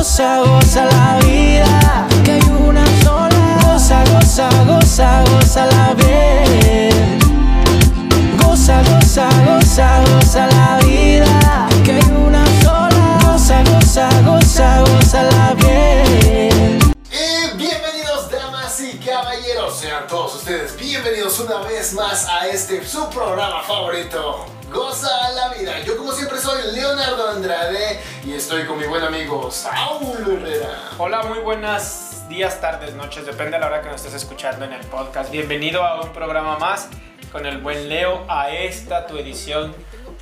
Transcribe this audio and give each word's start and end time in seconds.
goza, 0.00 0.38
goza 0.38 0.86
la 0.86 1.18
vida, 1.26 2.06
que 2.24 2.32
hay 2.32 2.42
una 2.66 2.84
sola. 3.02 3.58
Goza, 3.62 4.02
goza, 4.10 4.48
goza, 4.64 5.24
goza 5.30 5.66
la 5.66 5.94
vida. 5.94 7.18
Goza, 8.38 8.82
goza, 8.88 9.28
goza, 9.46 10.00
goza 10.10 10.46
la 10.46 10.78
vida, 10.86 11.68
que 11.84 11.92
hay 11.92 12.12
una 12.26 12.44
sola. 12.62 13.18
Goza, 13.24 13.62
goza, 13.64 14.08
goza, 14.24 14.80
goza 14.80 15.22
la 15.22 15.54
vida. 15.54 15.59
Bienvenidos 21.02 21.40
una 21.40 21.60
vez 21.60 21.94
más 21.94 22.28
a 22.28 22.46
este 22.48 22.86
su 22.86 23.08
programa 23.08 23.62
favorito, 23.62 24.44
Goza 24.70 25.30
la 25.30 25.48
Vida. 25.54 25.80
Yo 25.80 25.96
como 25.96 26.12
siempre 26.12 26.38
soy 26.38 26.72
Leonardo 26.72 27.30
Andrade 27.30 27.98
y 28.22 28.34
estoy 28.34 28.66
con 28.66 28.78
mi 28.78 28.86
buen 28.86 29.02
amigo 29.02 29.50
Saúl 29.50 30.18
Herrera. 30.18 30.90
Hola, 30.98 31.22
muy 31.22 31.38
buenas 31.38 32.28
días, 32.28 32.60
tardes, 32.60 32.92
noches, 32.92 33.24
depende 33.24 33.52
de 33.52 33.60
la 33.60 33.68
hora 33.68 33.80
que 33.80 33.88
nos 33.88 34.04
estés 34.04 34.22
escuchando 34.22 34.66
en 34.66 34.74
el 34.74 34.84
podcast. 34.88 35.30
Bienvenido 35.30 35.82
a 35.82 36.02
un 36.02 36.10
programa 36.10 36.58
más 36.58 36.88
con 37.32 37.46
el 37.46 37.62
buen 37.62 37.88
Leo, 37.88 38.26
a 38.28 38.50
esta 38.50 39.06
tu 39.06 39.16
edición, 39.16 39.74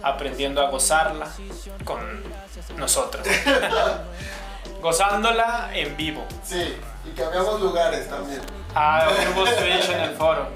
aprendiendo 0.04 0.64
a 0.64 0.70
gozarla 0.70 1.26
con 1.82 2.22
nosotros. 2.76 3.26
Gozándola 4.80 5.70
en 5.74 5.96
vivo. 5.96 6.24
Sí, 6.44 6.76
y 7.04 7.10
cambiamos 7.16 7.60
lugares 7.60 8.08
también. 8.08 8.42
Ah, 8.74 9.08
hubo 9.34 9.46
switch 9.46 9.88
en 9.90 10.00
el 10.00 10.10
foro. 10.16 10.48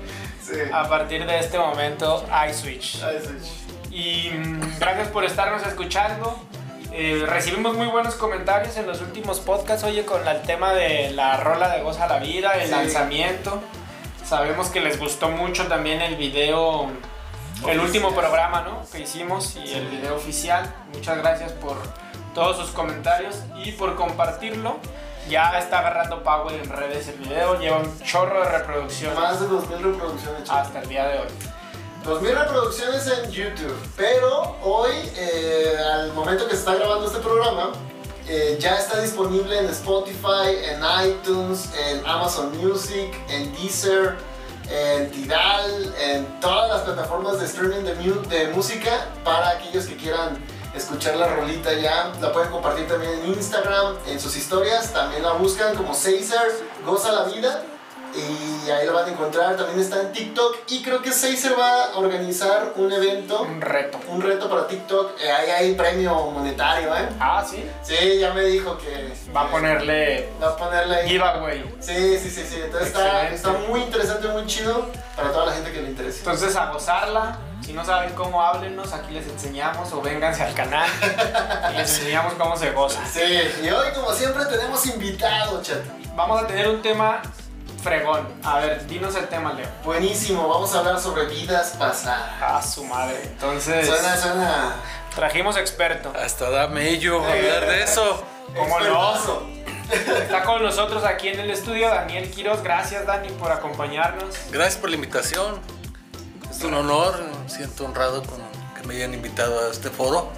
Sí. 0.43 0.55
A 0.73 0.89
partir 0.89 1.25
de 1.27 1.39
este 1.39 1.59
momento 1.59 2.25
hay 2.31 2.53
switch. 2.53 3.03
Ahí 3.03 3.19
sí. 3.21 3.71
Y 3.91 4.31
mm, 4.37 4.79
gracias 4.79 5.09
por 5.09 5.25
estarnos 5.25 5.67
escuchando. 5.67 6.39
Eh, 6.93 7.25
recibimos 7.27 7.75
muy 7.77 7.87
buenos 7.87 8.15
comentarios 8.17 8.77
en 8.77 8.87
los 8.87 9.01
últimos 9.01 9.41
podcasts, 9.41 9.85
oye, 9.85 10.05
con 10.05 10.27
el 10.29 10.43
tema 10.43 10.75
de 10.75 11.11
la 11.13 11.39
rola 11.39 11.69
de 11.71 11.81
Goza 11.83 12.07
la 12.07 12.19
Vida, 12.19 12.53
el 12.53 12.67
Sí. 12.67 12.71
lanzamiento. 12.71 13.63
Sabemos 14.27 14.69
que 14.69 14.81
les 14.81 14.99
gustó 14.99 15.29
mucho 15.31 15.67
también 15.69 16.01
el 16.03 16.17
video, 16.17 16.91
el 17.67 17.81
último 17.81 18.15
programa, 18.15 18.63
¿no? 18.63 18.83
Que 18.91 19.01
hicimos 19.01 19.57
y 19.57 19.73
el 19.75 19.87
video 19.89 20.17
oficial. 20.17 20.71
Muchas 20.93 21.19
gracias 21.19 21.53
por 21.53 21.77
todos 22.35 22.57
sus 22.59 22.71
comentarios 22.71 23.37
y 23.65 23.73
por 23.73 23.95
compartirlo. 23.97 24.79
Ya 25.29 25.59
está 25.59 25.79
agarrando 25.79 26.23
power 26.23 26.55
en 26.55 26.69
redes 26.69 27.09
el 27.09 27.17
video, 27.19 27.59
lleva 27.59 27.79
un 27.79 28.01
chorro 28.01 28.43
de 28.43 28.49
reproducciones 28.59 29.19
Más 29.19 29.41
de 29.41 29.47
2000 29.47 29.83
reproducciones. 29.83 30.51
hasta 30.51 30.81
el 30.81 30.89
día 30.89 31.07
de 31.09 31.19
hoy. 31.21 31.29
2000 32.05 32.35
reproducciones 32.35 33.07
en 33.07 33.31
YouTube, 33.31 33.77
pero 33.97 34.57
hoy, 34.65 34.91
eh, 35.17 35.77
al 35.95 36.13
momento 36.13 36.47
que 36.49 36.55
se 36.55 36.61
está 36.61 36.75
grabando 36.75 37.07
este 37.07 37.21
programa, 37.21 37.71
eh, 38.29 38.57
ya 38.61 38.77
está 38.77 39.01
disponible 39.01 39.57
en 39.59 39.67
Spotify, 39.67 40.51
en 40.65 40.81
iTunes, 41.09 41.71
en 41.79 42.05
Amazon 42.05 42.57
Music, 42.59 43.15
en 43.29 43.53
Deezer, 43.55 44.17
en 44.69 45.11
Tidal, 45.13 45.95
en 46.01 46.41
todas 46.41 46.69
las 46.71 46.81
plataformas 46.83 47.39
de 47.39 47.47
streaming 47.47 47.85
de, 47.85 47.95
de 48.29 48.49
música 48.49 49.07
para 49.23 49.51
aquellos 49.51 49.87
que 49.87 49.97
quieran 49.97 50.39
escuchar 50.75 51.17
la 51.17 51.29
rolita 51.29 51.73
ya. 51.75 52.13
La 52.21 52.33
pueden 52.33 52.51
compartir 52.51 52.87
también 52.87 53.13
en 53.21 53.27
Instagram, 53.33 53.97
en 54.07 54.21
sus 54.21 54.37
historias, 54.37 54.93
también 54.93 55.23
la 55.23 55.33
buscan 55.33 55.77
como 55.77 55.93
Caesar, 55.93 56.47
Goza 56.85 57.13
la 57.13 57.25
Vida. 57.25 57.63
Y 58.15 58.71
ahí 58.71 58.87
lo 58.87 58.93
van 58.93 59.07
a 59.07 59.13
encontrar, 59.13 59.57
también 59.57 59.81
está 59.81 60.01
en 60.01 60.13
TikTok 60.13 60.57
y 60.69 60.83
creo 60.83 61.01
que 61.03 61.11
Caesar 61.11 61.59
va 61.59 61.85
a 61.85 61.97
organizar 61.99 62.73
un 62.77 62.93
evento, 62.93 63.43
Un 63.43 63.61
reto. 63.61 63.99
un 64.09 64.21
reto 64.21 64.49
para 64.51 64.67
TikTok, 64.67 65.19
Eh, 65.21 65.31
ahí 65.31 65.51
hay 65.51 65.75
premio 65.75 66.15
monetario, 66.31 66.95
¿eh? 66.97 67.09
Ah, 67.19 67.45
sí. 67.49 67.65
Sí, 67.83 68.19
ya 68.19 68.33
me 68.35 68.45
dijo 68.45 68.77
que 68.79 69.13
Va 69.35 69.43
a 69.43 69.51
ponerle 69.51 70.29
va 70.43 70.49
a 70.49 70.57
ponerle 70.57 71.09
giveaway. 71.09 71.65
Sí, 71.81 72.19
sí, 72.19 72.31
sí, 72.31 72.45
sí, 72.49 72.61
entonces 72.63 72.89
está, 72.89 73.29
está 73.31 73.53
muy 73.69 73.81
interesante, 73.81 74.29
muy 74.29 74.47
chido 74.47 74.89
para 75.17 75.33
toda 75.33 75.47
la 75.47 75.53
gente 75.53 75.73
que 75.73 75.81
le 75.83 75.89
interese. 75.91 76.19
Entonces 76.19 76.55
a 76.57 76.67
gozarla. 76.71 77.39
Si 77.65 77.73
no 77.73 77.85
saben 77.85 78.13
cómo 78.15 78.43
háblenos, 78.43 78.93
aquí 78.93 79.15
les 79.15 79.25
enseñamos 79.29 79.93
o 79.93 80.03
vénganse 80.03 80.43
al 80.43 80.53
canal 80.53 80.91
y 81.73 81.77
les 81.77 81.91
enseñamos 81.99 82.35
cómo 82.35 82.57
se 82.57 82.73
goza. 82.73 83.01
Sí, 83.07 83.21
y 83.63 83.69
hoy 83.71 83.87
como 83.95 84.13
siempre 84.13 84.45
tenemos 84.47 84.85
invitado, 84.87 85.63
chat. 85.63 85.79
Vamos 86.17 86.43
a 86.43 86.47
tener 86.49 86.69
un 86.69 86.83
tema 86.83 87.23
fregón. 87.83 88.29
A 88.45 88.59
ver, 88.59 88.87
dinos 88.87 89.15
el 89.17 89.29
tema, 89.29 89.53
Leo. 89.53 89.67
Buenísimo, 89.85 90.49
vamos 90.49 90.75
a 90.75 90.79
hablar 90.79 91.01
sobre 91.01 91.27
vidas 91.27 91.75
pasadas. 91.79 92.41
A 92.43 92.63
su 92.63 92.85
madre. 92.85 93.21
Entonces, 93.25 93.87
Suena, 93.87 94.17
suena. 94.17 94.75
trajimos 95.15 95.57
experto. 95.57 96.13
Hasta 96.17 96.51
da 96.51 96.69
mello 96.69 97.25
hablar 97.25 97.67
de 97.67 97.83
eso. 97.83 98.23
¿Cómo 98.57 98.79
no? 98.81 98.87
expertazo. 99.15 99.49
Está 100.23 100.45
con 100.45 100.63
nosotros 100.63 101.05
aquí 101.05 101.29
en 101.29 101.41
el 101.41 101.51
estudio 101.51 101.89
Daniel 101.89 102.31
Quiroz. 102.31 102.63
Gracias, 102.63 103.05
Dani, 103.07 103.29
por 103.33 103.51
acompañarnos. 103.53 104.35
Gracias 104.51 104.77
por 104.77 104.89
la 104.91 104.97
invitación. 104.97 105.61
Es 106.51 106.63
un 106.63 106.75
honor, 106.75 107.23
me 107.43 107.49
siento 107.51 107.85
honrado 107.85 108.23
con 108.23 108.41
que 108.81 108.87
me 108.87 108.95
hayan 108.95 109.13
invitado 109.15 109.67
a 109.67 109.71
este 109.71 109.91
foro. 109.91 110.31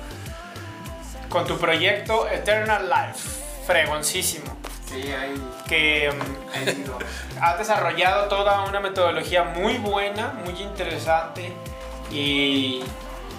Con 1.28 1.46
tu 1.46 1.58
proyecto 1.58 2.28
Eternal 2.28 2.88
Life. 2.88 3.28
Fregoncísimo. 3.66 4.53
Sí, 4.94 5.12
ahí. 5.12 5.34
Que 5.68 6.08
ahí 6.54 6.84
has 7.40 7.58
desarrollado 7.58 8.28
toda 8.28 8.62
una 8.64 8.80
metodología 8.80 9.42
muy 9.44 9.78
buena, 9.78 10.28
muy 10.44 10.60
interesante 10.62 11.52
y 12.10 12.82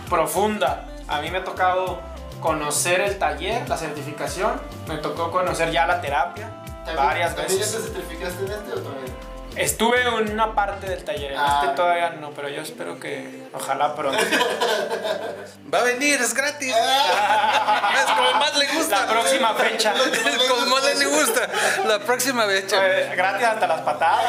profunda. 0.10 0.88
A 1.08 1.22
mí 1.22 1.32
me 1.32 1.38
ha 1.40 1.44
tocado 1.44 2.00
conocer 2.42 3.00
el 3.02 3.18
taller, 3.18 3.68
la 3.70 3.78
certificación, 3.78 4.62
me 4.88 4.98
tocó 4.98 5.32
conocer 5.32 5.72
ya 5.72 5.88
la 5.88 6.02
terapia 6.02 6.50
¿También- 6.84 6.96
varias 6.98 7.36
¿También 7.36 7.60
ya 7.60 7.66
veces. 7.66 7.84
te 7.86 7.92
certificaste 7.94 8.46
en 8.46 8.52
este 8.52 8.72
o 8.74 8.80
todavía? 8.82 9.14
Estuve 9.56 10.02
en 10.02 10.32
una 10.34 10.54
parte 10.54 10.88
del 10.88 11.04
taller, 11.04 11.32
en 11.32 11.38
Ah. 11.40 11.62
este 11.64 11.76
todavía 11.76 12.10
no, 12.20 12.32
pero 12.32 12.50
yo 12.50 12.62
espero 12.62 13.00
que 13.00 13.48
ojalá 13.54 13.96
pronto. 13.96 14.20
Va 15.74 15.80
a 15.80 15.84
venir, 15.84 16.20
es 16.22 16.34
gratis. 16.34 16.74
es 17.96 18.06
como 18.12 18.32
más 18.40 18.58
le 18.58 18.68
gusta. 18.68 19.06
La 19.06 19.08
próxima 19.12 19.54
fecha. 19.54 19.94
Es 20.14 20.44
como 20.50 20.66
más 20.68 20.96
le 20.98 21.06
gusta. 21.06 21.50
La 21.88 22.00
próxima 22.00 22.46
fecha. 22.46 22.78
Eh, 22.86 23.14
gratis 23.16 23.46
hasta 23.48 23.68
las 23.68 23.82
patadas. 23.82 24.26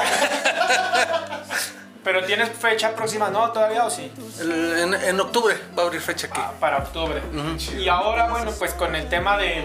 Pero 2.05 2.25
tienes 2.25 2.51
fecha 2.51 2.95
próxima, 2.95 3.31
¿no? 3.31 3.51
¿Todavía 3.51 3.85
o 3.85 3.91
sí? 3.91 4.13
El- 4.41 4.79
En, 4.79 4.95
en 4.95 5.21
octubre 5.21 5.57
va 5.77 5.83
a 5.83 5.87
abrir 5.87 6.01
fecha 6.01 6.29
aquí. 6.29 6.41
Ah, 6.43 6.53
para 6.61 6.79
octubre. 6.79 7.21
Y 7.77 7.89
ahora, 7.89 8.29
bueno, 8.29 8.53
pues 8.59 8.75
con 8.75 8.95
el 8.95 9.09
tema 9.09 9.37
de 9.39 9.65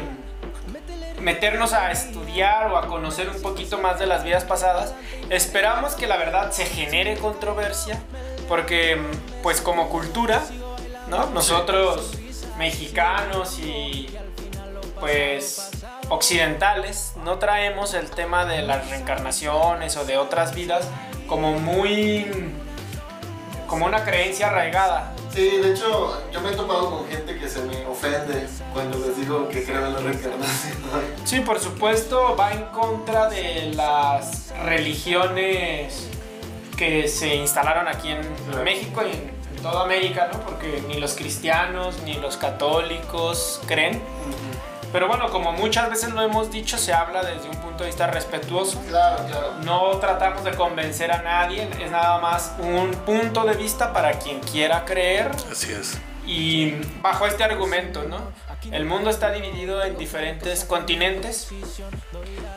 meternos 1.22 1.74
a 1.74 1.92
estudiar 1.92 2.72
o 2.72 2.78
a 2.78 2.88
conocer 2.88 3.30
un 3.30 3.42
poquito 3.42 3.78
más 3.78 4.00
de 4.00 4.08
las 4.08 4.24
vidas 4.24 4.44
pasadas, 4.44 4.94
esperamos 5.30 5.94
que 5.94 6.08
la 6.08 6.18
verdad 6.18 6.52
se 6.52 6.66
genere 6.66 7.18
controversia, 7.18 8.02
porque 8.48 9.00
pues 9.44 9.62
como 9.62 9.90
cultura, 9.90 10.42
¿no? 11.08 11.28
Nosotros 11.28 12.12
mexicanos 12.58 13.60
y 13.60 14.10
pues 15.00 15.72
occidentales 16.10 17.14
no 17.24 17.40
traemos 17.40 17.94
el 17.94 18.10
tema 18.12 18.46
de 18.46 18.62
las 18.62 18.90
reencarnaciones 18.90 19.98
o 19.98 20.06
de 20.06 20.18
otras 20.18 20.54
vidas 20.54 20.88
como 21.28 21.54
muy 21.54 22.54
como 23.68 23.86
una 23.86 24.04
creencia 24.04 24.48
arraigada. 24.48 25.14
Sí, 25.34 25.50
de 25.62 25.72
hecho, 25.72 26.22
yo 26.32 26.42
me 26.42 26.50
he 26.52 26.56
topado 26.56 26.90
con 26.90 27.08
gente 27.08 27.38
que 27.40 27.48
se 27.48 27.62
me 27.64 27.86
ofende 27.86 28.48
cuando 28.74 29.00
les 29.00 29.16
digo 29.18 29.48
que 29.48 29.64
creo 29.64 29.86
en 29.88 29.94
la 29.94 30.00
reencarnación. 30.00 30.78
Sí, 31.26 31.40
por 31.40 31.60
supuesto, 31.60 32.36
va 32.36 32.52
en 32.52 32.66
contra 32.66 33.30
de 33.30 33.72
las 33.76 34.54
religiones 34.66 36.08
que 36.78 37.08
se 37.08 37.36
instalaron 37.36 37.88
aquí 37.88 38.10
en 38.10 38.22
Claro. 38.50 38.64
México 38.66 39.02
y 39.06 39.12
en, 39.12 39.42
toda 39.62 39.84
América, 39.84 40.30
¿no? 40.34 40.40
Porque 40.42 40.84
ni 40.88 40.96
los 41.00 41.14
cristianos 41.14 42.02
ni 42.04 42.16
los 42.16 42.36
católicos 42.36 43.62
creen. 43.68 44.02
Pero 44.92 45.08
bueno, 45.08 45.30
como 45.30 45.52
muchas 45.54 45.90
veces 45.90 46.12
lo 46.12 46.22
hemos 46.22 46.52
dicho, 46.52 46.78
se 46.78 46.94
habla 46.94 47.24
desde 47.24 47.48
un 47.50 47.56
punto 47.58 47.84
de 47.84 47.88
vista 47.90 48.08
respetuoso. 48.08 48.82
Claro, 48.90 49.26
claro. 49.26 49.54
No 49.64 49.92
tratamos 50.00 50.44
de 50.44 50.52
convencer 50.52 51.12
a 51.12 51.22
nadie, 51.22 51.70
es 51.82 51.90
nada 51.92 52.20
más 52.20 52.54
un 52.60 52.92
punto 53.06 53.46
de 53.46 53.56
vista 53.56 53.94
para 53.94 54.14
quien 54.20 54.40
quiera 54.42 54.84
creer 54.86 55.32
Así 55.52 55.72
es. 55.72 55.98
y 56.26 56.72
bajo 57.02 57.26
este 57.26 57.44
argumento, 57.44 58.04
¿no? 58.04 58.20
El 58.72 58.86
mundo 58.86 59.10
está 59.10 59.32
dividido 59.32 59.84
en 59.84 59.98
diferentes 59.98 60.66
continentes. 60.66 61.50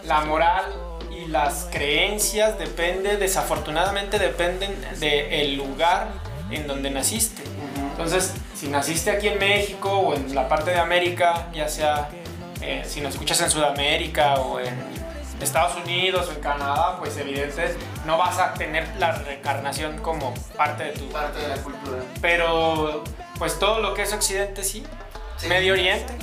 La 0.05 0.21
moral 0.21 0.65
y 1.11 1.27
las 1.29 1.69
creencias 1.73 2.59
depende, 2.59 3.17
desafortunadamente 3.17 4.19
dependen 4.19 4.77
del 5.01 5.57
lugar 5.57 6.09
en 6.51 6.67
donde 6.67 6.91
naciste. 6.91 7.43
Entonces, 7.93 8.35
si 8.55 8.69
naciste 8.69 9.11
aquí 9.13 9.29
en 9.29 9.39
México 9.39 9.91
o 9.91 10.15
en 10.15 10.35
la 10.35 10.47
parte 10.47 10.73
de 10.73 10.79
América, 10.79 11.47
ya 11.55 11.69
sea 11.69 12.11
eh, 12.65 12.85
si 12.87 13.01
nos 13.01 13.13
escuchas 13.15 13.41
en 13.41 13.51
Sudamérica 13.51 14.35
o 14.35 14.61
en 14.61 14.75
Estados 15.41 15.77
Unidos 15.85 16.29
o 16.29 16.33
en 16.33 16.41
Canadá, 16.41 16.97
pues 16.99 17.17
evidente 17.17 17.77
no 18.07 18.17
vas 18.19 18.39
a 18.39 18.55
tener 18.55 18.87
la 18.99 19.13
reencarnación 19.13 19.99
como 19.99 20.33
parte 20.57 20.85
de 20.85 20.93
tu 20.93 21.09
Parte 21.11 21.41
de 21.41 21.49
la 21.49 21.57
cultura. 21.57 21.99
pero 22.23 23.05
pues 23.39 23.59
todo 23.59 23.81
lo 23.81 23.95
que 23.95 24.03
es 24.03 24.13
Occidente 24.13 24.63
sí. 24.65 24.85
Sí. 25.37 25.49
Medio 25.49 25.73
Oriente. 25.75 26.15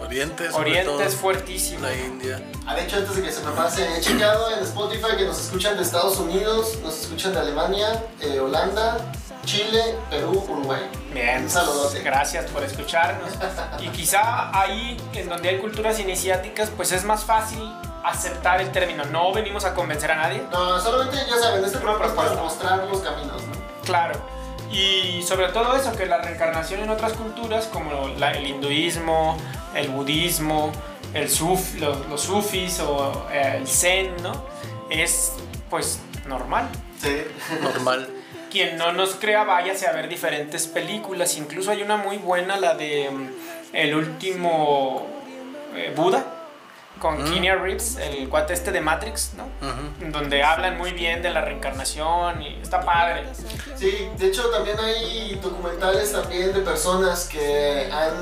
Oriente, 0.00 0.50
sobre 0.50 0.70
Oriente 0.70 0.90
todo, 0.90 1.02
es 1.02 1.14
fuertísimo. 1.14 1.80
la 1.86 1.94
India. 1.94 2.40
Ah, 2.66 2.74
de 2.74 2.82
hecho, 2.82 2.96
antes 2.96 3.14
de 3.16 3.22
que 3.22 3.30
se 3.32 3.40
me 3.44 3.52
pase, 3.52 3.86
he 3.96 4.00
checado 4.00 4.50
en 4.52 4.58
Spotify 4.64 5.16
que 5.16 5.24
nos 5.24 5.40
escuchan 5.40 5.76
de 5.76 5.82
Estados 5.84 6.18
Unidos, 6.18 6.78
nos 6.82 7.00
escuchan 7.02 7.32
de 7.32 7.38
Alemania, 7.40 8.02
eh, 8.20 8.40
Holanda, 8.40 9.12
Chile, 9.44 9.96
Perú, 10.10 10.44
Uruguay. 10.48 10.82
Bien, 11.12 11.42
Un 11.44 11.50
saludote. 11.50 12.00
gracias 12.00 12.46
por 12.50 12.62
escucharnos. 12.62 13.30
Y 13.80 13.88
quizá 13.88 14.56
ahí, 14.58 14.96
en 15.14 15.28
donde 15.28 15.48
hay 15.48 15.58
culturas 15.58 15.98
iniciáticas, 15.98 16.70
pues 16.76 16.92
es 16.92 17.04
más 17.04 17.24
fácil 17.24 17.60
aceptar 18.04 18.60
el 18.60 18.70
término. 18.72 19.04
No 19.06 19.32
venimos 19.32 19.64
a 19.64 19.74
convencer 19.74 20.10
a 20.12 20.16
nadie, 20.16 20.42
No, 20.50 20.78
solamente, 20.80 21.16
ya 21.28 21.38
saben, 21.38 21.64
este 21.64 21.78
programa 21.78 22.06
es 22.06 22.12
para 22.12 22.34
mostrar 22.34 22.78
los 22.88 23.00
caminos, 23.00 23.42
¿no? 23.42 23.52
claro. 23.84 24.20
Y 24.70 25.22
sobre 25.24 25.48
todo 25.48 25.76
eso, 25.76 25.92
que 25.94 26.06
la 26.06 26.16
reencarnación 26.18 26.80
en 26.80 26.88
otras 26.88 27.12
culturas, 27.12 27.66
como 27.66 28.08
la- 28.16 28.30
el 28.32 28.46
hinduismo, 28.46 29.36
el 29.74 29.88
budismo, 29.90 30.72
el 31.12 31.28
suf, 31.28 31.74
los, 31.74 32.06
los 32.08 32.20
sufis 32.22 32.80
o 32.80 33.26
eh, 33.30 33.56
el 33.58 33.68
zen, 33.68 34.14
¿no? 34.22 34.32
Es 34.88 35.34
pues 35.68 35.98
normal. 36.26 36.70
Sí. 37.02 37.22
Normal. 37.60 38.08
Quien 38.52 38.76
no 38.76 38.92
nos 38.92 39.14
crea, 39.14 39.44
váyase 39.44 39.86
a 39.86 39.92
ver 39.92 40.08
diferentes 40.08 40.66
películas. 40.66 41.36
Incluso 41.38 41.70
hay 41.70 41.82
una 41.82 41.96
muy 41.96 42.18
buena, 42.18 42.58
la 42.58 42.74
de 42.74 43.10
mm, 43.10 43.28
El 43.72 43.94
último 43.94 45.06
eh, 45.74 45.90
Buda, 45.96 46.22
con 46.98 47.18
Mm. 47.22 47.24
Keanu 47.40 47.62
Reeves, 47.64 47.96
el 47.96 48.28
cuate 48.28 48.52
este 48.52 48.70
de 48.70 48.82
Matrix, 48.82 49.32
¿no? 49.34 49.44
Ujú. 49.66 50.12
Donde 50.12 50.42
hablan 50.42 50.76
muy 50.76 50.92
bien 50.92 51.22
de 51.22 51.30
la 51.30 51.40
reencarnación 51.40 52.42
y 52.42 52.58
está 52.62 52.84
padre. 52.84 53.24
Sí, 53.74 54.08
de 54.18 54.26
hecho 54.26 54.50
también 54.50 54.78
hay 54.78 55.34
documentales 55.42 56.12
también 56.12 56.52
de 56.52 56.60
personas 56.60 57.24
que 57.32 57.88
han, 57.90 58.12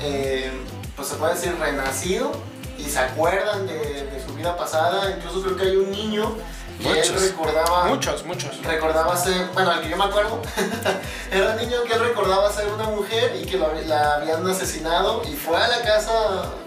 eh, 0.00 0.52
pues 0.94 1.08
se 1.08 1.16
puede 1.16 1.34
decir, 1.34 1.56
renacido 1.58 2.30
y 2.78 2.84
se 2.84 3.00
acuerdan 3.00 3.66
de, 3.66 4.04
de 4.06 4.24
su 4.24 4.32
vida 4.34 4.56
pasada. 4.56 5.10
Incluso 5.10 5.42
creo 5.42 5.56
que 5.56 5.62
hay 5.64 5.76
un 5.76 5.90
niño 5.90 6.36
él 6.80 6.96
Muchos. 6.96 7.22
recordaba... 7.22 7.84
Muchos, 7.84 8.24
muchos. 8.24 8.62
Recordaba 8.64 9.16
ser, 9.16 9.46
bueno, 9.54 9.70
al 9.70 9.82
que 9.82 9.90
yo 9.90 9.96
me 9.96 10.04
acuerdo, 10.04 10.40
era 11.30 11.50
un 11.50 11.56
niño 11.56 11.82
que 11.86 11.94
él 11.94 12.00
recordaba 12.00 12.52
ser 12.52 12.66
una 12.68 12.84
mujer 12.84 13.36
y 13.40 13.46
que 13.46 13.56
lo 13.56 13.72
la 13.86 14.14
habían 14.14 14.46
asesinado 14.46 15.22
y 15.24 15.34
fue 15.34 15.56
a 15.56 15.68
la 15.68 15.82
casa, 15.82 16.12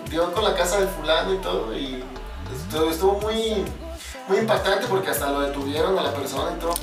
dio 0.10 0.32
con 0.34 0.44
la 0.44 0.56
casa 0.56 0.80
del 0.80 0.90
fulano 0.90 1.34
y 1.34 1.38
todo 1.40 1.76
y 1.76 2.04
estuvo, 2.54 2.90
estuvo 2.90 3.14
muy, 3.20 3.66
muy 4.28 4.38
impactante 4.38 4.88
porque 4.88 5.10
hasta 5.10 5.30
lo 5.30 5.42
detuvieron 5.42 5.98
a 6.00 6.04
la 6.04 6.14
persona 6.14 6.52
y 6.56 6.60
todo. 6.60 6.74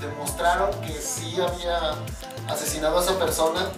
Demostraron 0.00 0.70
que 0.82 0.92
sí 0.92 1.36
había 1.40 1.94
asesinado 2.48 2.98
a 2.98 3.02
esa 3.02 3.18
persona 3.18 3.68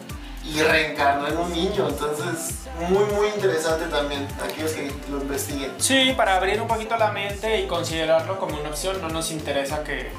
y 0.54 0.62
reencarnó 0.62 1.28
en 1.28 1.36
un 1.36 1.52
niño, 1.52 1.88
entonces 1.88 2.54
muy 2.88 3.04
muy 3.06 3.28
interesante 3.28 3.86
también, 3.86 4.26
aquellos 4.42 4.72
que 4.72 4.92
lo 5.10 5.18
investiguen. 5.20 5.72
Sí, 5.78 6.14
para 6.16 6.36
abrir 6.36 6.60
un 6.60 6.68
poquito 6.68 6.96
la 6.96 7.10
mente 7.10 7.60
y 7.60 7.66
considerarlo 7.66 8.38
como 8.38 8.58
una 8.58 8.70
opción, 8.70 9.00
no 9.02 9.08
nos 9.08 9.30
interesa 9.30 9.84
que, 9.84 10.10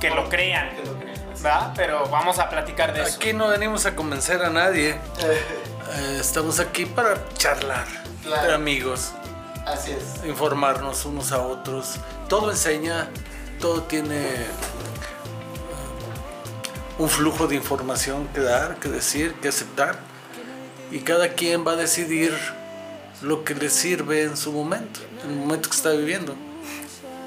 que 0.00 0.10
lo 0.10 0.28
crean, 0.28 0.70
Que 0.76 0.84
lo 0.84 0.98
crean. 0.98 1.14
¿verdad? 1.34 1.72
Pero 1.76 2.06
vamos 2.08 2.38
a 2.38 2.48
platicar 2.48 2.92
de 2.94 3.02
eso. 3.02 3.16
Aquí 3.16 3.32
no 3.32 3.48
venimos 3.48 3.84
a 3.86 3.94
convencer 3.94 4.42
a 4.42 4.50
nadie. 4.50 4.98
Eh, 5.96 6.16
estamos 6.18 6.60
aquí 6.60 6.86
para 6.86 7.14
charlar, 7.34 7.84
Claro. 8.22 8.40
entre 8.40 8.54
amigos, 8.54 9.12
así 9.66 9.92
es. 9.92 10.24
informarnos 10.26 11.04
unos 11.04 11.30
a 11.30 11.42
otros. 11.42 11.96
Todo 12.26 12.50
enseña, 12.50 13.08
todo 13.60 13.82
tiene 13.82 14.30
un 16.98 17.08
flujo 17.08 17.46
de 17.46 17.56
información 17.56 18.28
que 18.28 18.40
dar, 18.40 18.76
que 18.76 18.88
decir, 18.88 19.34
que 19.34 19.48
aceptar. 19.48 19.98
Y 20.90 21.00
cada 21.00 21.30
quien 21.30 21.66
va 21.66 21.72
a 21.72 21.76
decidir 21.76 22.32
lo 23.22 23.44
que 23.44 23.54
le 23.54 23.70
sirve 23.70 24.22
en 24.22 24.36
su 24.36 24.52
momento, 24.52 25.00
en 25.24 25.30
el 25.30 25.36
momento 25.36 25.68
que 25.68 25.76
está 25.76 25.90
viviendo. 25.90 26.36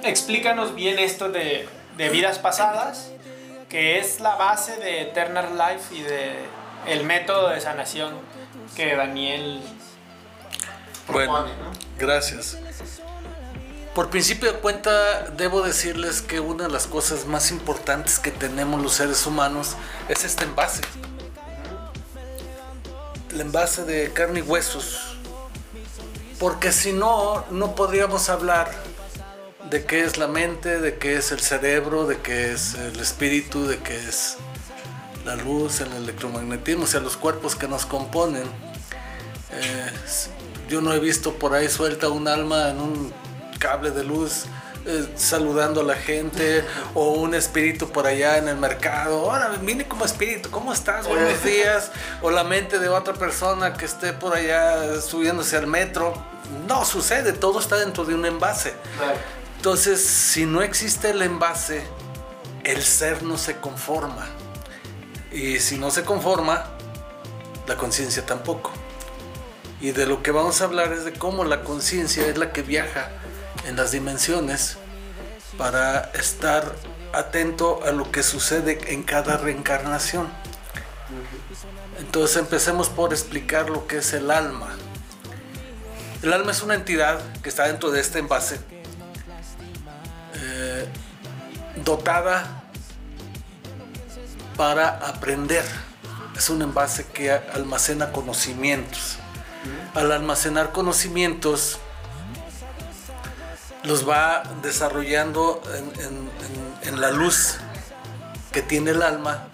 Explícanos 0.04 0.76
bien 0.76 1.00
esto 1.00 1.30
de, 1.30 1.68
de 1.98 2.10
vidas 2.10 2.40
pasadas, 2.40 3.12
que 3.70 4.00
es 4.00 4.20
la 4.20 4.36
base 4.36 4.78
de 4.78 5.02
Eternal 5.02 5.58
Life 5.58 5.96
y 5.96 6.02
de 6.04 6.36
el 6.88 7.04
método 7.04 7.50
de 7.50 7.60
sanación 7.60 8.14
que 8.76 8.96
Daniel... 8.96 9.62
Bueno, 11.08 11.46
gracias. 11.98 12.58
Por 13.98 14.12
principio 14.12 14.54
de 14.54 14.60
cuenta, 14.60 15.24
debo 15.38 15.64
decirles 15.64 16.22
que 16.22 16.40
una 16.40 16.66
de 16.66 16.70
las 16.70 16.86
cosas 16.86 17.26
más 17.26 17.50
importantes 17.50 18.20
que 18.20 18.30
tenemos 18.30 18.80
los 18.80 18.94
seres 18.94 19.26
humanos 19.26 19.76
es 20.08 20.24
este 20.24 20.44
envase. 20.44 20.84
El 23.32 23.42
envase 23.42 23.86
de 23.86 24.14
carne 24.14 24.42
y 24.42 24.44
huesos. 24.44 25.18
Porque 26.38 26.72
si 26.72 26.94
no, 26.94 27.44
no 27.50 27.74
podríamos 27.74 28.30
hablar 28.30 28.72
de 29.72 29.84
qué 29.84 30.04
es 30.04 30.20
la 30.20 30.28
mente, 30.28 30.80
de 30.80 31.00
qué 31.00 31.16
es 31.16 31.32
el 31.32 31.40
cerebro, 31.40 32.06
de 32.06 32.20
qué 32.20 32.54
es 32.54 32.76
el 32.76 33.00
espíritu, 33.00 33.66
de 33.66 33.80
qué 33.80 33.96
es 33.96 34.38
la 35.26 35.36
luz, 35.38 35.82
el 35.82 35.92
electromagnetismo, 35.94 36.84
o 36.84 36.88
sea, 36.88 37.00
los 37.00 37.18
cuerpos 37.18 37.56
que 37.56 37.68
nos 37.68 37.88
componen. 37.88 38.44
Eh, 39.54 39.92
yo 40.70 40.82
no 40.82 40.94
he 40.94 41.00
visto 41.00 41.34
por 41.34 41.56
ahí 41.56 41.68
suelta 41.68 42.10
un 42.10 42.28
alma 42.28 42.70
en 42.70 42.80
un 42.80 43.27
cable 43.58 43.92
de 43.92 44.04
luz 44.04 44.46
eh, 44.90 45.06
saludando 45.18 45.82
a 45.82 45.84
la 45.84 45.96
gente 45.96 46.64
o 46.94 47.12
un 47.12 47.36
espíritu 47.36 47.90
por 47.90 48.08
allá 48.08 48.38
en 48.38 48.48
el 48.48 48.56
mercado. 48.56 49.30
Ahora 49.30 49.50
vine 49.62 49.86
como 49.86 50.06
espíritu, 50.06 50.50
¿cómo 50.50 50.72
estás? 50.72 51.06
Buenos 51.10 51.44
días. 51.44 51.92
O 52.22 52.32
la 52.32 52.46
mente 52.46 52.80
de 52.80 52.88
otra 52.88 53.14
persona 53.14 53.74
que 53.74 53.84
esté 53.84 54.14
por 54.14 54.34
allá 54.34 55.02
subiéndose 55.02 55.58
al 55.58 55.68
metro. 55.68 56.14
No 56.70 56.86
sucede, 56.86 57.34
todo 57.34 57.60
está 57.60 57.76
dentro 57.76 58.06
de 58.06 58.16
un 58.16 58.26
envase. 58.26 58.76
Entonces, 59.58 60.02
si 60.06 60.46
no 60.46 60.62
existe 60.62 61.10
el 61.10 61.22
envase, 61.22 61.84
el 62.64 62.82
ser 62.82 63.24
no 63.24 63.38
se 63.38 63.58
conforma. 63.58 64.26
Y 65.34 65.60
si 65.60 65.78
no 65.78 65.92
se 65.92 66.04
conforma, 66.06 66.64
la 67.68 67.76
conciencia 67.76 68.26
tampoco. 68.26 68.72
Y 69.82 69.92
de 69.92 70.06
lo 70.06 70.24
que 70.24 70.32
vamos 70.32 70.62
a 70.62 70.64
hablar 70.64 70.94
es 70.94 71.04
de 71.04 71.12
cómo 71.12 71.44
la 71.44 71.66
conciencia 71.66 72.26
es 72.26 72.38
la 72.38 72.54
que 72.54 72.62
viaja 72.62 73.10
en 73.68 73.76
las 73.76 73.92
dimensiones 73.92 74.78
para 75.58 76.12
estar 76.14 76.74
atento 77.14 77.82
a 77.86 77.92
lo 77.92 78.12
que 78.12 78.24
sucede 78.24 78.94
en 78.94 79.04
cada 79.04 79.38
reencarnación. 79.38 80.28
Entonces 82.00 82.38
empecemos 82.38 82.90
por 82.90 83.14
explicar 83.14 83.70
lo 83.70 83.88
que 83.88 83.98
es 83.98 84.14
el 84.14 84.32
alma. 84.32 84.70
El 86.22 86.34
alma 86.34 86.52
es 86.52 86.62
una 86.64 86.76
entidad 86.76 87.20
que 87.42 87.50
está 87.50 87.68
dentro 87.68 87.92
de 87.92 88.00
este 88.00 88.20
envase, 88.20 88.60
eh, 90.36 90.88
dotada 91.84 92.64
para 94.56 94.90
aprender. 95.08 95.66
Es 96.36 96.50
un 96.50 96.62
envase 96.62 97.06
que 97.06 97.32
almacena 97.32 98.12
conocimientos. 98.12 99.18
Al 99.94 100.12
almacenar 100.12 100.72
conocimientos, 100.72 101.80
los 103.88 104.08
va 104.08 104.44
desarrollando 104.62 105.62
en, 105.76 105.86
en- 106.06 106.30
en- 106.84 106.90
en 106.94 107.02
la 107.02 107.12
luz 107.12 107.56
que 108.52 108.62
tiene 108.62 108.92
el 108.92 109.02
alma, 109.02 109.48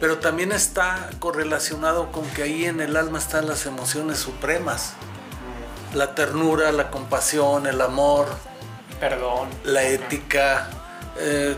pero 0.00 0.18
también 0.18 0.52
está 0.52 1.10
correlacionado 1.18 2.10
con 2.12 2.24
que 2.30 2.42
ahí 2.42 2.64
en 2.66 2.80
el 2.80 2.96
alma 2.96 3.18
están 3.18 3.46
las 3.48 3.66
emociones 3.66 4.18
supremas. 4.18 4.94
La 5.94 6.14
ternura, 6.14 6.72
la 6.72 6.90
compasión, 6.90 7.66
el 7.66 7.80
amor, 7.80 8.26
Perdón. 9.00 9.48
la 9.64 9.82
ética, 9.84 10.68
eh, 11.18 11.54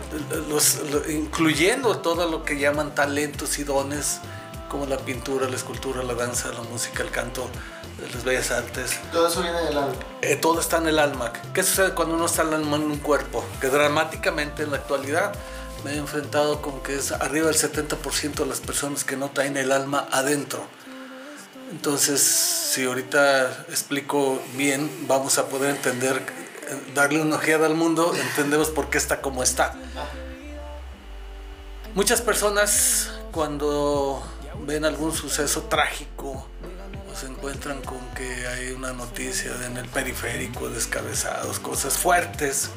los- 0.49 0.81
incluyendo 1.09 1.99
todo 1.99 2.29
lo 2.31 2.45
que 2.45 2.59
llaman 2.59 2.95
talentos 2.95 3.59
y 3.59 3.65
dones, 3.65 4.21
como 4.69 4.85
la 4.87 4.99
pintura, 4.99 5.49
la 5.49 5.57
escultura, 5.57 6.03
la 6.03 6.15
danza, 6.15 6.49
la 6.53 6.61
música, 6.63 7.03
el 7.03 7.11
canto, 7.11 7.49
las 8.13 8.25
bellas 8.25 8.51
artes. 8.51 8.99
Todo 9.13 9.29
eso 9.29 9.43
viene 9.43 9.61
del 9.63 9.77
alma. 9.77 9.95
Eh, 10.23 10.37
todo 10.37 10.61
está 10.61 10.79
en 10.79 10.89
el 10.89 10.99
alma. 10.99 11.33
¿Qué 11.55 11.63
sucede 11.63 11.95
cuando 11.95 12.15
uno 12.15 12.27
está 12.27 12.43
el 12.43 12.55
alma 12.55 12.77
en 12.77 12.83
un 12.83 12.99
cuerpo? 12.99 13.45
Que 13.61 13.69
dramáticamente 13.69 14.63
en 14.63 14.71
la 14.71 14.79
actualidad 14.79 15.33
me 15.85 15.93
he 15.93 15.97
enfrentado 15.99 16.63
con 16.63 16.83
que 16.83 16.97
es 16.97 17.13
arriba 17.13 17.47
del 17.47 17.57
70% 17.57 18.35
de 18.35 18.47
las 18.47 18.61
personas 18.61 19.05
que 19.05 19.17
no 19.17 19.31
traen 19.31 19.57
el 19.57 19.73
alma 19.73 20.09
adentro. 20.11 20.67
Entonces, 21.71 22.21
si 22.23 22.85
ahorita 22.85 23.67
explico 23.69 24.41
bien, 24.55 25.07
vamos 25.09 25.39
a 25.39 25.47
poder 25.47 25.71
entender, 25.75 26.23
darle 26.95 27.21
una 27.21 27.37
ojeada 27.37 27.67
al 27.67 27.75
mundo, 27.75 28.15
entendemos 28.15 28.71
por 28.71 28.89
qué 28.89 28.99
está 28.99 29.21
como 29.21 29.43
está. 29.43 29.75
Muchas 31.95 32.21
personas 32.21 33.11
cuando 33.33 34.23
ven 34.67 34.85
algún 34.85 35.13
suceso 35.13 35.63
trágico 35.63 36.47
se 37.19 37.27
encuentran 37.27 37.81
con 37.83 37.99
que 38.15 38.47
hay 38.47 38.73
una 38.73 38.93
noticia 38.93 39.53
en 39.65 39.77
el 39.77 39.89
periférico, 39.89 40.69
descabezados, 40.69 41.59
cosas 41.59 41.97
fuertes, 41.97 42.71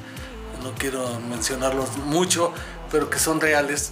no 0.64 0.74
quiero 0.76 1.20
mencionarlos 1.20 1.98
mucho, 1.98 2.54
pero 2.92 3.10
que 3.10 3.20
son 3.20 3.42
reales. 3.42 3.92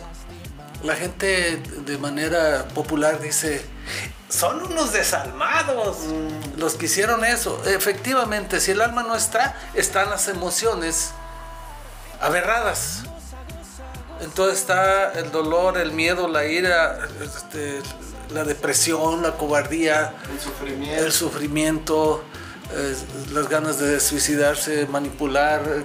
La 0.84 0.96
gente 0.96 1.58
de 1.58 1.98
manera 1.98 2.68
popular 2.74 3.20
dice, 3.20 3.66
son 4.30 4.62
unos 4.64 4.94
desalmados 4.94 5.98
Mm. 6.06 6.60
los 6.60 6.76
que 6.76 6.86
hicieron 6.86 7.24
eso. 7.26 7.62
Efectivamente, 7.66 8.60
si 8.60 8.72
el 8.72 8.82
alma 8.82 9.04
no 9.04 9.16
está, 9.16 9.56
están 9.74 10.10
las 10.10 10.28
emociones 10.28 11.12
aberradas. 12.22 13.04
Entonces 14.22 14.60
está 14.60 15.14
el 15.14 15.32
dolor, 15.32 15.78
el 15.78 15.92
miedo, 15.92 16.28
la 16.28 16.46
ira, 16.46 17.00
este, 17.22 17.82
la 18.32 18.44
depresión, 18.44 19.22
la 19.22 19.38
cobardía, 19.38 20.14
El 20.32 20.40
sufrimiento. 20.40 21.06
el 21.06 21.12
sufrimiento, 21.12 22.24
eh, 22.74 22.96
las 23.34 23.50
ganas 23.50 23.80
de 23.80 24.00
suicidarse, 24.00 24.86
manipular, 24.88 25.62
eh, 25.68 25.84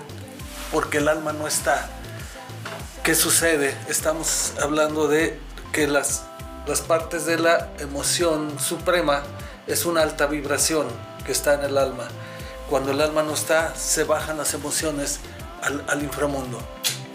porque 0.73 0.99
el 0.99 1.09
alma 1.09 1.33
no 1.33 1.47
está. 1.47 1.89
¿Qué 3.03 3.15
sucede? 3.15 3.77
Estamos 3.89 4.53
hablando 4.63 5.09
de 5.09 5.39
que 5.73 5.87
las, 5.87 6.25
las 6.67 6.81
partes 6.81 7.27
de 7.27 7.39
la 7.39 7.69
emoción 7.79 8.59
suprema 8.59 9.23
es 9.67 9.85
una 9.87 10.03
alta 10.03 10.27
vibración 10.27 10.87
que 11.25 11.33
está 11.33 11.55
en 11.55 11.63
el 11.63 11.79
alma. 11.79 12.09
Cuando 12.71 12.93
el 12.93 13.01
alma 13.01 13.23
no 13.23 13.35
está, 13.35 13.75
se 13.75 14.05
bajan 14.05 14.39
las 14.39 14.55
emociones 14.55 15.21
al, 15.63 15.85
al 15.89 16.03
inframundo. 16.03 16.59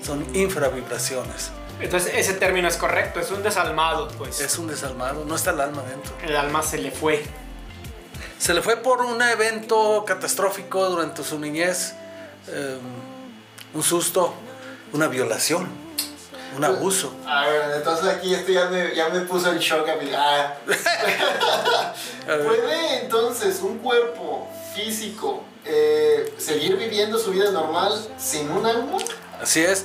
Son 0.06 0.26
infravibraciones. 0.36 1.52
Entonces 1.80 2.14
ese 2.16 2.34
término 2.34 2.68
es 2.68 2.78
correcto, 2.78 3.20
es 3.20 3.30
un 3.32 3.44
desalmado, 3.44 4.08
pues. 4.18 4.40
Es 4.40 4.58
un 4.58 4.68
desalmado, 4.68 5.26
no 5.26 5.36
está 5.36 5.52
el 5.52 5.62
alma 5.62 5.84
dentro. 5.84 6.14
El 6.24 6.36
alma 6.36 6.64
se 6.64 6.80
le 6.80 6.92
fue. 6.92 7.24
Se 8.40 8.54
le 8.54 8.62
fue 8.62 8.78
por 8.78 9.02
un 9.02 9.22
evento 9.22 10.04
catastrófico 10.06 10.90
durante 10.90 11.24
su 11.24 11.40
niñez, 11.40 11.94
eh, 12.48 12.78
un 13.74 13.84
susto, 13.84 14.34
una 14.94 15.08
violación, 15.08 15.68
un 16.56 16.64
abuso. 16.64 17.14
A 17.28 17.48
ver, 17.48 17.78
entonces 17.78 18.08
aquí 18.08 18.34
esto 18.34 18.52
ya 18.52 18.70
me, 18.70 18.96
ya 18.96 19.10
me 19.10 19.22
puso 19.22 19.52
en 19.52 19.60
shock 19.60 19.88
a 19.90 19.96
mí. 19.96 20.12
Ah. 20.16 20.56
¿Puede 22.26 23.02
entonces 23.04 23.60
un 23.62 23.80
cuerpo 23.80 24.48
físico 24.76 25.44
eh, 25.66 26.34
seguir 26.38 26.78
viviendo 26.78 27.20
su 27.20 27.32
vida 27.32 27.52
normal 27.52 27.94
sin 28.18 28.50
un 28.52 28.66
alma? 28.66 28.98
Así 29.42 29.62
es. 29.62 29.84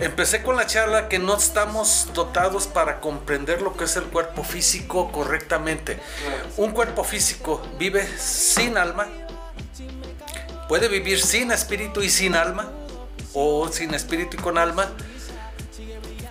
Empecé 0.00 0.42
con 0.42 0.56
la 0.56 0.66
charla 0.66 1.08
que 1.08 1.18
no 1.18 1.36
estamos 1.36 2.08
dotados 2.14 2.66
para 2.68 3.00
comprender 3.00 3.62
lo 3.62 3.76
que 3.76 3.84
es 3.84 3.96
el 3.96 4.04
cuerpo 4.04 4.44
físico 4.44 5.10
correctamente. 5.10 5.98
Un 6.56 6.70
cuerpo 6.70 7.02
físico 7.02 7.60
vive 7.78 8.06
sin 8.18 8.78
alma, 8.78 9.08
puede 10.68 10.88
vivir 10.88 11.20
sin 11.20 11.50
espíritu 11.50 12.00
y 12.02 12.10
sin 12.10 12.36
alma, 12.36 12.70
o 13.34 13.68
sin 13.72 13.92
espíritu 13.94 14.36
y 14.36 14.40
con 14.40 14.56
alma, 14.56 14.88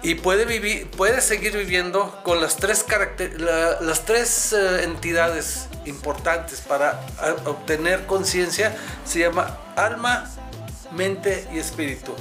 y 0.01 0.15
puede 0.15 0.45
vivir, 0.45 0.89
puede 0.91 1.19
seguir 1.21 1.57
viviendo 1.57 2.21
con 2.23 2.39
las 2.39 2.55
tres 2.55 2.85
caracter- 2.87 3.37
la- 3.39 3.81
las 3.81 4.05
tres 4.05 4.53
eh, 4.53 4.83
entidades 4.83 5.67
importantes 5.85 6.61
para 6.61 7.01
ah, 7.19 7.35
obtener 7.45 8.05
conciencia. 8.05 8.75
Se 9.05 9.19
llama 9.19 9.57
alma, 9.75 10.29
mente 10.91 11.47
y 11.51 11.57
espíritu. 11.59 12.15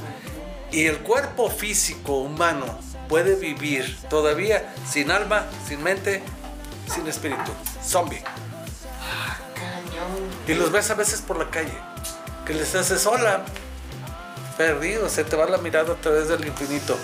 Y 0.76 0.84
el 0.84 0.98
cuerpo 0.98 1.48
físico 1.48 2.18
humano 2.18 2.66
puede 3.08 3.34
vivir 3.36 3.96
todavía 4.10 4.74
sin 4.86 5.10
alma, 5.10 5.46
sin 5.66 5.82
mente, 5.82 6.22
sin 6.86 7.06
espíritu. 7.06 7.50
Zombie. 7.82 8.22
Cañón. 9.54 10.28
Y 10.46 10.52
los 10.52 10.70
ves 10.70 10.90
a 10.90 10.94
veces 10.94 11.22
por 11.22 11.38
la 11.38 11.48
calle. 11.48 11.72
Que 12.44 12.52
les 12.52 12.74
haces 12.74 13.06
hola. 13.06 13.46
Perdido, 14.58 15.08
se 15.08 15.24
te 15.24 15.34
va 15.34 15.46
la 15.46 15.56
mirada 15.56 15.94
a 15.94 15.96
través 15.96 16.28
del 16.28 16.44
infinito. 16.46 16.94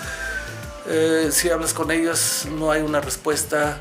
Eh, 0.86 1.30
si 1.32 1.48
hablas 1.48 1.72
con 1.72 1.90
ellos, 1.90 2.46
no 2.50 2.70
hay 2.70 2.82
una 2.82 3.00
respuesta. 3.00 3.78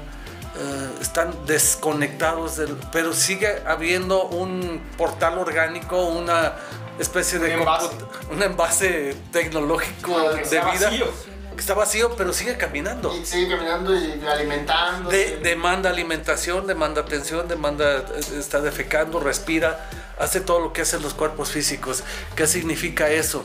eh, 0.55 0.89
están 1.01 1.35
desconectados. 1.45 2.61
Pero 2.93 3.11
sigue 3.11 3.61
habiendo 3.67 4.23
un 4.23 4.81
portal 4.97 5.37
orgánico, 5.37 6.01
una 6.05 6.53
especie 7.01 7.39
de. 7.39 7.55
Un 7.55 7.59
envase. 7.61 7.87
comput- 7.87 8.31
un 8.31 8.43
envase 8.43 9.15
tecnológico 9.31 10.17
Ah, 10.17 10.33
de 10.33 10.41
está 10.41 10.71
vida. 10.71 10.89
vacío. 10.89 11.07
Que 11.55 11.59
está 11.59 11.73
vacío, 11.73 12.15
pero 12.15 12.31
sigue 12.33 12.55
caminando. 12.57 13.13
Y 13.15 13.25
sigue 13.25 13.49
caminando 13.49 13.93
y 13.93 14.21
alimentando. 14.25 15.09
De- 15.09 15.37
demanda 15.37 15.89
alimentación, 15.89 16.65
demanda 16.65 17.01
atención, 17.01 17.47
demanda, 17.47 17.97
eh, 17.97 18.03
está 18.39 18.61
defecando, 18.61 19.19
respira, 19.19 19.89
hace 20.17 20.39
todo 20.39 20.59
lo 20.61 20.71
que 20.73 20.81
hacen 20.83 21.01
los 21.01 21.13
cuerpos 21.13 21.51
físicos. 21.51 22.03
¿Qué 22.35 22.47
significa 22.47 23.09
eso? 23.09 23.43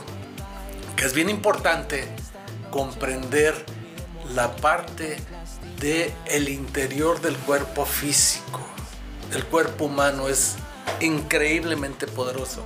Que 0.95 1.05
es 1.05 1.13
bien 1.13 1.29
importante 1.29 2.07
comprender 2.71 3.65
la 4.33 4.55
parte 4.55 5.17
del 5.79 6.11
el 6.25 6.49
interior 6.49 7.19
del 7.21 7.35
cuerpo 7.37 7.85
físico. 7.85 8.61
El 9.33 9.43
cuerpo 9.45 9.85
humano 9.85 10.29
es 10.29 10.55
increíblemente 11.01 12.07
poderoso. 12.07 12.63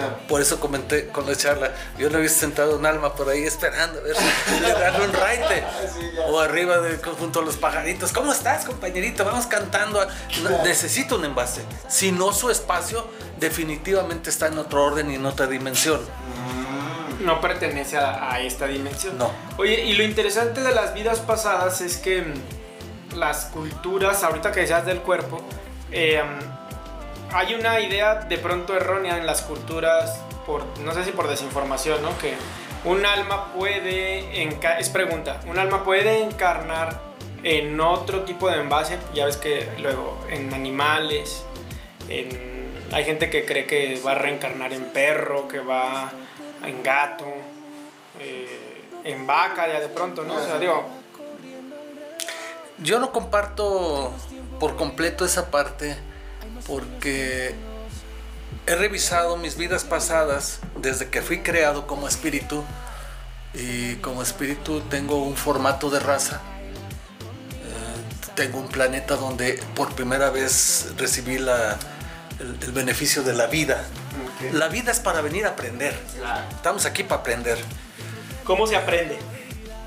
Claro. 0.00 0.18
Por 0.28 0.40
eso 0.40 0.60
comenté 0.60 1.08
con 1.08 1.26
la 1.26 1.36
charla, 1.36 1.72
yo 1.98 2.08
le 2.08 2.16
había 2.16 2.28
sentado 2.28 2.76
un 2.76 2.86
alma 2.86 3.14
por 3.14 3.28
ahí 3.28 3.44
esperando 3.44 4.00
a 4.00 4.02
ver 4.02 4.16
si 4.16 4.60
le 4.60 4.72
darle 4.72 5.04
un 5.04 5.12
raite. 5.12 5.64
Sí. 5.90 6.06
O 6.28 6.38
arriba 6.38 6.78
de, 6.78 6.96
junto 6.96 7.40
a 7.40 7.42
los 7.42 7.56
pajaritos. 7.56 8.12
¿Cómo 8.12 8.32
estás, 8.32 8.64
compañerito? 8.64 9.24
Vamos 9.24 9.46
cantando. 9.46 10.06
No, 10.42 10.62
necesito 10.64 11.16
un 11.16 11.24
envase. 11.24 11.62
Si 11.88 12.12
no, 12.12 12.32
su 12.32 12.50
espacio 12.50 13.06
definitivamente 13.38 14.30
está 14.30 14.46
en 14.46 14.58
otro 14.58 14.84
orden 14.84 15.10
y 15.10 15.16
en 15.16 15.26
otra 15.26 15.46
dimensión. 15.46 16.00
No 17.20 17.40
pertenece 17.40 17.96
a, 17.96 18.32
a 18.32 18.40
esta 18.40 18.66
dimensión. 18.66 19.18
No. 19.18 19.30
Oye, 19.56 19.84
y 19.84 19.94
lo 19.94 20.04
interesante 20.04 20.62
de 20.62 20.72
las 20.74 20.94
vidas 20.94 21.18
pasadas 21.20 21.80
es 21.80 21.96
que 21.96 22.22
mm, 22.22 23.16
las 23.16 23.46
culturas, 23.46 24.22
ahorita 24.22 24.52
que 24.52 24.60
decías 24.60 24.86
del 24.86 25.00
cuerpo, 25.00 25.42
eh, 25.90 26.22
hay 27.32 27.54
una 27.54 27.80
idea 27.80 28.14
de 28.16 28.38
pronto 28.38 28.76
errónea 28.76 29.18
en 29.18 29.26
las 29.26 29.42
culturas, 29.42 30.20
por, 30.46 30.64
no 30.80 30.92
sé 30.94 31.04
si 31.04 31.12
por 31.12 31.28
desinformación, 31.28 32.02
¿no? 32.02 32.16
Que 32.18 32.34
un 32.84 33.04
alma 33.06 33.52
puede, 33.52 34.42
es 34.78 34.88
pregunta, 34.88 35.40
un 35.46 35.58
alma 35.58 35.84
puede 35.84 36.22
encarnar 36.22 36.98
en 37.42 37.80
otro 37.80 38.22
tipo 38.22 38.48
de 38.50 38.60
envase, 38.60 38.98
ya 39.14 39.26
ves 39.26 39.36
que 39.36 39.68
luego 39.78 40.18
en 40.30 40.52
animales, 40.54 41.44
en- 42.08 42.50
hay 42.92 43.04
gente 43.04 43.30
que 43.30 43.44
cree 43.44 43.66
que 43.66 44.00
va 44.04 44.12
a 44.12 44.14
reencarnar 44.16 44.72
en 44.72 44.84
perro, 44.86 45.46
que 45.46 45.60
va 45.60 46.10
en 46.64 46.82
gato, 46.82 47.26
eh, 48.18 48.82
en 49.04 49.26
vaca 49.26 49.68
ya 49.68 49.78
de 49.80 49.88
pronto, 49.88 50.24
¿no? 50.24 50.34
O 50.34 50.44
sea, 50.44 50.58
digo, 50.58 50.84
Yo 52.82 52.98
no 52.98 53.12
comparto 53.12 54.10
por 54.58 54.74
completo 54.76 55.26
esa 55.26 55.50
parte 55.50 55.96
porque 56.70 57.52
he 58.66 58.74
revisado 58.76 59.36
mis 59.36 59.56
vidas 59.56 59.82
pasadas 59.82 60.60
desde 60.76 61.08
que 61.08 61.20
fui 61.20 61.40
creado 61.42 61.88
como 61.88 62.06
espíritu 62.06 62.64
y 63.54 63.96
como 63.96 64.22
espíritu 64.22 64.80
tengo 64.82 65.16
un 65.24 65.36
formato 65.36 65.90
de 65.90 65.98
raza. 65.98 66.36
Eh, 66.36 68.30
tengo 68.36 68.58
un 68.60 68.68
planeta 68.68 69.16
donde 69.16 69.60
por 69.74 69.92
primera 69.94 70.30
vez 70.30 70.86
recibí 70.96 71.38
la- 71.38 71.76
el, 72.38 72.56
el 72.62 72.72
beneficio 72.72 73.24
de 73.24 73.34
la 73.34 73.46
vida. 73.48 73.84
La 74.52 74.68
vida 74.68 74.92
es 74.92 75.00
para 75.00 75.20
venir 75.22 75.46
a 75.46 75.50
aprender. 75.50 75.98
Claro. 76.18 76.44
Estamos 76.52 76.86
aquí 76.86 77.02
para 77.02 77.20
aprender 77.22 77.58
¿cómo 78.44 78.66
se 78.68 78.76
aprende? 78.76 79.18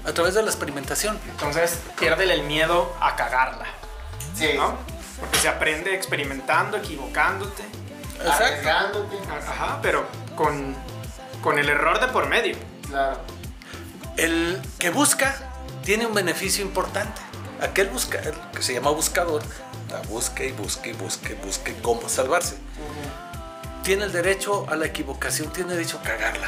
a 0.05 0.11
través 0.11 0.33
de 0.33 0.43
la 0.43 0.49
experimentación. 0.49 1.17
Entonces, 1.31 1.79
piérdele 1.97 2.33
el 2.33 2.43
miedo 2.43 2.93
a 2.99 3.15
cagarla, 3.15 3.65
Sí. 4.37 4.49
¿no? 4.57 4.75
Porque 5.19 5.37
se 5.39 5.47
aprende 5.47 5.93
experimentando, 5.93 6.77
equivocándote. 6.77 7.63
Exacto. 8.15 8.43
Arriesgándote. 8.43 9.17
Ajá, 9.31 9.79
pero 9.81 10.05
con, 10.35 10.75
con 11.41 11.59
el 11.59 11.69
error 11.69 11.99
de 11.99 12.07
por 12.07 12.27
medio. 12.27 12.55
Claro. 12.87 13.19
El 14.17 14.61
que 14.79 14.89
busca 14.89 15.35
tiene 15.83 16.05
un 16.05 16.13
beneficio 16.13 16.63
importante. 16.63 17.21
Aquel 17.61 17.87
busca, 17.87 18.19
el 18.19 18.33
que 18.53 18.61
se 18.61 18.73
llama 18.73 18.91
buscador, 18.91 19.41
la 19.89 19.99
busca 20.01 20.43
y 20.43 20.51
busca 20.51 20.89
y 20.89 20.93
busca 20.93 21.29
y 21.29 21.35
busca 21.35 21.71
cómo 21.81 22.09
salvarse. 22.09 22.57
Tiene 23.83 24.05
el 24.05 24.11
derecho 24.11 24.65
a 24.69 24.75
la 24.75 24.85
equivocación, 24.85 25.51
tiene 25.51 25.73
derecho 25.73 25.99
a 25.99 26.03
cagarla. 26.03 26.47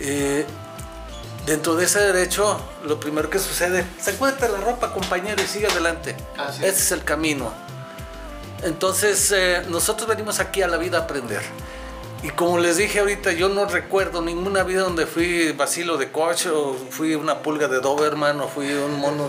Eh, 0.00 0.46
dentro 1.48 1.74
de 1.76 1.86
ese 1.86 2.00
derecho, 2.00 2.60
lo 2.84 3.00
primero 3.00 3.30
que 3.30 3.38
sucede, 3.38 3.84
se 3.98 4.10
encuentra 4.12 4.48
la 4.48 4.60
ropa, 4.60 4.92
compañero, 4.92 5.42
y 5.42 5.46
sigue 5.46 5.66
adelante. 5.66 6.14
Así 6.36 6.62
Ese 6.62 6.68
es. 6.68 6.80
es 6.82 6.92
el 6.92 7.04
camino. 7.04 7.52
Entonces, 8.62 9.32
eh, 9.32 9.62
nosotros 9.68 10.08
venimos 10.08 10.40
aquí 10.40 10.62
a 10.62 10.68
la 10.68 10.76
vida 10.76 10.98
a 10.98 11.00
aprender. 11.02 11.42
Y 12.22 12.30
como 12.30 12.58
les 12.58 12.76
dije 12.76 12.98
ahorita, 12.98 13.32
yo 13.32 13.48
no 13.48 13.64
recuerdo 13.64 14.20
ninguna 14.20 14.64
vida 14.64 14.82
donde 14.82 15.06
fui 15.06 15.52
vacilo 15.52 15.96
de 15.96 16.10
coach 16.10 16.46
o 16.46 16.76
fui 16.90 17.14
una 17.14 17.38
pulga 17.38 17.68
de 17.68 17.80
Doberman 17.80 18.40
o 18.40 18.48
fui 18.48 18.70
un 18.72 18.98
mono. 18.98 19.28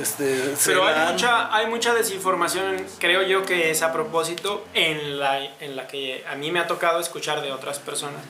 Este, 0.00 0.54
Pero 0.64 0.86
hay 0.86 1.12
mucha, 1.12 1.54
hay 1.54 1.66
mucha 1.66 1.92
desinformación, 1.92 2.86
creo 2.98 3.22
yo 3.22 3.42
que 3.42 3.70
es 3.70 3.82
a 3.82 3.92
propósito, 3.92 4.64
en 4.72 5.18
la, 5.18 5.44
en 5.60 5.76
la 5.76 5.86
que 5.86 6.24
a 6.26 6.36
mí 6.36 6.50
me 6.50 6.60
ha 6.60 6.66
tocado 6.66 7.00
escuchar 7.00 7.42
de 7.42 7.52
otras 7.52 7.80
personas, 7.80 8.22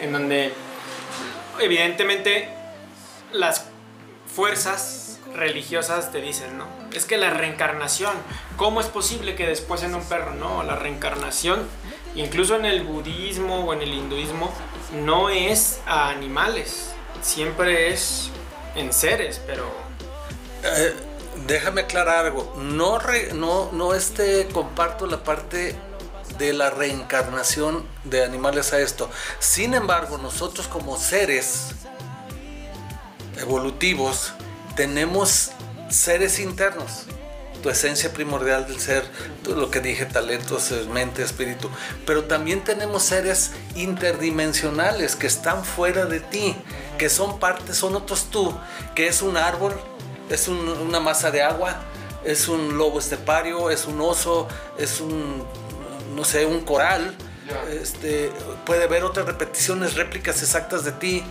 en 0.00 0.12
donde 0.12 0.52
evidentemente 1.60 2.48
las 3.32 3.66
fuerzas 4.34 5.18
religiosas 5.34 6.12
te 6.12 6.20
dicen, 6.20 6.58
¿no? 6.58 6.66
Es 6.92 7.04
que 7.04 7.16
la 7.16 7.30
reencarnación, 7.30 8.12
¿cómo 8.56 8.80
es 8.80 8.86
posible 8.86 9.34
que 9.34 9.46
después 9.46 9.82
en 9.82 9.94
un 9.94 10.04
perro? 10.04 10.34
No, 10.34 10.62
la 10.62 10.76
reencarnación, 10.76 11.66
incluso 12.14 12.56
en 12.56 12.64
el 12.64 12.82
budismo 12.82 13.64
o 13.64 13.72
en 13.72 13.82
el 13.82 13.92
hinduismo, 13.92 14.52
no 14.92 15.28
es 15.28 15.80
a 15.86 16.08
animales, 16.08 16.94
siempre 17.22 17.92
es 17.92 18.30
en 18.74 18.92
seres, 18.92 19.40
pero... 19.46 19.64
Eh, 20.62 20.94
déjame 21.46 21.82
aclarar 21.82 22.26
algo, 22.26 22.54
no, 22.56 22.98
no, 23.34 23.70
no 23.72 23.94
este, 23.94 24.48
comparto 24.48 25.06
la 25.06 25.22
parte 25.22 25.76
de 26.38 26.52
la 26.52 26.70
reencarnación 26.70 27.84
de 28.04 28.24
animales 28.24 28.72
a 28.72 28.80
esto. 28.80 29.10
Sin 29.38 29.74
embargo, 29.74 30.18
nosotros 30.18 30.68
como 30.68 30.98
seres 30.98 31.68
evolutivos 33.38 34.32
tenemos 34.74 35.52
seres 35.88 36.38
internos, 36.38 37.04
tu 37.62 37.70
esencia 37.70 38.12
primordial 38.12 38.66
del 38.66 38.78
ser, 38.78 39.04
lo 39.46 39.70
que 39.70 39.80
dije, 39.80 40.04
talentos, 40.04 40.70
mente, 40.92 41.22
espíritu, 41.22 41.70
pero 42.04 42.24
también 42.24 42.62
tenemos 42.62 43.02
seres 43.02 43.52
interdimensionales 43.74 45.16
que 45.16 45.26
están 45.26 45.64
fuera 45.64 46.04
de 46.04 46.20
ti, 46.20 46.56
que 46.98 47.08
son 47.08 47.38
partes, 47.38 47.76
son 47.76 47.96
otros 47.96 48.26
tú, 48.30 48.54
que 48.94 49.08
es 49.08 49.22
un 49.22 49.36
árbol, 49.36 49.74
es 50.28 50.48
una 50.48 51.00
masa 51.00 51.30
de 51.30 51.42
agua, 51.42 51.82
es 52.24 52.48
un 52.48 52.76
lobo 52.76 52.98
estepario, 52.98 53.70
es 53.70 53.86
un 53.86 54.00
oso, 54.00 54.48
es 54.78 55.00
un, 55.00 55.46
no 56.16 56.24
sé, 56.24 56.46
un 56.46 56.60
coral. 56.62 57.14
Este, 57.70 58.32
puede 58.64 58.84
haber 58.84 59.04
otras 59.04 59.26
repeticiones, 59.26 59.94
réplicas 59.94 60.42
exactas 60.42 60.84
de 60.84 60.92
ti. 60.92 61.22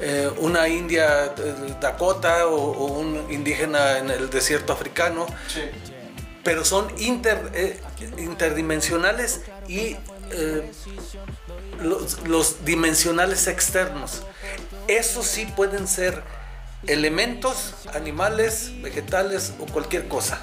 Eh, 0.00 0.28
una 0.38 0.68
india 0.68 1.32
Dakota 1.80 2.48
o, 2.48 2.98
un 2.98 3.30
indígena 3.30 3.98
en 3.98 4.10
el 4.10 4.28
desierto 4.28 4.72
africano. 4.72 5.26
Pero 6.42 6.64
son 6.64 6.88
eh, 6.98 7.80
interdimensionales 8.18 9.42
y 9.66 9.96
eh, 10.30 10.70
los, 11.80 12.64
dimensionales 12.64 13.46
externos. 13.46 14.22
Esos 14.88 15.26
sí 15.26 15.46
pueden 15.56 15.88
ser 15.88 16.22
elementos, 16.86 17.74
animales, 17.94 18.70
vegetales 18.82 19.54
o 19.58 19.64
cualquier 19.64 20.06
cosa. 20.08 20.42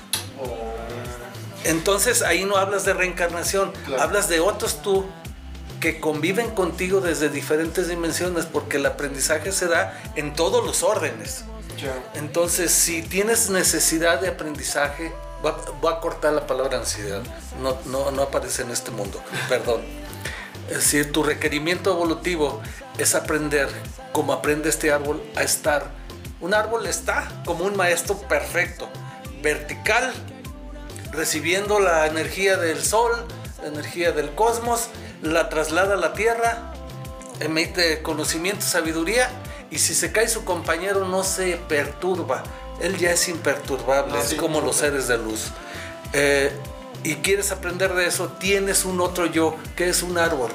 Entonces 1.63 2.21
ahí 2.21 2.45
no 2.45 2.57
hablas 2.57 2.85
de 2.85 2.93
reencarnación, 2.93 3.71
hablas 3.99 4.27
de 4.29 4.39
otros 4.39 4.81
tú 4.81 5.05
que 5.79 5.99
conviven 5.99 6.51
contigo 6.51 7.01
desde 7.01 7.29
diferentes 7.29 7.89
dimensiones 7.89 8.45
porque 8.45 8.77
el 8.77 8.85
aprendizaje 8.85 9.51
se 9.51 9.67
da 9.67 9.99
en 10.15 10.33
todos 10.33 10.65
los 10.65 10.83
órdenes. 10.83 11.43
Entonces, 12.13 12.71
si 12.71 13.01
tienes 13.01 13.49
necesidad 13.49 14.21
de 14.21 14.27
aprendizaje, 14.27 15.11
voy 15.41 15.91
a 15.91 15.99
cortar 15.99 16.33
la 16.33 16.45
palabra 16.45 16.77
ansiedad, 16.77 17.23
no, 17.59 17.75
no, 17.85 18.11
no 18.11 18.21
aparece 18.21 18.61
en 18.61 18.69
este 18.69 18.91
mundo, 18.91 19.19
perdón. 19.49 19.81
Es 20.69 20.77
decir, 20.77 21.11
tu 21.11 21.23
requerimiento 21.23 21.91
evolutivo 21.91 22.61
es 22.97 23.15
aprender 23.15 23.67
como 24.11 24.33
aprende 24.33 24.69
este 24.69 24.91
árbol 24.91 25.21
a 25.35 25.41
estar. 25.41 25.91
Un 26.39 26.53
árbol 26.53 26.85
está 26.85 27.27
como 27.45 27.65
un 27.65 27.75
maestro 27.75 28.15
perfecto, 28.17 28.87
vertical, 29.41 30.13
recibiendo 31.11 31.79
la 31.79 32.07
energía 32.07 32.57
del 32.57 32.83
sol, 32.83 33.11
la 33.61 33.67
energía 33.67 34.11
del 34.11 34.33
cosmos, 34.33 34.87
la 35.21 35.49
traslada 35.49 35.95
a 35.95 35.97
la 35.97 36.13
tierra, 36.13 36.73
emite 37.39 38.01
conocimiento, 38.01 38.65
sabiduría, 38.65 39.29
y 39.69 39.79
si 39.79 39.93
se 39.93 40.11
cae 40.11 40.27
su 40.27 40.43
compañero 40.43 41.05
no 41.05 41.23
se 41.23 41.57
perturba, 41.57 42.43
él 42.81 42.97
ya 42.97 43.11
es 43.11 43.27
imperturbable, 43.29 44.19
es 44.19 44.33
como 44.33 44.61
los 44.61 44.77
seres 44.77 45.07
de 45.07 45.17
luz. 45.17 45.47
Eh, 46.13 46.51
y 47.03 47.15
quieres 47.15 47.51
aprender 47.51 47.93
de 47.93 48.07
eso, 48.07 48.29
tienes 48.39 48.85
un 48.85 49.01
otro 49.01 49.25
yo 49.25 49.55
que 49.75 49.89
es 49.89 50.03
un 50.03 50.17
árbol 50.17 50.51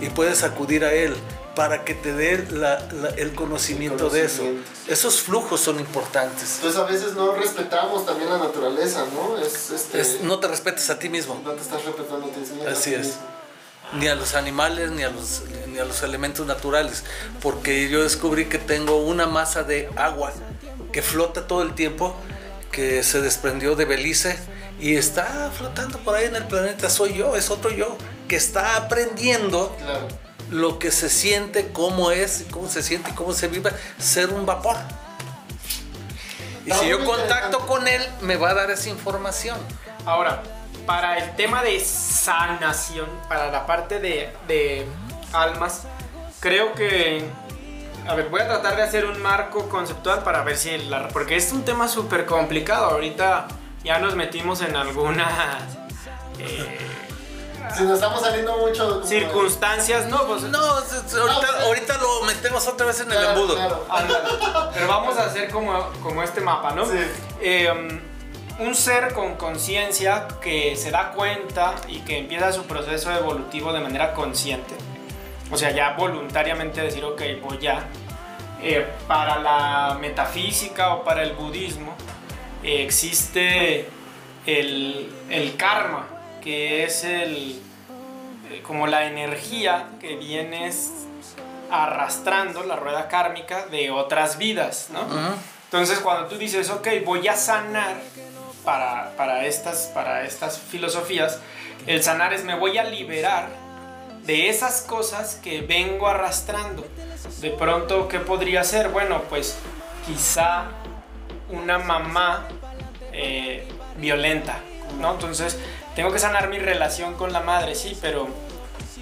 y 0.00 0.08
puedes 0.10 0.42
acudir 0.42 0.84
a 0.84 0.92
él 0.92 1.16
para 1.56 1.84
que 1.84 1.94
te 1.94 2.12
dé 2.12 2.34
el, 3.16 3.34
conocimiento 3.34 4.10
de 4.10 4.26
eso. 4.26 4.42
Esos 4.86 5.22
flujos 5.22 5.58
son 5.58 5.80
importantes. 5.80 6.56
Entonces 6.56 6.78
a 6.78 6.84
veces 6.84 7.14
no 7.14 7.32
respetamos 7.32 8.04
también 8.04 8.28
la 8.28 8.38
naturaleza, 8.38 9.06
¿no? 9.14 9.38
Este 9.38 10.18
no 10.22 10.38
te 10.38 10.48
respetas 10.48 10.90
a 10.90 10.98
ti 10.98 11.08
mismo. 11.08 11.40
No 11.42 11.52
te 11.52 11.62
estás 11.62 11.82
respetando 11.82 12.26
a 12.26 12.30
ti 12.30 12.40
mismo. 12.40 12.62
Así 12.68 12.94
es. 12.94 13.14
Ni 13.94 14.06
a 14.06 14.14
los 14.14 14.34
animales, 14.34 14.90
ni 14.90 15.02
a 15.02 15.08
los, 15.08 15.44
ni 15.68 15.78
a 15.78 15.86
los 15.86 16.02
elementos 16.02 16.46
naturales. 16.46 17.04
Porque 17.40 17.88
yo 17.88 18.02
descubrí 18.02 18.44
que 18.44 18.58
tengo 18.58 18.98
una 18.98 19.26
masa 19.26 19.62
de 19.62 19.88
agua 19.96 20.34
que 20.92 21.00
flota 21.00 21.46
todo 21.46 21.62
el 21.62 21.74
tiempo, 21.74 22.14
que 22.70 23.02
se 23.02 23.22
desprendió 23.22 23.76
de 23.76 23.86
Belice 23.86 24.38
y 24.78 24.96
está 24.96 25.50
flotando 25.56 25.98
por 26.00 26.16
ahí 26.16 26.26
en 26.26 26.36
el 26.36 26.44
planeta. 26.46 26.90
Soy 26.90 27.14
yo, 27.14 27.34
es 27.34 27.48
otro 27.48 27.70
yo, 27.70 27.96
que 28.28 28.36
está 28.36 28.76
aprendiendo. 28.76 29.74
Claro 29.78 30.25
lo 30.50 30.78
que 30.78 30.90
se 30.90 31.08
siente, 31.08 31.70
cómo 31.72 32.10
es, 32.10 32.44
cómo 32.50 32.68
se 32.68 32.82
siente, 32.82 33.14
cómo 33.14 33.32
se 33.32 33.48
vive, 33.48 33.70
ser 33.98 34.30
un 34.30 34.46
vapor. 34.46 34.76
Y 36.64 36.72
si 36.72 36.88
yo 36.88 37.04
contacto 37.04 37.60
con 37.60 37.86
él, 37.86 38.02
me 38.22 38.36
va 38.36 38.50
a 38.50 38.54
dar 38.54 38.70
esa 38.70 38.88
información. 38.88 39.56
Ahora, 40.04 40.42
para 40.84 41.18
el 41.18 41.36
tema 41.36 41.62
de 41.62 41.78
sanación, 41.80 43.08
para 43.28 43.50
la 43.50 43.66
parte 43.66 44.00
de, 44.00 44.86
almas, 45.32 45.82
creo 46.40 46.72
que 46.74 47.24
a 48.08 48.14
ver, 48.14 48.28
voy 48.28 48.40
a 48.40 48.46
tratar 48.46 48.76
de 48.76 48.82
hacer 48.82 49.04
un 49.04 49.20
marco 49.20 49.68
conceptual 49.68 50.22
para 50.22 50.42
ver 50.42 50.56
si. 50.56 50.70
Porque 51.12 51.36
es 51.36 51.52
un 51.52 51.64
tema 51.64 51.88
súper 51.88 52.24
complicado. 52.24 52.86
Ahorita 52.86 53.48
ya 53.82 53.98
nos 53.98 54.14
metimos 54.14 54.62
en 54.62 54.76
algunas... 54.76 55.64
Eh, 56.38 56.78
si 57.74 57.82
nos 57.84 57.94
estamos 57.94 58.20
saliendo 58.20 58.56
mucho. 58.58 59.04
Circunstancias, 59.04 60.06
no, 60.08 60.26
pues. 60.26 60.42
No, 60.42 60.58
ahorita, 60.58 61.98
lo 61.98 62.22
metemos 62.22 62.66
otra 62.68 62.86
vez 62.86 63.00
en 63.00 63.12
el 63.12 63.24
embudo. 63.24 63.56
Pero 64.74 64.88
vamos 64.88 65.16
a 65.16 65.26
hacer 65.26 65.50
como, 65.50 65.90
como 66.02 66.22
este 66.22 66.40
mapa, 66.40 66.72
¿no? 66.72 66.86
Sí. 66.86 66.98
Em, 67.40 68.00
un 68.58 68.74
ser 68.74 69.12
con 69.12 69.34
conciencia 69.36 70.26
que 70.40 70.76
se 70.76 70.90
da 70.90 71.12
cuenta 71.12 71.74
y 71.88 72.00
que 72.00 72.18
empieza 72.18 72.52
su 72.52 72.64
proceso 72.64 73.12
evolutivo 73.12 73.72
de 73.72 73.80
manera 73.80 74.14
consciente. 74.14 74.74
O 75.50 75.56
sea, 75.56 75.70
ya 75.70 75.92
voluntariamente 75.92 76.80
decir, 76.80 77.04
ok, 77.04 77.22
voy 77.42 77.58
ya. 77.58 77.86
Eh, 78.62 78.86
para 79.06 79.38
la 79.38 79.98
metafísica 80.00 80.94
o 80.94 81.04
para 81.04 81.22
el 81.22 81.34
budismo 81.34 81.94
eh, 82.62 82.82
existe 82.82 83.86
el, 84.46 85.12
el 85.28 85.56
karma, 85.56 86.06
que 86.46 86.84
es 86.84 87.02
el 87.02 87.60
eh, 88.52 88.62
como 88.62 88.86
la 88.86 89.06
energía 89.06 89.88
que 90.00 90.14
vienes 90.14 90.92
arrastrando 91.72 92.62
la 92.62 92.76
rueda 92.76 93.08
kármica 93.08 93.66
de 93.66 93.90
otras 93.90 94.38
vidas, 94.38 94.90
¿no? 94.92 95.00
Entonces 95.64 95.98
cuando 95.98 96.28
tú 96.28 96.38
dices, 96.38 96.70
ok, 96.70 96.86
voy 97.04 97.26
a 97.26 97.34
sanar 97.34 97.96
para, 98.64 99.10
para, 99.16 99.44
estas, 99.44 99.90
para 99.92 100.22
estas 100.22 100.60
filosofías, 100.60 101.40
el 101.88 102.04
sanar 102.04 102.32
es 102.32 102.44
me 102.44 102.54
voy 102.54 102.78
a 102.78 102.84
liberar 102.84 103.48
de 104.22 104.48
esas 104.48 104.82
cosas 104.82 105.40
que 105.42 105.62
vengo 105.62 106.06
arrastrando. 106.06 106.86
De 107.40 107.50
pronto, 107.50 108.06
¿qué 108.06 108.20
podría 108.20 108.62
ser? 108.62 108.90
Bueno, 108.90 109.22
pues 109.28 109.58
quizá 110.06 110.66
una 111.48 111.80
mamá 111.80 112.46
eh, 113.12 113.66
violenta, 113.96 114.60
¿no? 115.00 115.14
Entonces, 115.14 115.58
tengo 115.96 116.12
que 116.12 116.18
sanar 116.18 116.48
mi 116.48 116.58
relación 116.58 117.14
con 117.14 117.32
la 117.32 117.40
madre, 117.40 117.74
sí, 117.74 117.98
pero 118.00 118.28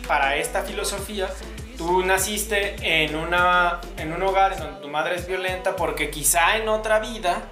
para 0.06 0.36
esta 0.36 0.62
filosofía, 0.62 1.28
tú 1.76 2.04
naciste 2.04 2.76
en, 2.80 3.16
una, 3.16 3.80
en 3.98 4.12
un 4.12 4.22
hogar 4.22 4.52
en 4.52 4.60
donde 4.60 4.80
tu 4.80 4.88
madre 4.88 5.16
es 5.16 5.26
violenta 5.26 5.74
porque 5.74 6.08
quizá 6.08 6.56
en 6.56 6.68
otra 6.68 7.00
vida 7.00 7.42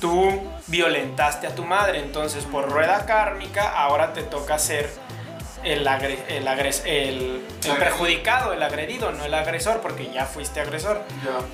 tú 0.00 0.32
violentaste 0.66 1.46
a 1.46 1.54
tu 1.54 1.64
madre. 1.64 1.98
Entonces, 1.98 2.44
por 2.44 2.70
rueda 2.70 3.04
kármica, 3.04 3.68
ahora 3.68 4.14
te 4.14 4.22
toca 4.22 4.58
ser 4.58 4.90
el, 5.62 5.86
el, 5.86 6.48
el, 6.86 7.42
perjudicado, 7.78 8.54
el 8.54 8.62
agredido, 8.62 9.12
no 9.12 9.26
el 9.26 9.34
agresor, 9.34 9.82
porque 9.82 10.10
ya 10.10 10.24
fuiste 10.24 10.60
agresor. 10.60 11.02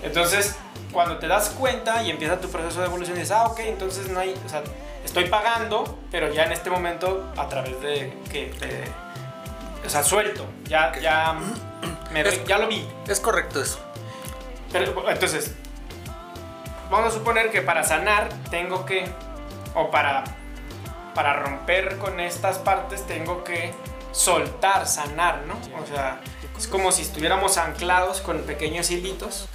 Entonces, 0.05 0.55
cuando 0.92 1.18
te 1.18 1.26
das 1.26 1.50
cuenta 1.50 2.02
y 2.02 2.11
empieza 2.11 2.40
tu 2.40 2.48
proceso 2.48 2.81
de 2.81 2.87
evolución, 2.87 3.16
dices, 3.16 3.33
ah, 3.33 3.46
ok, 3.46 3.61
entonces 3.61 4.09
no 4.09 4.20
hay, 4.20 4.35
o 4.44 4.48
sea, 4.48 4.62
estoy 5.05 5.24
pagando, 5.26 5.98
pero 6.11 6.33
ya 6.33 6.44
en 6.44 6.52
este 6.52 6.70
momento, 6.70 7.33
a 7.37 7.48
través 7.48 7.81
de 7.81 8.16
que, 8.31 8.52
o 9.85 9.88
sea, 9.88 10.02
suelto, 10.02 10.46
ya, 10.64 10.92
ya, 11.00 11.38
ya 12.46 12.59
lo 12.59 12.68
vi. 12.68 12.87
Es 13.09 13.20
correcto 13.20 13.61
eso. 13.61 13.81
Pero, 14.70 15.09
entonces, 15.11 15.52
vamos 16.90 17.14
a 17.14 17.18
suponer 17.18 17.50
que 17.50 17.62
para 17.62 17.83
sanar 17.85 18.28
tengo 18.50 18.87
que, 18.87 19.11
o 19.74 19.90
para, 19.90 20.24
para 21.14 21.40
romper 21.40 21.98
con 21.98 22.20
estas 22.20 22.59
partes 22.59 23.07
tengo 23.07 23.44
que 23.44 23.74
soltar, 24.12 24.87
sanar, 24.87 25.42
¿no? 25.46 25.55
O 25.83 25.87
sea, 25.87 26.20
es 26.57 26.66
como 26.68 26.92
si 26.92 27.02
estuviéramos 27.02 27.59
anclados 27.59 28.20
con 28.20 28.42
pequeños 28.42 28.90
hilitos. 28.90 29.48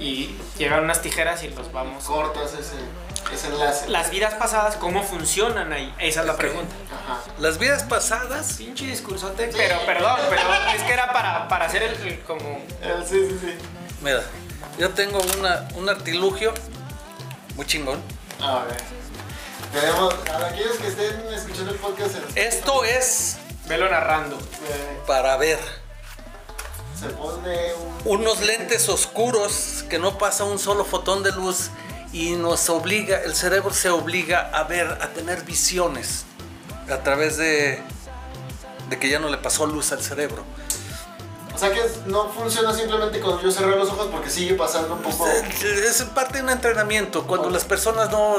Y 0.00 0.36
llegan 0.58 0.84
unas 0.84 1.02
tijeras 1.02 1.42
y 1.42 1.48
los 1.50 1.72
vamos. 1.72 2.04
Cortas 2.04 2.52
ese, 2.54 2.76
ese 3.32 3.46
enlace. 3.48 3.88
Las 3.88 4.10
vidas 4.10 4.34
pasadas, 4.34 4.76
¿cómo 4.76 5.02
funcionan 5.02 5.72
ahí? 5.72 5.92
Esa 5.98 6.20
es 6.20 6.26
la 6.26 6.36
pregunta. 6.36 6.74
Ajá. 6.92 7.20
Las 7.38 7.58
vidas 7.58 7.82
pasadas, 7.84 8.54
Pinche 8.58 8.86
discursote, 8.86 9.50
pero 9.56 9.78
perdón, 9.86 10.18
pero 10.28 10.42
es 10.76 10.82
que 10.82 10.92
era 10.92 11.12
para, 11.12 11.48
para 11.48 11.66
hacer 11.66 11.82
el, 11.82 11.94
el 12.06 12.20
como... 12.20 12.58
Eh, 12.82 13.04
Sí, 13.08 13.26
sí, 13.28 13.38
sí. 13.40 13.54
mira, 14.02 14.22
yo 14.78 14.90
tengo 14.90 15.18
una, 15.38 15.68
un 15.74 15.88
artilugio 15.88 16.52
muy 17.54 17.66
chingón. 17.66 18.00
A 18.40 18.64
ver. 18.64 18.76
Tenemos, 19.72 20.14
para 20.14 20.46
aquellos 20.48 20.76
que 20.76 20.86
estén 20.88 21.20
escuchando 21.34 21.72
el 21.72 21.78
podcast, 21.78 22.14
Esto 22.34 22.84
es 22.84 23.38
Velo 23.66 23.88
narrando. 23.90 24.36
eh, 24.36 25.00
para 25.06 25.36
ver 25.36 25.58
se 26.98 27.08
pone 27.10 27.74
un. 28.04 28.20
unos 28.20 28.40
lentes 28.40 28.88
oscuros 28.88 29.75
que 29.86 29.98
no 29.98 30.18
pasa 30.18 30.44
un 30.44 30.58
solo 30.58 30.84
fotón 30.84 31.22
de 31.22 31.32
luz 31.32 31.70
y 32.12 32.32
nos 32.32 32.68
obliga, 32.70 33.18
el 33.22 33.34
cerebro 33.34 33.72
se 33.72 33.90
obliga 33.90 34.50
a 34.52 34.64
ver, 34.64 34.86
a 34.86 35.08
tener 35.08 35.44
visiones 35.44 36.24
a 36.90 37.02
través 37.02 37.36
de, 37.36 37.80
de 38.88 38.98
que 38.98 39.08
ya 39.08 39.18
no 39.18 39.28
le 39.28 39.38
pasó 39.38 39.66
luz 39.66 39.92
al 39.92 40.02
cerebro. 40.02 40.44
O 41.56 41.58
sea 41.58 41.72
que 41.72 41.80
no 42.04 42.28
funciona 42.28 42.70
simplemente 42.74 43.18
con 43.18 43.40
yo 43.40 43.50
cerrar 43.50 43.78
los 43.78 43.88
ojos 43.88 44.08
porque 44.12 44.28
sigue 44.28 44.54
pasando 44.54 44.92
un 44.94 45.00
poco. 45.00 45.26
Es 45.26 46.02
parte 46.14 46.36
de 46.36 46.42
un 46.44 46.50
entrenamiento. 46.50 47.26
Cuando 47.26 47.48
Ok. 47.48 47.54
las 47.54 47.64
personas 47.64 48.10
no 48.10 48.36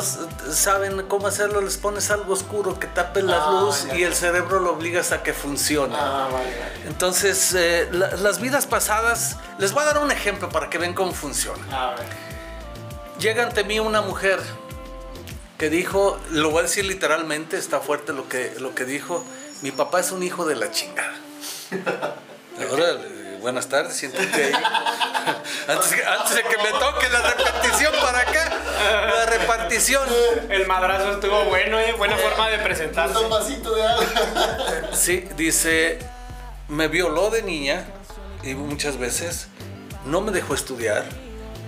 saben 0.53 1.01
cómo 1.07 1.25
hacerlo, 1.25 1.61
les 1.61 1.77
pones 1.77 2.11
algo 2.11 2.33
oscuro 2.33 2.79
que 2.79 2.85
tape 2.85 3.23
la 3.23 3.43
Ah, 3.43 3.51
luz 3.61 3.87
ya. 3.87 3.95
y 3.95 4.03
el 4.03 4.13
cerebro 4.13 4.59
lo 4.59 4.73
obligas 4.73 5.11
a 5.11 5.23
que 5.23 5.33
funcione. 5.33 5.95
Ah, 5.97 6.29
vale, 6.31 6.45
vale. 6.59 6.71
Entonces, 6.87 7.55
eh, 7.55 7.89
la- 7.91 8.11
las 8.17 8.39
vidas 8.39 8.67
pasadas, 8.67 9.37
les 9.57 9.71
voy 9.73 9.81
a 9.81 9.85
dar 9.87 9.97
un 9.97 10.11
ejemplo 10.11 10.49
para 10.49 10.69
que 10.69 10.77
vean 10.77 10.93
cómo 10.93 11.11
funciona. 11.11 11.63
A 11.71 11.95
ver. 11.95 12.05
Llega 13.19 13.41
ante 13.41 13.63
mí 13.63 13.79
una 13.79 14.01
mujer 14.01 14.39
que 15.57 15.71
dijo, 15.71 16.19
lo 16.29 16.51
voy 16.51 16.59
a 16.59 16.61
decir 16.63 16.85
literalmente, 16.85 17.57
está 17.57 17.79
fuerte 17.79 18.13
lo 18.13 18.29
que, 18.29 18.53
lo 18.59 18.75
que 18.75 18.85
dijo, 18.85 19.23
mi 19.63 19.71
papá 19.71 20.01
es 20.01 20.11
un 20.11 20.21
hijo 20.21 20.45
de 20.45 20.55
la 20.55 20.69
chingada. 20.69 21.15
Órale, 22.65 23.37
buenas 23.39 23.67
tardes, 23.67 23.95
siéntate 23.95 24.45
ahí. 24.45 24.51
Antes, 25.67 25.91
de 25.91 26.43
que 26.43 26.57
me 26.57 26.79
toque 26.79 27.07
la 27.09 27.21
repetición 27.21 27.93
para 28.01 28.19
acá, 28.19 28.51
la 29.15 29.25
repartición. 29.25 30.07
El 30.49 30.65
madrazo 30.65 31.13
estuvo 31.13 31.43
bueno, 31.45 31.79
¿eh? 31.79 31.93
Buena 31.97 32.17
forma 32.17 32.49
de 32.49 32.57
presentarse. 32.59 33.17
Un 33.19 33.29
vasito 33.29 33.75
de 33.75 33.83
agua. 33.85 34.05
Sí, 34.93 35.27
dice, 35.35 35.99
me 36.67 36.87
violó 36.87 37.29
de 37.29 37.43
niña 37.43 37.85
y 38.43 38.55
muchas 38.55 38.97
veces 38.97 39.47
no 40.05 40.21
me 40.21 40.31
dejó 40.31 40.53
estudiar, 40.55 41.05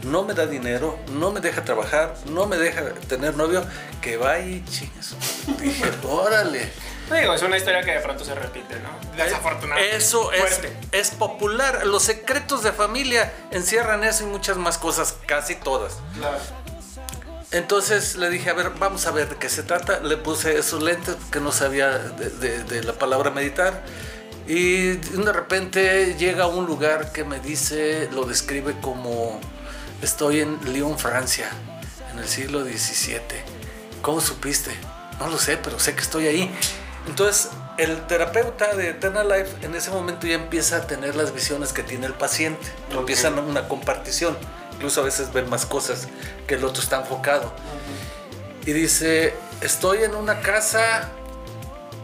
no 0.04 0.23
me 0.23 0.34
da 0.34 0.47
dinero, 0.47 0.97
no 1.12 1.32
me 1.32 1.39
deja 1.39 1.63
trabajar, 1.63 2.15
no 2.25 2.47
me 2.47 2.58
deja 2.58 2.93
tener 3.08 3.36
novio, 3.36 3.63
que 4.02 4.17
va 4.17 4.39
y 4.39 4.63
chingas. 4.65 5.15
Dije, 5.60 5.91
órale. 6.04 6.71
Digo, 7.12 7.34
es 7.34 7.41
una 7.41 7.58
historia 7.58 7.82
que 7.84 7.91
de 7.91 8.00
pronto 8.00 8.24
se 8.24 8.36
repite, 8.36 8.76
¿no? 8.80 8.89
Desafortunadamente. 9.15 9.95
Eso 9.98 10.32
es, 10.32 10.39
Fuerte. 10.39 10.78
es 10.91 11.10
popular. 11.12 11.86
Los 11.86 12.04
secretos 12.04 12.63
de 12.63 12.72
familia 12.72 13.34
encierran 13.52 14.04
eso 14.04 14.24
y 14.24 14.28
muchas 14.28 14.58
más 14.58 14.78
cosas, 14.78 15.15
casi 15.26 15.56
todas. 15.56 15.98
Claro. 16.17 16.38
Entonces 17.52 18.15
le 18.15 18.30
dije, 18.30 18.50
a 18.52 18.54
ver, 18.54 18.72
vamos 18.78 19.08
a 19.08 19.12
ver 19.12 19.28
de 19.30 19.36
qué 19.38 19.50
se 19.50 19.63
trata. 19.63 20.00
Le 20.02 20.17
puse 20.17 20.58
esos 20.60 20.84
lentes 20.84 21.15
porque 21.15 21.39
no 21.39 21.52
sabía 21.52 21.89
de, 21.98 22.30
de- 22.30 22.63
de 22.63 22.84
la 22.84 22.93
palabra 22.93 23.32
meditar. 23.32 23.82
Y 24.48 24.93
de 24.93 25.32
repente 25.34 26.15
llega 26.15 26.43
a 26.45 26.48
un 26.48 26.65
lugar 26.65 27.12
que 27.12 27.24
me 27.24 27.39
dice, 27.39 28.08
lo 28.12 28.26
describe 28.26 28.76
como 28.82 29.39
estoy 30.02 30.41
en 30.41 30.60
Lyon, 30.74 30.98
Francia, 31.00 31.50
en 32.12 32.19
el 32.19 32.28
siglo 32.28 32.63
XVII. 32.63 33.19
¿Cómo 34.02 34.22
supiste? 34.22 34.72
No 35.19 35.28
lo 35.28 35.38
sé, 35.38 35.58
pero 35.58 35.80
sé 35.80 35.93
que 35.95 36.02
estoy 36.02 36.28
ahí. 36.28 36.56
Entonces, 37.07 37.49
el 37.77 38.05
terapeuta 38.07 38.75
de 38.75 38.89
Eternal 38.89 39.27
Life 39.27 39.65
en 39.65 39.73
ese 39.75 39.89
momento 39.89 40.27
ya 40.27 40.35
empieza 40.35 40.77
a 40.77 40.88
tener 40.88 41.15
las 41.15 41.33
visiones 41.33 41.73
que 41.73 41.83
tiene 41.83 42.05
el 42.05 42.13
paciente. 42.13 42.67
Ok. 42.91 42.99
Empiezan 42.99 43.39
una 43.39 43.67
compartición. 43.67 44.38
Incluso 44.73 45.01
a 45.01 45.03
veces 45.05 45.33
ven 45.33 45.49
más 45.49 45.65
cosas 45.65 46.07
que 46.47 46.55
el 46.55 46.63
otro 46.63 46.83
está 46.83 46.97
enfocado. 46.97 47.53
Y 48.65 48.73
dice, 48.73 49.33
estoy 49.62 50.03
en 50.03 50.15
una 50.15 50.41
casa 50.41 51.09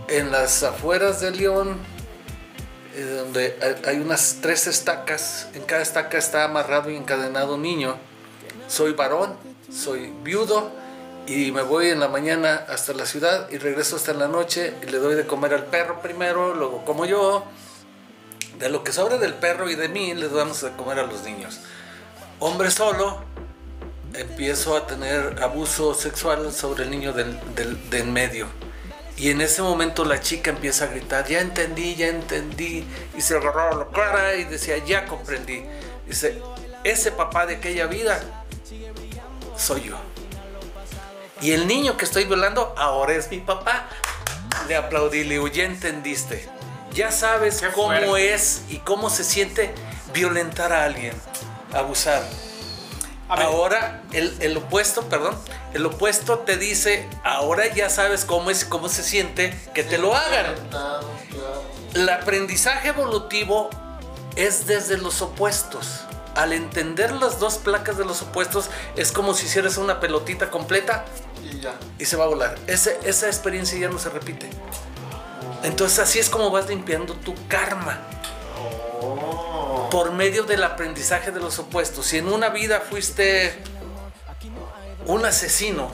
en 0.08 0.31
las 0.31 0.63
afueras 0.63 1.19
de 1.21 1.31
León, 1.31 1.77
eh, 2.95 3.03
donde 3.03 3.58
hay 3.86 3.99
unas 3.99 4.38
tres 4.41 4.67
estacas. 4.67 5.47
En 5.53 5.63
cada 5.63 5.81
estaca 5.81 6.17
está 6.17 6.45
amarrado 6.45 6.89
y 6.89 6.95
encadenado 6.95 7.55
un 7.55 7.62
niño. 7.62 7.97
Soy 8.67 8.93
varón, 8.93 9.36
soy 9.71 10.13
viudo 10.23 10.71
y 11.27 11.51
me 11.51 11.61
voy 11.63 11.89
en 11.89 11.99
la 11.99 12.07
mañana 12.07 12.65
hasta 12.69 12.93
la 12.93 13.05
ciudad 13.05 13.49
y 13.49 13.57
regreso 13.57 13.95
hasta 13.95 14.13
la 14.13 14.27
noche 14.27 14.73
y 14.81 14.85
le 14.89 14.99
doy 14.99 15.15
de 15.15 15.25
comer 15.25 15.53
al 15.53 15.65
perro 15.65 16.01
primero, 16.01 16.53
luego 16.53 16.85
como 16.85 17.05
yo. 17.05 17.43
De 18.59 18.69
lo 18.69 18.83
que 18.83 18.91
sobra 18.91 19.17
del 19.17 19.33
perro 19.33 19.69
y 19.69 19.75
de 19.75 19.89
mí 19.89 20.13
le 20.13 20.29
damos 20.29 20.61
de 20.61 20.71
comer 20.71 20.99
a 20.99 21.03
los 21.03 21.23
niños. 21.23 21.59
Hombre 22.39 22.71
solo, 22.71 23.21
empiezo 24.13 24.77
a 24.77 24.88
tener 24.88 25.41
abuso 25.41 25.93
sexual 25.93 26.53
sobre 26.53 26.83
el 26.83 26.91
niño 26.91 27.11
del, 27.11 27.38
del, 27.55 27.89
de 27.89 27.99
en 27.99 28.13
medio. 28.13 28.47
Y 29.17 29.29
en 29.29 29.41
ese 29.41 29.61
momento 29.61 30.05
la 30.05 30.19
chica 30.19 30.51
empieza 30.51 30.85
a 30.85 30.88
gritar, 30.88 31.27
ya 31.27 31.41
entendí, 31.41 31.95
ya 31.95 32.07
entendí. 32.07 32.85
Y 33.17 33.21
se 33.21 33.35
agarraba 33.35 33.75
la 33.75 33.88
cara 33.89 34.35
y 34.35 34.43
decía, 34.43 34.77
ya 34.77 35.05
comprendí. 35.05 35.65
Dice, 36.05 36.41
ese 36.83 37.11
papá 37.11 37.45
de 37.45 37.55
aquella 37.55 37.88
vida 37.88 38.21
soy 39.57 39.83
yo. 39.83 40.14
Y 41.45 41.51
el 41.51 41.67
niño 41.67 41.95
que 41.95 42.05
estoy 42.05 42.23
violando 42.23 42.73
ahora 42.75 43.13
es 43.13 43.29
mi 43.29 43.38
papá. 43.38 43.86
Le 44.67 44.75
aplaudí, 44.75 45.23
le 45.23 45.36
digo, 45.36 45.47
ya 45.47 45.65
entendiste. 45.65 46.49
Ya 46.91 47.12
sabes 47.12 47.62
Qué 47.62 47.67
cómo 47.71 47.89
fuerte. 47.89 48.34
es 48.34 48.63
y 48.67 48.79
cómo 48.79 49.12
se 49.12 49.23
siente 49.23 49.71
violentar 50.12 50.73
a 50.73 50.86
alguien, 50.86 51.13
abusar. 51.71 52.23
A 53.29 53.36
Ahora, 53.43 54.01
el, 54.12 54.36
el 54.39 54.58
opuesto, 54.58 55.03
perdón, 55.08 55.38
el 55.75 55.86
opuesto 55.86 56.39
te 56.39 56.58
dice, 56.58 57.08
ahora 57.23 57.71
ya 57.71 57.91
sabes 57.91 58.25
cómo 58.25 58.49
es, 58.49 58.65
cómo 58.65 58.89
se 58.89 59.03
siente 59.03 59.55
que 59.75 59.84
te 59.84 59.99
lo 59.99 60.15
hagan. 60.15 60.55
El 61.93 62.10
aprendizaje 62.10 62.88
evolutivo 62.88 63.69
es 64.36 64.65
desde 64.65 64.97
los 64.97 65.21
opuestos. 65.21 66.05
Al 66.36 66.52
entender 66.54 67.12
las 67.13 67.39
dos 67.39 67.58
placas 67.58 67.98
de 67.98 68.06
los 68.06 68.21
opuestos, 68.21 68.69
es 68.95 69.12
como 69.12 69.34
si 69.34 69.45
hicieras 69.45 69.78
una 69.78 70.00
pelotita 70.00 70.52
completa 70.52 71.06
Y 71.43 71.60
ya. 71.62 71.76
y 71.98 72.06
se 72.06 72.17
va 72.17 72.26
a 72.26 72.28
volar. 72.28 72.56
Ese- 72.67 73.00
esa 73.04 73.28
experiencia 73.28 73.78
ya 73.80 73.89
no 73.89 73.98
se 74.00 74.10
repite. 74.10 74.50
Entonces 75.63 76.00
así 76.00 76.19
es 76.19 76.30
como 76.30 76.52
vas 76.52 76.67
limpiando 76.67 77.13
tu 77.13 77.34
karma 77.48 78.00
Oh. 79.02 79.88
por 79.91 80.12
medio 80.12 80.43
del 80.43 80.63
aprendizaje 80.63 81.32
de 81.32 81.39
los 81.39 81.58
opuestos. 81.60 82.06
Si 82.08 82.17
en 82.17 82.28
una 82.28 82.50
vida 82.50 82.82
fuiste 82.82 83.58
un 85.06 85.26
asesino, 85.26 85.89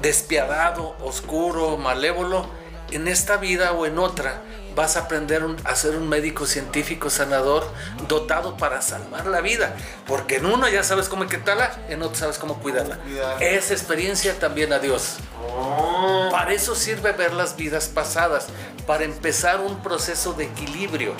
despiadado, 0.00 0.94
oscuro, 1.02 1.76
malévolo, 1.76 2.46
en 2.90 3.08
esta 3.08 3.36
vida 3.38 3.72
o 3.72 3.86
en 3.86 3.98
otra 3.98 4.42
vas 4.74 4.96
a 4.96 5.00
aprender 5.00 5.44
un- 5.44 5.56
a 5.64 5.74
ser 5.76 5.96
un 5.96 6.08
médico 6.08 6.46
científico 6.46 7.10
sanador 7.10 7.66
dotado 8.08 8.56
para 8.56 8.82
salvar 8.82 9.26
la 9.26 9.40
vida. 9.40 9.74
Porque 10.06 10.36
en 10.36 10.46
uno 10.46 10.68
ya 10.68 10.82
sabes 10.82 11.08
cómo 11.08 11.26
quitarla, 11.26 11.76
en 11.88 12.02
otro 12.02 12.16
sabes 12.16 12.38
cómo 12.38 12.58
cuidarla. 12.58 12.98
Esa 13.40 13.72
experiencia 13.74 14.38
también 14.38 14.72
a 14.72 14.78
Dios. 14.78 15.16
Oh. 15.48 16.28
Para 16.30 16.52
eso 16.52 16.74
sirve 16.74 17.12
ver 17.12 17.32
las 17.32 17.56
vidas 17.56 17.88
pasadas, 17.88 18.46
para 18.86 19.04
empezar 19.04 19.60
un 19.60 19.82
proceso 19.82 20.32
de 20.32 20.44
equilibrio. 20.44 21.14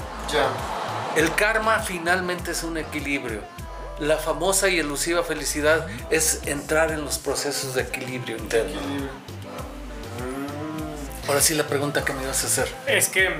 El 1.16 1.34
karma 1.34 1.78
finalmente 1.80 2.52
es 2.52 2.62
un 2.62 2.78
equilibrio. 2.78 3.40
La 3.98 4.16
famosa 4.16 4.68
y 4.68 4.78
elusiva 4.78 5.22
felicidad 5.22 5.86
es 6.10 6.40
entrar 6.46 6.90
en 6.90 7.04
los 7.04 7.18
procesos 7.18 7.74
de 7.74 7.82
equilibrio 7.82 8.36
interno. 8.36 8.70
Equilibrio. 8.80 9.10
Ahora 11.28 11.40
sí 11.40 11.54
la 11.54 11.64
pregunta 11.64 12.04
que 12.04 12.12
me 12.12 12.22
ibas 12.22 12.42
a 12.44 12.46
hacer. 12.46 12.68
es 12.86 13.08
que 13.08 13.30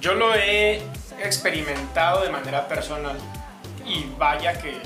yo 0.00 0.14
lo 0.14 0.34
he 0.34 0.82
experimentado 1.22 2.22
de 2.22 2.30
manera 2.30 2.68
personal 2.68 3.18
y 3.84 4.06
vaya 4.16 4.60
que 4.60 4.80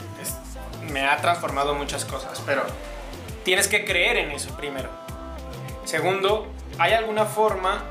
me 0.90 1.06
ha 1.06 1.16
transformado 1.18 1.74
muchas 1.74 2.04
cosas, 2.04 2.40
pero 2.46 2.62
tienes 3.44 3.68
que 3.68 3.84
creer 3.84 4.16
en 4.16 4.30
eso 4.32 4.56
primero. 4.56 4.88
Segundo, 5.84 6.46
¿hay 6.78 6.92
alguna 6.92 7.26
forma 7.26 7.84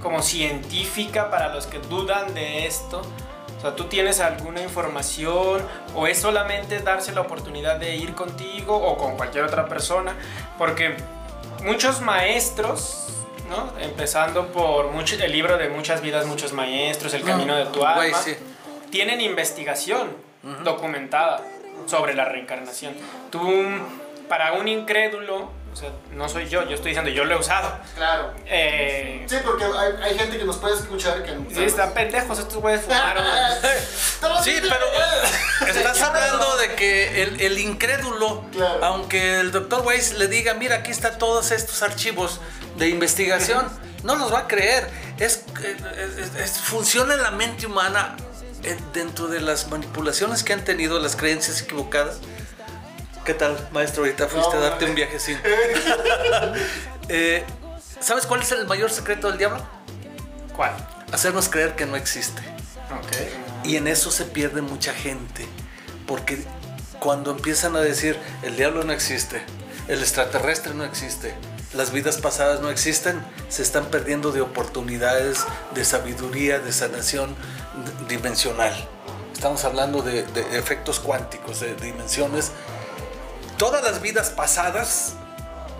como 0.00 0.22
científica 0.22 1.30
para 1.30 1.52
los 1.52 1.66
que 1.66 1.78
dudan 1.78 2.34
de 2.34 2.66
esto? 2.66 3.02
O 3.58 3.60
sea, 3.60 3.76
¿tú 3.76 3.84
tienes 3.84 4.20
alguna 4.20 4.62
información 4.62 5.62
o 5.94 6.06
es 6.06 6.20
solamente 6.20 6.80
darse 6.80 7.12
la 7.12 7.20
oportunidad 7.20 7.76
de 7.76 7.96
ir 7.96 8.14
contigo 8.14 8.76
o 8.76 8.96
con 8.96 9.16
cualquier 9.16 9.44
otra 9.44 9.68
persona? 9.68 10.14
Porque 10.58 10.96
muchos 11.64 12.00
maestros, 12.00 13.08
¿no? 13.48 13.72
Empezando 13.80 14.48
por 14.48 14.88
mucho- 14.90 15.16
el 15.22 15.32
libro 15.32 15.56
de 15.58 15.68
Muchas 15.68 16.00
vidas, 16.00 16.26
muchos 16.26 16.52
maestros, 16.52 17.14
El 17.14 17.22
camino 17.22 17.54
de 17.56 17.66
tu 17.66 17.84
alma, 17.84 18.16
sí. 18.18 18.36
tienen 18.90 19.20
investigación 19.20 20.08
documentada 20.64 21.42
sobre 21.86 22.14
la 22.14 22.24
reencarnación. 22.24 22.94
Tú, 23.30 23.42
para 24.28 24.52
un 24.54 24.68
incrédulo, 24.68 25.50
o 25.72 25.76
sea, 25.76 25.90
no 26.12 26.28
soy 26.28 26.48
yo, 26.48 26.62
yo 26.68 26.74
estoy 26.74 26.90
diciendo, 26.90 27.10
yo 27.10 27.24
lo 27.24 27.34
he 27.34 27.38
usado. 27.38 27.78
Claro. 27.96 28.34
Eh, 28.46 29.24
Sí, 29.28 29.36
porque 29.44 29.64
hay, 29.64 29.92
hay 30.02 30.18
gente 30.18 30.36
que 30.38 30.44
nos 30.44 30.56
puede 30.58 30.74
escuchar 30.74 31.22
que... 31.22 31.30
sí, 31.54 31.64
están 31.64 31.92
pendejos, 31.94 32.38
estos 32.38 32.56
güeyes 32.60 32.82
fumaron. 32.84 33.24
Sí, 34.44 34.60
pero 34.60 35.70
estás 35.72 36.02
hablando 36.02 36.56
de 36.58 36.74
que 36.74 37.22
el, 37.22 37.40
el 37.40 37.58
incrédulo, 37.58 38.44
Claro. 38.52 38.84
aunque 38.84 39.40
el 39.40 39.50
doctor 39.52 39.82
Weiss 39.86 40.14
le 40.14 40.28
diga, 40.28 40.54
mira, 40.54 40.76
aquí 40.76 40.90
están 40.90 41.18
todos 41.18 41.50
estos 41.52 41.82
archivos 41.82 42.40
de 42.76 42.88
investigación, 42.88 43.66
no 44.02 44.16
los 44.16 44.32
va 44.32 44.40
a 44.40 44.48
creer. 44.48 44.88
Es, 45.18 45.44
es- 45.62 46.34
es- 46.36 46.58
funciona 46.58 47.14
en 47.14 47.22
la 47.22 47.30
mente 47.30 47.66
humana 47.66 48.16
eh, 48.64 48.76
dentro 48.92 49.28
de 49.28 49.40
las 49.40 49.68
manipulaciones 49.68 50.42
que 50.42 50.52
han 50.52 50.64
tenido, 50.64 50.98
las 50.98 51.16
creencias 51.16 51.60
equivocadas. 51.62 52.18
¿Qué 53.24 53.34
tal, 53.34 53.68
maestro? 53.72 54.02
Ahorita 54.02 54.26
fuiste 54.26 54.56
No, 54.56 54.62
a 54.62 54.68
darte 54.70 54.84
un 54.84 54.94
viajecín. 54.94 55.38
Eh, 57.08 57.44
¿Sabes 58.00 58.26
cuál 58.26 58.40
es 58.40 58.52
el 58.52 58.66
mayor 58.66 58.90
secreto 58.90 59.28
del 59.28 59.36
diablo? 59.36 59.60
¿Cuál? 60.56 60.72
Hacernos 61.12 61.48
creer 61.48 61.74
que 61.74 61.84
no 61.84 61.96
existe. 61.96 62.40
Ok. 62.90 63.66
Y 63.66 63.76
en 63.76 63.86
eso 63.86 64.10
se 64.10 64.24
pierde 64.24 64.62
mucha 64.62 64.94
gente. 64.94 65.46
Porque 66.06 66.42
cuando 67.00 67.32
empiezan 67.32 67.76
a 67.76 67.80
decir 67.80 68.16
el 68.42 68.56
diablo 68.56 68.82
no 68.84 68.92
existe, 68.92 69.42
el 69.88 70.00
extraterrestre 70.00 70.74
no 70.74 70.84
existe, 70.84 71.34
las 71.74 71.90
vidas 71.92 72.18
pasadas 72.18 72.60
no 72.60 72.70
existen, 72.70 73.20
se 73.48 73.62
están 73.62 73.86
perdiendo 73.86 74.30
de 74.32 74.40
oportunidades, 74.40 75.44
de 75.74 75.84
sabiduría, 75.84 76.60
de 76.60 76.72
sanación 76.72 77.34
dimensional. 78.08 78.72
Estamos 79.32 79.64
hablando 79.64 80.02
de, 80.02 80.22
de 80.22 80.58
efectos 80.58 81.00
cuánticos, 81.00 81.60
de 81.60 81.74
dimensiones. 81.74 82.52
Todas 83.62 83.84
las 83.84 84.02
vidas 84.02 84.30
pasadas 84.30 85.12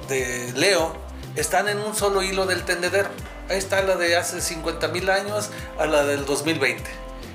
de 0.09 0.53
Leo 0.55 0.95
están 1.35 1.69
en 1.69 1.79
un 1.81 1.97
solo 1.97 2.23
hilo 2.23 2.47
del 2.47 2.63
tendedero. 2.63 3.09
Ahí 3.49 3.59
está 3.59 3.83
la 3.83 3.97
de 3.97 4.15
hace 4.15 4.41
50 4.41 4.87
mil 4.87 5.11
años 5.11 5.51
a 5.81 5.87
la 5.87 6.05
del 6.05 6.25
2020. 6.25 6.81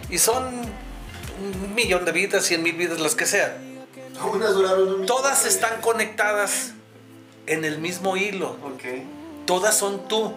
Y 0.09 0.19
son 0.19 0.45
un 0.45 1.75
millón 1.75 2.05
de 2.05 2.13
vidas, 2.13 2.45
100 2.45 2.63
mil 2.63 2.77
vidas, 2.77 3.01
las 3.01 3.13
que 3.13 3.25
sean. 3.25 3.51
Todas 5.05 5.45
están 5.45 5.81
conectadas 5.81 6.71
en 7.45 7.65
el 7.65 7.79
mismo 7.79 8.15
hilo. 8.15 8.55
Todas 9.45 9.75
son 9.75 10.07
tú. 10.07 10.33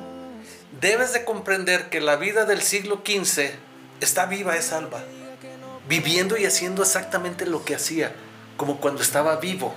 Debes 0.80 1.12
de 1.12 1.24
comprender 1.24 1.88
que 1.88 2.00
la 2.00 2.16
vida 2.16 2.46
del 2.46 2.62
siglo 2.62 3.02
XV 3.06 3.52
está 4.00 4.26
viva, 4.26 4.56
es 4.56 4.72
alba. 4.72 5.04
Viviendo 5.88 6.36
y 6.36 6.46
haciendo 6.46 6.82
exactamente 6.82 7.46
lo 7.46 7.64
que 7.64 7.76
hacía, 7.76 8.12
como 8.56 8.80
cuando 8.80 9.02
estaba 9.02 9.36
vivo. 9.36 9.72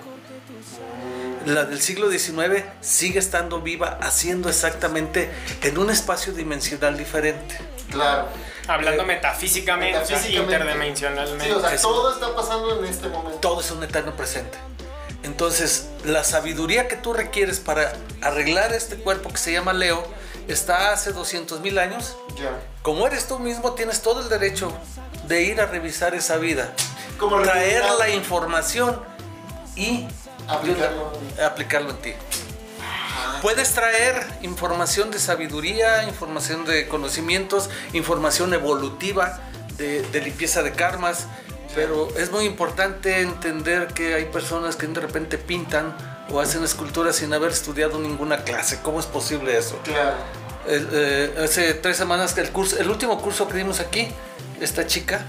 La 1.45 1.65
del 1.65 1.81
siglo 1.81 2.09
XIX 2.09 2.63
sigue 2.81 3.19
estando 3.19 3.61
viva, 3.61 3.97
haciendo 4.01 4.49
exactamente 4.49 5.29
en 5.61 5.77
un 5.77 5.89
espacio 5.89 6.33
dimensional 6.33 6.97
diferente. 6.97 7.57
Claro. 7.91 8.27
Hablando 8.67 9.03
Eh, 9.03 9.07
metafísicamente, 9.07 9.97
o 9.97 10.05
sea, 10.05 10.15
Metafísicamente. 10.17 10.53
interdimensionalmente. 10.55 11.45
Sí, 11.45 11.51
o 11.51 11.59
sea, 11.59 11.77
todo 11.81 12.13
está 12.13 12.35
pasando 12.35 12.79
en 12.79 12.85
este 12.85 13.09
momento. 13.09 13.39
todo 13.39 13.59
es 13.61 13.69
un 13.71 13.83
eterno 13.83 14.15
presente. 14.15 14.57
Entonces, 15.23 15.87
la 16.05 16.23
sabiduría 16.23 16.87
que 16.87 16.95
tú 16.95 17.13
requieres 17.13 17.59
para 17.59 17.93
arreglar 18.21 18.73
este 18.73 18.95
cuerpo 18.97 19.29
que 19.29 19.37
se 19.37 19.51
llama 19.53 19.73
Leo 19.73 20.03
está 20.47 20.91
hace 20.91 21.11
200 21.13 21.61
mil 21.61 21.77
años. 21.79 22.15
Ya. 22.37 22.51
Como 22.81 23.05
eres 23.07 23.27
tú 23.27 23.39
mismo, 23.39 23.73
tienes 23.73 24.01
todo 24.01 24.21
el 24.21 24.29
derecho 24.29 24.73
de 25.27 25.43
ir 25.43 25.61
a 25.61 25.65
revisar 25.65 26.13
esa 26.15 26.37
vida, 26.37 26.73
Como 27.17 27.41
traer 27.41 27.83
la 27.99 28.09
información 28.09 28.99
y 29.77 30.05
Aplicarlo. 30.47 31.13
aplicarlo 31.45 31.89
en 31.91 31.97
ti. 31.97 32.13
Puedes 33.41 33.73
traer 33.73 34.25
información 34.41 35.11
de 35.11 35.19
sabiduría, 35.19 36.03
información 36.03 36.65
de 36.65 36.87
conocimientos, 36.87 37.69
información 37.93 38.53
evolutiva, 38.53 39.39
de, 39.77 40.01
de 40.01 40.21
limpieza 40.21 40.63
de 40.63 40.71
karmas, 40.71 41.27
pero 41.75 42.07
es 42.17 42.31
muy 42.31 42.45
importante 42.45 43.21
entender 43.21 43.87
que 43.87 44.13
hay 44.13 44.25
personas 44.25 44.75
que 44.75 44.87
de 44.87 44.99
repente 44.99 45.37
pintan 45.37 45.95
o 46.29 46.39
hacen 46.39 46.63
esculturas 46.63 47.17
sin 47.17 47.33
haber 47.33 47.51
estudiado 47.51 47.99
ninguna 47.99 48.43
clase. 48.43 48.79
¿Cómo 48.81 48.99
es 48.99 49.05
posible 49.05 49.57
eso? 49.57 49.77
Claro. 49.83 50.15
El, 50.67 50.87
eh, 50.93 51.35
hace 51.43 51.73
tres 51.73 51.97
semanas 51.97 52.33
que 52.33 52.41
el 52.41 52.49
curso, 52.51 52.77
el 52.79 52.89
último 52.89 53.21
curso 53.21 53.47
que 53.47 53.57
dimos 53.57 53.79
aquí, 53.79 54.07
esta 54.61 54.87
chica, 54.87 55.25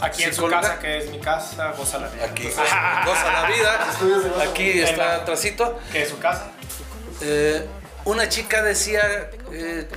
Aquí 0.00 0.24
en 0.24 0.34
su 0.34 0.46
casa, 0.46 0.78
que 0.78 0.98
es 0.98 1.10
mi 1.10 1.18
casa, 1.18 1.72
goza 1.72 1.98
la 1.98 2.08
vida. 2.08 2.24
aquí 2.24 2.44
goza 2.44 3.32
la 3.32 3.48
vida, 3.48 4.42
aquí 4.50 4.80
está 4.80 5.16
atrásito. 5.16 5.78
Que 5.92 6.02
es 6.02 6.08
su 6.08 6.18
casa. 6.18 6.50
Eh, 7.22 7.66
una 8.04 8.28
chica 8.28 8.62
decía, 8.62 9.30
eh, 9.52 9.88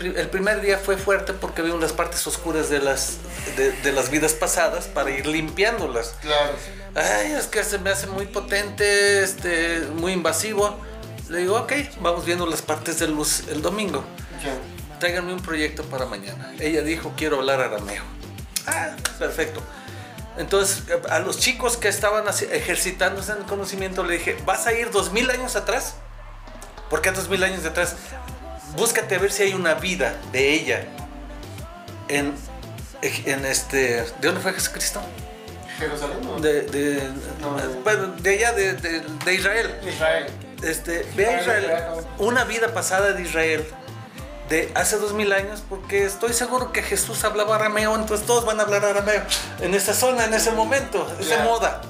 el 0.00 0.28
primer 0.30 0.60
día 0.60 0.78
fue 0.78 0.96
fuerte 0.96 1.32
porque 1.32 1.62
vio 1.62 1.78
las 1.78 1.92
partes 1.92 2.26
oscuras 2.26 2.70
de 2.70 2.80
las, 2.80 3.18
de, 3.56 3.70
de 3.70 3.92
las 3.92 4.10
vidas 4.10 4.32
pasadas 4.32 4.86
para 4.86 5.10
ir 5.10 5.26
limpiándolas. 5.26 6.16
Claro. 6.22 6.54
Ay, 6.94 7.32
es 7.32 7.46
que 7.46 7.62
se 7.62 7.78
me 7.78 7.90
hace 7.90 8.06
muy 8.06 8.26
potente, 8.26 9.22
este, 9.22 9.80
muy 9.94 10.12
invasivo. 10.12 10.76
Le 11.28 11.38
digo, 11.38 11.56
ok, 11.56 11.72
vamos 12.00 12.24
viendo 12.24 12.46
las 12.46 12.62
partes 12.62 12.98
de 12.98 13.08
luz 13.08 13.44
el 13.48 13.62
domingo. 13.62 14.04
Ya. 14.42 14.98
Tráiganme 14.98 15.32
un 15.32 15.40
proyecto 15.40 15.84
para 15.84 16.06
mañana. 16.06 16.52
Ella 16.58 16.82
dijo, 16.82 17.12
quiero 17.16 17.38
hablar 17.38 17.60
arameo. 17.60 18.02
Ah, 18.66 18.90
perfecto. 19.18 19.62
Entonces, 20.38 20.82
a 21.10 21.18
los 21.18 21.38
chicos 21.38 21.76
que 21.76 21.88
estaban 21.88 22.24
ejercitándose 22.28 23.32
en 23.32 23.38
el 23.38 23.44
conocimiento, 23.44 24.02
le 24.04 24.14
dije, 24.14 24.36
¿vas 24.46 24.66
a 24.66 24.72
ir 24.72 24.90
dos 24.90 25.12
mil 25.12 25.28
años 25.30 25.56
atrás? 25.56 25.94
¿Por 26.88 27.02
qué 27.02 27.10
dos 27.10 27.28
mil 27.28 27.42
años 27.44 27.64
atrás? 27.66 27.96
Búscate 28.76 29.14
a 29.16 29.18
ver 29.18 29.30
si 29.30 29.42
hay 29.42 29.52
una 29.54 29.74
vida 29.74 30.14
de 30.32 30.52
ella 30.54 30.84
en, 32.08 32.34
en 33.02 33.44
este... 33.44 34.02
¿De 34.02 34.04
dónde 34.22 34.40
fue 34.40 34.54
Jesucristo? 34.54 35.02
Jerusalén. 35.78 36.18
¿no? 36.22 36.38
De, 36.40 36.62
de, 36.62 37.02
No, 37.40 37.54
de- 37.56 37.68
bueno, 37.82 38.06
de 38.18 38.30
allá, 38.30 38.52
de, 38.52 38.72
de- 38.74 39.00
de 39.00 39.34
Israel. 39.34 39.74
Israel. 39.86 40.26
Este, 40.62 41.06
ve 41.16 41.26
a 41.26 41.40
Israel, 41.40 41.72
una 42.18 42.44
vida 42.44 42.72
pasada 42.72 43.12
de 43.12 43.22
Israel 43.22 43.66
de 44.52 44.70
hace 44.74 44.98
dos 44.98 45.14
mil 45.14 45.32
años, 45.32 45.62
porque 45.66 46.04
estoy 46.04 46.34
seguro 46.34 46.72
que 46.72 46.82
Jesús 46.82 47.24
hablaba 47.24 47.56
arameo, 47.56 47.96
entonces 47.96 48.26
todos 48.26 48.44
van 48.44 48.60
a 48.60 48.64
hablar 48.64 48.84
arameo 48.84 49.22
en 49.60 49.74
esa 49.74 49.94
zona, 49.94 50.26
en 50.26 50.34
ese 50.34 50.50
momento, 50.50 51.10
es 51.18 51.30
de 51.30 51.38
moda. 51.38 51.80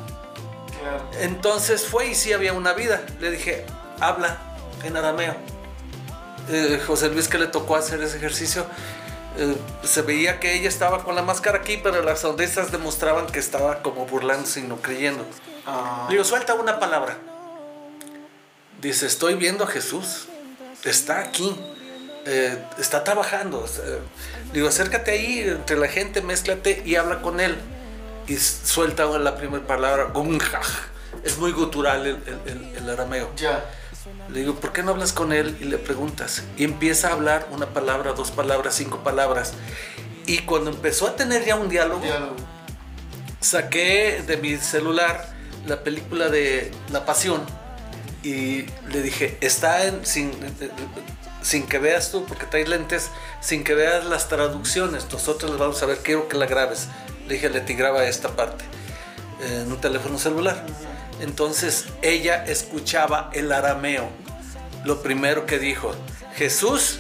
Claro. 0.81 1.05
Entonces 1.21 1.85
fue 1.85 2.07
y 2.07 2.15
sí 2.15 2.33
había 2.33 2.53
una 2.53 2.73
vida. 2.73 3.03
Le 3.19 3.33
dije, 3.33 3.67
habla 3.99 4.39
en 4.85 4.97
arameo. 4.97 5.35
Eh, 6.51 6.81
José 6.87 7.09
Luis 7.09 7.27
que 7.27 7.39
le 7.39 7.49
tocó 7.49 7.75
hacer 7.75 8.01
ese 8.01 8.19
ejercicio, 8.19 8.65
eh, 9.39 9.57
se 9.83 10.03
veía 10.03 10.39
que 10.39 10.55
ella 10.55 10.69
estaba 10.69 11.03
con 11.03 11.17
la 11.17 11.23
máscara 11.23 11.59
aquí, 11.59 11.81
pero 11.83 12.01
las 12.03 12.21
sonrisas 12.21 12.71
demostraban 12.71 13.27
que 13.27 13.41
estaba 13.41 13.83
como 13.83 14.07
burlándose 14.07 14.61
y 14.61 14.63
no 14.63 14.77
creyendo. 14.77 15.27
Ah, 15.67 16.07
Le 16.09 16.15
digo, 16.15 16.25
suelta 16.25 16.55
una 16.55 16.79
palabra. 16.79 17.19
Dice, 18.81 19.07
estoy 19.07 19.35
viendo 19.35 19.65
a 19.65 19.67
Jesús. 19.67 20.29
Está 20.85 21.19
aquí. 21.19 21.57
Eh, 22.27 22.57
está 22.79 23.03
trabajando. 23.05 23.65
Eh, 23.85 23.99
digo, 24.53 24.69
acércate 24.69 25.11
ahí 25.11 25.41
entre 25.41 25.77
la 25.77 25.89
gente, 25.89 26.23
mézclate 26.23 26.83
y 26.85 26.97
habla 26.97 27.21
con 27.23 27.41
él. 27.41 27.57
Y 28.29 28.37
suelta 28.37 29.05
la 29.19 29.37
primera 29.37 29.67
palabra, 29.67 30.05
gunjaj. 30.15 30.67
Es 31.25 31.39
muy 31.39 31.53
gutural 31.53 32.07
el, 32.07 32.17
el- 32.27 32.51
el- 32.53 32.77
el 32.77 32.91
arameo. 32.91 33.31
ya. 33.37 33.65
Le 34.31 34.41
digo, 34.41 34.55
¿por 34.57 34.73
qué 34.73 34.83
no 34.83 34.91
hablas 34.93 35.13
con 35.13 35.33
él 35.33 35.57
y 35.61 35.65
le 35.65 35.79
preguntas? 35.79 36.43
Y 36.57 36.65
empieza 36.65 37.09
a 37.09 37.13
hablar 37.13 37.47
una 37.53 37.67
palabra, 37.67 38.13
dos 38.13 38.31
palabras, 38.33 38.75
cinco 38.75 38.99
palabras. 39.05 39.53
Y 40.27 40.39
cuando 40.39 40.71
empezó 40.71 41.07
a 41.07 41.15
tener 41.17 41.45
ya 41.45 41.55
un 41.57 41.69
diálogo, 41.69 42.01
Diálogo. 42.03 42.35
saqué 43.41 44.23
de 44.27 44.37
mi 44.39 44.57
celular 44.57 45.29
la 45.67 45.83
película 45.85 46.29
de 46.29 46.71
La 46.91 47.05
Pasión 47.05 47.43
y 48.25 48.65
le 48.91 49.03
dije, 49.03 49.39
está 49.41 49.85
en, 49.87 50.05
sin, 50.07 50.33
sin 51.43 51.67
que 51.67 51.79
veas 51.79 52.11
tú, 52.11 52.25
porque 52.25 52.47
traes 52.47 52.69
lentes, 52.69 53.11
sin 53.41 53.65
que 53.65 53.75
veas 53.75 54.05
las 54.05 54.29
traducciones, 54.29 55.07
nosotros 55.13 55.51
las 55.51 55.61
vamos 55.61 55.83
a 55.83 55.87
ver, 55.87 55.99
quiero 55.99 56.29
que 56.29 56.37
la 56.37 56.47
grabes. 56.47 56.89
Le 57.27 57.35
dije, 57.35 57.49
Leti, 57.51 57.75
graba 57.75 58.05
esta 58.05 58.31
parte 58.37 58.65
en 59.45 59.71
un 59.71 59.81
teléfono 59.81 60.19
celular. 60.19 60.65
Entonces 61.21 61.87
ella 62.03 62.45
escuchaba 62.47 63.31
el 63.33 63.53
arameo. 63.53 64.09
Lo 64.85 65.03
primero 65.03 65.47
que 65.47 65.59
dijo, 65.59 65.93
Jesús 66.35 66.99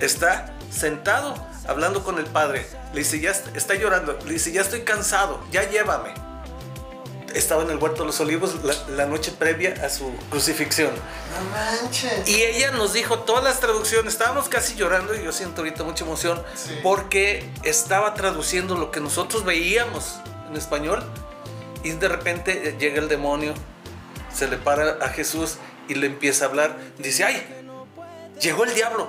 está 0.00 0.52
sentado 0.70 1.34
hablando 1.66 2.04
con 2.04 2.18
el 2.18 2.26
Padre. 2.26 2.66
Le 2.92 3.00
dice, 3.00 3.20
ya 3.20 3.30
est- 3.30 3.56
está 3.56 3.74
llorando. 3.74 4.18
Le 4.26 4.34
dice, 4.34 4.52
ya 4.52 4.60
estoy 4.60 4.82
cansado, 4.82 5.42
ya 5.50 5.68
llévame. 5.68 6.10
Estaba 7.34 7.62
en 7.62 7.70
el 7.70 7.76
huerto 7.78 8.02
de 8.02 8.06
los 8.06 8.20
olivos 8.20 8.62
la, 8.64 8.74
la 8.96 9.06
noche 9.06 9.32
previa 9.32 9.74
a 9.84 9.88
su 9.88 10.12
crucifixión. 10.30 10.90
No 10.90 11.50
manches. 11.50 12.28
Y 12.28 12.42
ella 12.42 12.70
nos 12.72 12.92
dijo 12.92 13.20
todas 13.20 13.44
las 13.44 13.60
traducciones. 13.60 14.12
Estábamos 14.12 14.48
casi 14.48 14.74
llorando 14.74 15.14
y 15.14 15.22
yo 15.24 15.32
siento 15.32 15.60
ahorita 15.62 15.84
mucha 15.84 16.04
emoción 16.04 16.42
Sí. 16.54 16.78
porque 16.82 17.48
estaba 17.62 18.14
traduciendo 18.14 18.76
lo 18.76 18.90
que 18.90 19.00
nosotros 19.00 19.44
veíamos 19.44 20.16
en 20.50 20.56
español, 20.56 21.02
y 21.82 21.92
de 21.92 22.08
repente 22.08 22.76
llega 22.78 22.98
el 23.00 23.08
demonio, 23.08 23.54
se 24.34 24.48
le 24.48 24.56
para 24.58 24.98
a 25.04 25.08
Jesús 25.08 25.56
y 25.88 25.94
le 25.94 26.06
empieza 26.06 26.44
a 26.44 26.48
hablar. 26.48 26.76
Dice, 26.98 27.24
ay, 27.24 27.42
llegó 28.40 28.64
el 28.64 28.74
diablo 28.74 29.08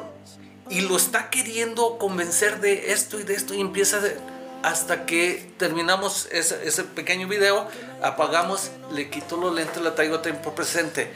y 0.70 0.82
lo 0.82 0.96
está 0.96 1.30
queriendo 1.30 1.98
convencer 1.98 2.62
de 2.62 2.94
esto 2.94 3.20
y 3.20 3.24
de 3.24 3.34
esto 3.34 3.54
y 3.54 3.60
empieza 3.60 4.00
de, 4.00 4.18
hasta 4.64 5.06
que 5.06 5.52
terminamos 5.58 6.28
ese, 6.32 6.68
ese 6.68 6.84
pequeño 6.84 7.28
video, 7.28 7.68
apagamos, 8.04 8.72
le 8.92 9.10
quito 9.10 9.38
los 9.38 9.54
lentes, 9.54 9.82
la 9.82 9.96
traigo 9.96 10.18
a 10.18 10.22
tiempo 10.22 10.54
presente. 10.54 11.12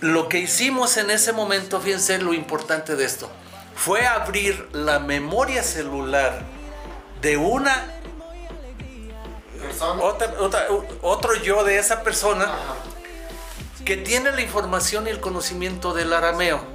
Lo 0.00 0.28
que 0.28 0.38
hicimos 0.38 0.96
en 0.96 1.10
ese 1.10 1.32
momento, 1.32 1.80
fíjense 1.80 2.18
lo 2.18 2.34
importante 2.34 2.94
de 2.96 3.04
esto, 3.04 3.30
fue 3.74 4.06
abrir 4.06 4.68
la 4.72 4.98
memoria 4.98 5.62
celular 5.62 6.42
de 7.20 7.36
una 7.36 7.86
otra- 10.00 10.34
otra- 10.40 10.66
otro 11.02 11.34
yo 11.36 11.64
de 11.64 11.78
esa 11.78 12.02
persona 12.02 12.44
Ajá. 12.44 12.74
que 13.84 13.96
tiene 13.96 14.30
la 14.32 14.42
información 14.42 15.06
y 15.06 15.10
el 15.10 15.20
conocimiento 15.20 15.92
del 15.94 16.12
arameo. 16.12 16.73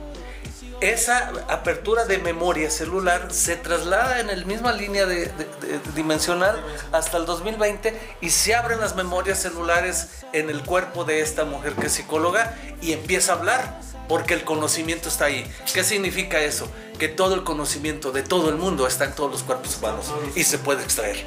Esa 0.82 1.32
apertura 1.50 2.06
de 2.06 2.20
memoria 2.20 2.72
celular 2.72 3.28
se 3.32 3.58
traslada 3.58 4.22
en 4.22 4.28
la 4.28 4.46
misma 4.46 4.72
línea 4.72 5.06
de, 5.06 5.26
de- 5.26 5.28
de- 5.28 5.80
dimensional 5.94 6.64
hasta 6.94 7.18
el 7.18 7.26
2020 7.26 8.00
y 8.22 8.30
se 8.30 8.56
abren 8.56 8.80
las 8.80 8.96
memorias 8.96 9.42
celulares 9.42 10.08
en 10.32 10.50
el 10.50 10.64
cuerpo 10.64 11.04
de 11.04 11.20
esta 11.20 11.44
mujer 11.44 11.74
que 11.74 11.88
es 11.88 11.94
psicóloga 11.94 12.56
y 12.82 12.94
empieza 12.94 13.34
a 13.34 13.36
hablar 13.36 13.80
porque 14.08 14.34
el 14.34 14.46
conocimiento 14.46 15.10
está 15.10 15.26
ahí. 15.26 15.46
¿Qué 15.74 15.84
significa 15.84 16.40
eso? 16.40 16.72
Que 16.98 17.10
todo 17.10 17.36
el 17.36 17.44
conocimiento 17.44 18.14
de 18.14 18.24
todo 18.24 18.50
el 18.50 18.56
mundo 18.56 18.88
está 18.88 19.04
en 19.04 19.12
todos 19.14 19.30
los 19.32 19.44
cuerpos 19.44 19.78
humanos 19.78 20.06
y 20.34 20.46
se 20.46 20.60
puede 20.60 20.82
extraer. 20.82 21.26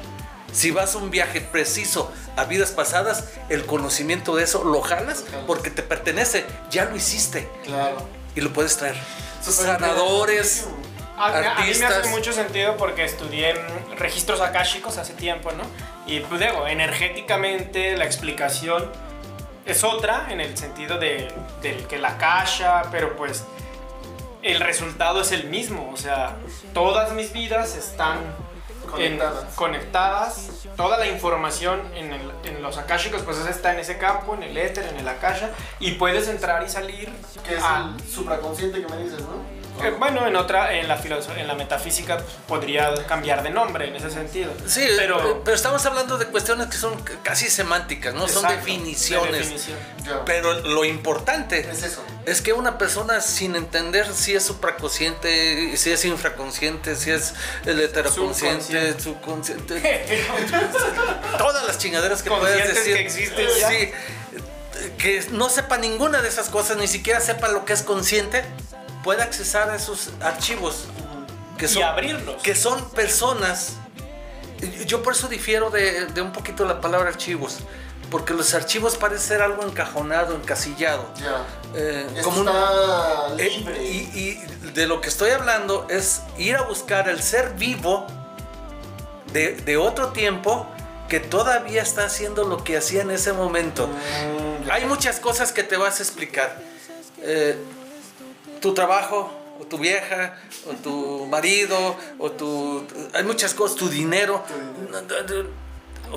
Si 0.51 0.71
vas 0.71 0.95
a 0.95 0.97
un 0.97 1.11
viaje 1.11 1.41
preciso 1.41 2.11
a 2.37 2.45
vidas 2.45 2.71
pasadas, 2.71 3.25
el 3.49 3.65
conocimiento 3.67 4.35
de 4.35 4.43
eso 4.45 4.63
lo 4.63 4.81
jalas 4.81 5.23
porque 5.45 5.69
te 5.69 5.83
pertenece, 5.83 6.43
ya 6.71 6.85
lo 6.85 6.95
hiciste 6.95 7.47
Claro. 7.65 8.07
y 8.35 8.41
lo 8.41 8.51
puedes 8.51 8.77
traer. 8.77 8.95
Súper 9.43 9.65
Sanadores, 9.65 10.65
interesantísimo. 10.67 10.83
A, 11.17 11.27
a 11.27 11.65
mí 11.65 11.73
me 11.77 11.85
hace 11.85 12.09
mucho 12.09 12.33
sentido 12.33 12.75
porque 12.77 13.03
estudié 13.05 13.53
registros 13.97 14.41
akáshicos 14.41 14.97
hace 14.97 15.13
tiempo, 15.13 15.51
¿no? 15.51 15.63
Y 16.07 16.21
pues 16.21 16.41
digo, 16.41 16.67
energéticamente 16.67 17.95
la 17.97 18.05
explicación 18.05 18.89
es 19.65 19.83
otra 19.83 20.27
en 20.29 20.41
el 20.41 20.57
sentido 20.57 20.97
de, 20.97 21.31
del 21.61 21.87
que 21.87 21.97
la 21.97 22.09
akasha, 22.09 22.83
pero 22.91 23.15
pues 23.15 23.45
el 24.41 24.59
resultado 24.59 25.21
es 25.21 25.31
el 25.31 25.45
mismo. 25.45 25.89
O 25.93 25.97
sea, 25.97 26.37
todas 26.73 27.13
mis 27.13 27.31
vidas 27.31 27.75
están 27.75 28.19
en- 28.97 29.17
Conectadas. 29.17 29.53
conectadas. 29.55 30.47
Toda 30.75 30.97
la 30.97 31.07
información 31.07 31.81
en, 31.95 32.13
el- 32.13 32.31
en 32.45 32.61
los 32.63 32.77
akáshicos 32.77 33.21
pues 33.23 33.37
está 33.39 33.73
en 33.73 33.79
ese 33.79 33.97
campo, 33.97 34.33
en 34.35 34.43
el 34.43 34.57
éter, 34.57 34.85
en 34.87 34.97
el 34.97 35.07
akasha. 35.07 35.49
Y 35.79 35.91
puedes 35.93 36.27
entrar 36.27 36.63
y 36.63 36.69
salir 36.69 37.11
Que 37.47 37.55
es 37.55 37.63
a- 37.63 37.91
el 37.97 38.09
supraconsciente 38.09 38.81
que 38.81 38.87
me 38.87 38.97
dices, 39.03 39.19
¿no? 39.21 39.62
Eh, 39.81 39.93
bueno, 39.97 40.27
en 40.27 40.35
otra, 40.35 40.73
en 40.77 40.87
la 40.87 41.01
en 41.37 41.47
la 41.47 41.55
metafísica 41.55 42.17
pues, 42.17 42.29
podría 42.47 42.93
cambiar 43.07 43.41
de 43.43 43.49
nombre 43.49 43.87
en 43.87 43.95
ese 43.95 44.09
sentido. 44.11 44.51
Sí, 44.67 44.85
pero, 44.97 45.41
pero 45.43 45.55
estamos 45.55 45.85
hablando 45.85 46.17
de 46.17 46.27
cuestiones 46.27 46.67
que 46.67 46.77
son 46.77 46.95
casi 47.23 47.49
semánticas, 47.49 48.13
¿no? 48.13 48.27
son 48.27 48.47
definiciones. 48.47 49.31
de 49.31 49.37
definición. 49.39 49.77
Pero 50.25 50.53
lo 50.61 50.85
importante 50.85 51.59
Es 51.69 51.83
eso. 51.83 52.03
es 52.25 52.41
que 52.41 52.53
una 52.53 52.77
persona 52.77 53.19
sin 53.21 53.55
entender 53.55 54.05
si 54.13 54.35
es 54.35 54.43
supraconsciente, 54.43 55.75
si 55.77 55.91
es 55.91 56.05
infraconsciente, 56.05 56.95
si 56.95 57.11
es 57.11 57.33
el 57.65 57.79
heteroconsciente, 57.79 58.99
subconsciente, 58.99 59.81
todas 61.37 61.65
las 61.65 61.77
chingaderas 61.77 62.21
que 62.21 62.29
puedes 62.29 62.55
Conscientes 62.55 62.75
decir. 62.75 62.93
que 62.95 63.01
existen 63.01 63.47
ya. 63.59 63.69
Sí, 63.69 63.91
que 64.97 65.25
no 65.31 65.49
sepa 65.49 65.77
ninguna 65.77 66.21
de 66.21 66.27
esas 66.29 66.49
cosas, 66.49 66.77
ni 66.77 66.87
siquiera 66.87 67.19
sepa 67.19 67.47
lo 67.47 67.65
que 67.65 67.73
es 67.73 67.81
consciente, 67.83 68.43
puede 69.03 69.21
accesar 69.21 69.69
a 69.69 69.75
esos 69.75 70.09
archivos 70.21 70.85
que 71.57 71.65
Y 71.65 71.67
son, 71.67 71.83
abrirlos. 71.83 72.41
que 72.41 72.55
son 72.55 72.89
personas. 72.91 73.73
Yo 74.87 75.03
por 75.03 75.13
eso 75.13 75.27
difiero 75.27 75.69
de, 75.69 76.05
de 76.05 76.21
un 76.21 76.31
poquito 76.31 76.65
la 76.65 76.79
palabra 76.81 77.09
archivos, 77.09 77.59
porque 78.09 78.33
los 78.33 78.53
archivos 78.53 78.95
parecen 78.95 79.27
ser 79.27 79.41
algo 79.41 79.63
encajonado, 79.63 80.35
encasillado. 80.35 81.05
Ya. 81.19 81.45
eh, 81.75 82.07
como 82.23 82.41
un- 82.41 82.47
está 82.47 83.27
eh, 83.37 83.49
libre. 83.57 83.83
y, 83.83 83.97
y 84.63 84.69
de 84.73 84.87
lo 84.87 85.01
que 85.01 85.09
estoy 85.09 85.31
hablando 85.31 85.85
es 85.89 86.21
ir 86.37 86.55
a 86.55 86.61
buscar 86.63 87.09
el 87.09 87.21
ser 87.21 87.51
vivo 87.55 88.07
de, 89.33 89.55
de 89.55 89.77
otro 89.77 90.09
tiempo 90.09 90.65
que 91.09 91.19
todavía 91.19 91.81
está 91.81 92.05
haciendo 92.05 92.43
lo 92.45 92.63
que 92.63 92.77
hacía 92.77 93.01
en 93.01 93.11
ese 93.11 93.33
momento. 93.33 93.87
Mm, 93.87 94.67
ya. 94.67 94.73
Hay 94.75 94.85
muchas 94.85 95.19
cosas 95.19 95.51
que 95.51 95.63
te 95.63 95.75
vas 95.77 95.99
a 95.99 96.03
explicar. 96.03 96.57
Eh, 97.21 97.57
tu 98.63 98.73
trabajo, 98.73 99.29
o 99.59 99.65
tu 99.65 99.77
vieja, 99.77 100.37
o 100.65 100.71
tu 100.71 101.25
marido, 101.25 101.97
o 102.17 102.31
tu... 102.31 102.87
Hay 103.13 103.25
muchas 103.25 103.53
cosas, 103.53 103.75
tu 103.77 103.89
dinero, 103.89 104.41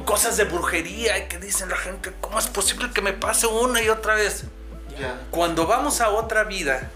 cosas 0.05 0.37
de 0.37 0.45
brujería 0.45 1.27
que 1.27 1.39
dicen 1.39 1.69
la 1.69 1.77
gente, 1.77 2.13
¿cómo 2.21 2.39
es 2.39 2.47
posible 2.47 2.93
que 2.95 3.03
me 3.03 3.13
pase 3.13 3.49
una 3.49 3.83
y 3.83 3.89
otra 3.89 4.15
vez? 4.15 4.45
Cuando 5.33 5.67
vamos 5.67 6.01
a 6.01 6.11
otra 6.11 6.45
vida, 6.45 6.89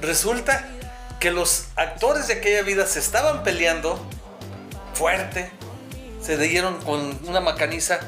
resulta 0.00 0.66
que 1.20 1.30
los 1.30 1.66
actores 1.76 2.28
de 2.28 2.34
aquella 2.34 2.62
vida 2.62 2.86
se 2.86 2.98
estaban 2.98 3.42
peleando 3.42 4.00
fuerte, 4.94 5.50
se 6.22 6.38
dieron 6.38 6.80
con 6.80 7.20
una 7.28 7.40
macaniza. 7.40 8.00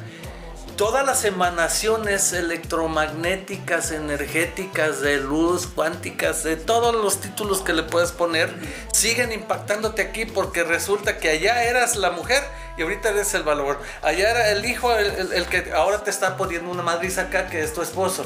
Todas 0.78 1.04
las 1.04 1.24
emanaciones 1.24 2.32
electromagnéticas, 2.32 3.90
energéticas, 3.90 5.00
de 5.00 5.16
luz, 5.16 5.66
cuánticas, 5.66 6.44
de 6.44 6.54
todos 6.56 6.94
los 6.94 7.20
títulos 7.20 7.62
que 7.62 7.72
le 7.72 7.82
puedes 7.82 8.12
poner, 8.12 8.54
siguen 8.92 9.32
impactándote 9.32 10.02
aquí 10.02 10.24
porque 10.24 10.62
resulta 10.62 11.18
que 11.18 11.30
allá 11.30 11.64
eras 11.64 11.96
la 11.96 12.12
mujer 12.12 12.44
y 12.76 12.82
ahorita 12.82 13.08
eres 13.08 13.34
el 13.34 13.42
valor. 13.42 13.80
Allá 14.02 14.30
era 14.30 14.50
el 14.52 14.64
hijo, 14.66 14.94
el, 14.94 15.06
el- 15.10 15.32
el 15.32 15.46
que 15.46 15.72
ahora 15.72 16.04
te 16.04 16.10
está 16.10 16.36
poniendo 16.36 16.70
una 16.70 16.84
madriz 16.84 17.18
acá 17.18 17.48
que 17.48 17.60
es 17.60 17.74
tu 17.74 17.82
esposo. 17.82 18.24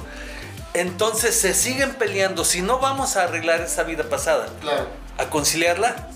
Entonces 0.74 1.34
se 1.40 1.54
siguen 1.54 1.94
peleando. 1.94 2.44
Si 2.44 2.60
no 2.60 2.78
vamos 2.80 3.16
a 3.16 3.24
arreglar 3.24 3.62
esa 3.62 3.82
vida 3.84 4.04
pasada, 4.04 4.46
Claro. 4.60 4.88
a 5.16 5.30
conciliarla, 5.30 6.08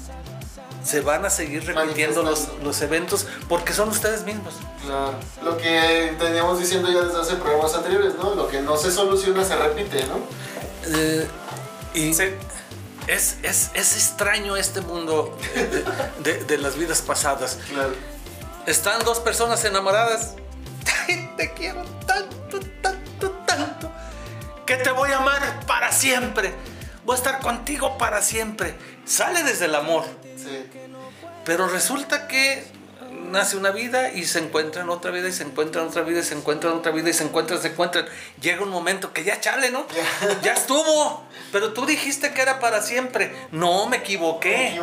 se 0.87 1.01
van 1.01 1.25
a 1.27 1.31
seguir 1.31 1.65
repitiendo 1.67 2.23
los, 2.23 2.49
los 2.63 2.81
eventos 2.83 3.27
porque 3.49 3.73
son 3.73 3.89
ustedes 3.89 4.25
mismos. 4.25 4.55
Claro. 4.85 5.15
Lo 5.43 5.57
que 5.57 6.15
teníamos 6.19 6.59
diciendo 6.61 6.91
ya 6.93 7.03
desde 7.03 7.21
hace 7.21 7.35
programas 7.37 7.75
anteriores, 7.75 8.15
¿no? 8.15 8.35
Lo 8.35 8.49
que 8.49 8.61
no 8.63 8.77
se 8.77 8.91
soluciona 8.93 9.45
se 9.45 9.57
repite, 9.57 10.05
¿no? 10.07 10.21
Eh, 10.97 11.27
y 11.95 12.15
Sí. 12.15 12.25
es, 13.09 13.37
es, 13.43 13.71
es 13.75 13.93
extraño 13.97 14.57
este 14.57 14.81
mundo 14.81 15.37
de, 15.55 15.85
de- 16.33 16.45
de 16.45 16.59
las 16.59 16.77
vidas 16.77 17.03
pasadas. 17.03 17.59
Claro. 17.69 17.95
Están 18.67 19.05
dos 19.05 19.19
personas 19.21 19.65
enamoradas. 19.65 20.35
Te 21.37 21.53
quiero 21.53 21.83
tanto, 22.07 22.59
tanto, 22.83 23.31
tanto. 23.47 23.91
Que 24.65 24.77
te 24.77 24.91
voy 24.91 25.11
a 25.13 25.19
amar 25.19 25.61
para 25.67 25.93
siempre. 25.93 26.55
Voy 27.07 27.15
a 27.15 27.17
estar 27.19 27.39
contigo 27.39 27.97
para 27.99 28.21
siempre. 28.21 28.75
Sale 29.05 29.45
desde 29.45 29.67
el 29.67 29.77
amor. 29.77 30.05
Sí. 30.37 30.67
Pero 31.45 31.69
resulta 31.69 32.27
que 32.27 32.65
nace 33.31 33.57
una 33.57 33.71
vida 33.71 34.13
y 34.13 34.25
se 34.25 34.41
encuentran 34.41 34.91
otra 34.91 35.13
vida 35.13 35.29
y 35.29 35.33
se 35.33 35.45
encuentran 35.45 35.87
otra 35.87 36.03
vida 36.03 36.19
y 36.19 36.25
se 36.25 36.35
encuentran 36.35 36.73
otra 36.73 36.91
vida 36.91 37.09
y 37.09 37.13
se 37.13 37.23
encuentran, 37.23 37.63
se 37.63 37.69
encuentran. 37.69 38.07
Llega 38.41 38.61
un 38.63 38.71
momento 38.71 39.13
que 39.13 39.23
ya 39.23 39.41
chale, 39.41 39.71
¿no? 39.71 39.87
Ya. 40.43 40.55
Estuvo. 40.55 41.25
Pero 41.53 41.73
tú 41.73 41.87
dijiste 41.87 42.33
que 42.35 42.43
era 42.43 42.59
para 42.59 42.83
siempre. 42.83 43.33
No, 43.53 43.85
me 43.87 43.99
Me 43.99 44.03
equivoqué. 44.03 44.81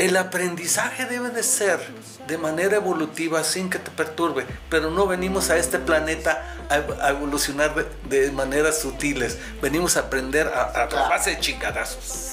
El 0.00 0.16
aprendizaje 0.16 1.04
debe 1.04 1.28
de 1.28 1.42
ser 1.42 1.78
de 2.26 2.38
manera 2.38 2.76
evolutiva 2.76 3.44
sin 3.44 3.68
que 3.68 3.78
te 3.78 3.90
perturbe, 3.90 4.46
pero 4.70 4.90
no 4.90 5.06
venimos 5.06 5.50
a 5.50 5.58
este 5.58 5.78
planeta 5.78 6.56
a, 6.70 7.10
evolucionar 7.10 7.74
de, 7.74 7.84
de 8.08 8.32
maneras 8.32 8.80
sutiles, 8.80 9.36
venimos 9.60 9.98
a 9.98 10.00
aprender 10.00 10.48
a, 10.48 10.84
a 10.84 10.88
Claro. 10.88 11.10
base 11.10 11.32
de 11.32 11.40
chingadazos. 11.40 12.30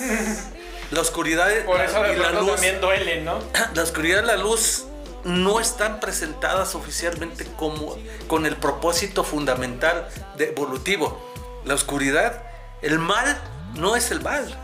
La 0.91 1.01
oscuridad 1.01 1.49
Por 1.65 1.81
eso 1.81 2.01
de 2.03 2.13
y 2.13 2.15
la 2.15 2.31
luz, 2.31 2.51
también 2.53 2.79
duele, 2.79 3.21
¿no? 3.23 3.39
la 3.73 3.83
oscuridad 3.83 4.23
y 4.23 4.27
la 4.27 4.37
luz 4.37 4.85
no 5.25 5.59
están 5.59 5.99
presentadas 5.99 6.73
oficialmente 6.73 7.45
como 7.57 7.97
con 8.29 8.45
el 8.45 8.55
propósito 8.55 9.25
fundamental 9.25 10.07
de 10.37 10.51
evolutivo. 10.51 11.21
La 11.65 11.73
oscuridad, 11.73 12.43
el 12.81 12.97
mal 12.97 13.37
no 13.75 13.97
es 13.97 14.09
el 14.11 14.21
mal. 14.21 14.57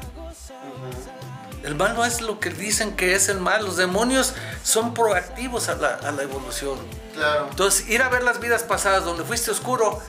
El 1.64 1.76
mal 1.76 1.96
no 1.96 2.04
es 2.06 2.22
lo 2.22 2.40
que 2.40 2.50
dicen 2.50 2.96
que 2.96 3.16
es 3.16 3.30
el 3.30 3.40
mal. 3.40 3.64
Los 3.66 3.78
demonios 3.78 4.34
son 4.64 4.94
proactivos 4.94 5.70
a 5.70 5.76
la, 5.76 5.96
a 5.96 6.12
la 6.12 6.24
evolución. 6.24 6.78
Claro. 7.14 7.48
Entonces, 7.50 7.88
ir 7.90 8.02
a 8.02 8.10
ver 8.10 8.24
las 8.24 8.40
vidas 8.40 8.64
pasadas 8.64 9.06
donde 9.06 9.24
fuiste 9.24 9.52
oscuro 9.52 10.00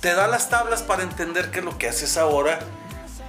te 0.00 0.14
da 0.14 0.26
las 0.28 0.48
tablas 0.48 0.82
para 0.82 1.02
entender 1.02 1.50
qué 1.50 1.58
es 1.60 1.64
lo 1.64 1.76
que 1.78 1.88
haces 1.88 2.16
ahora. 2.16 2.60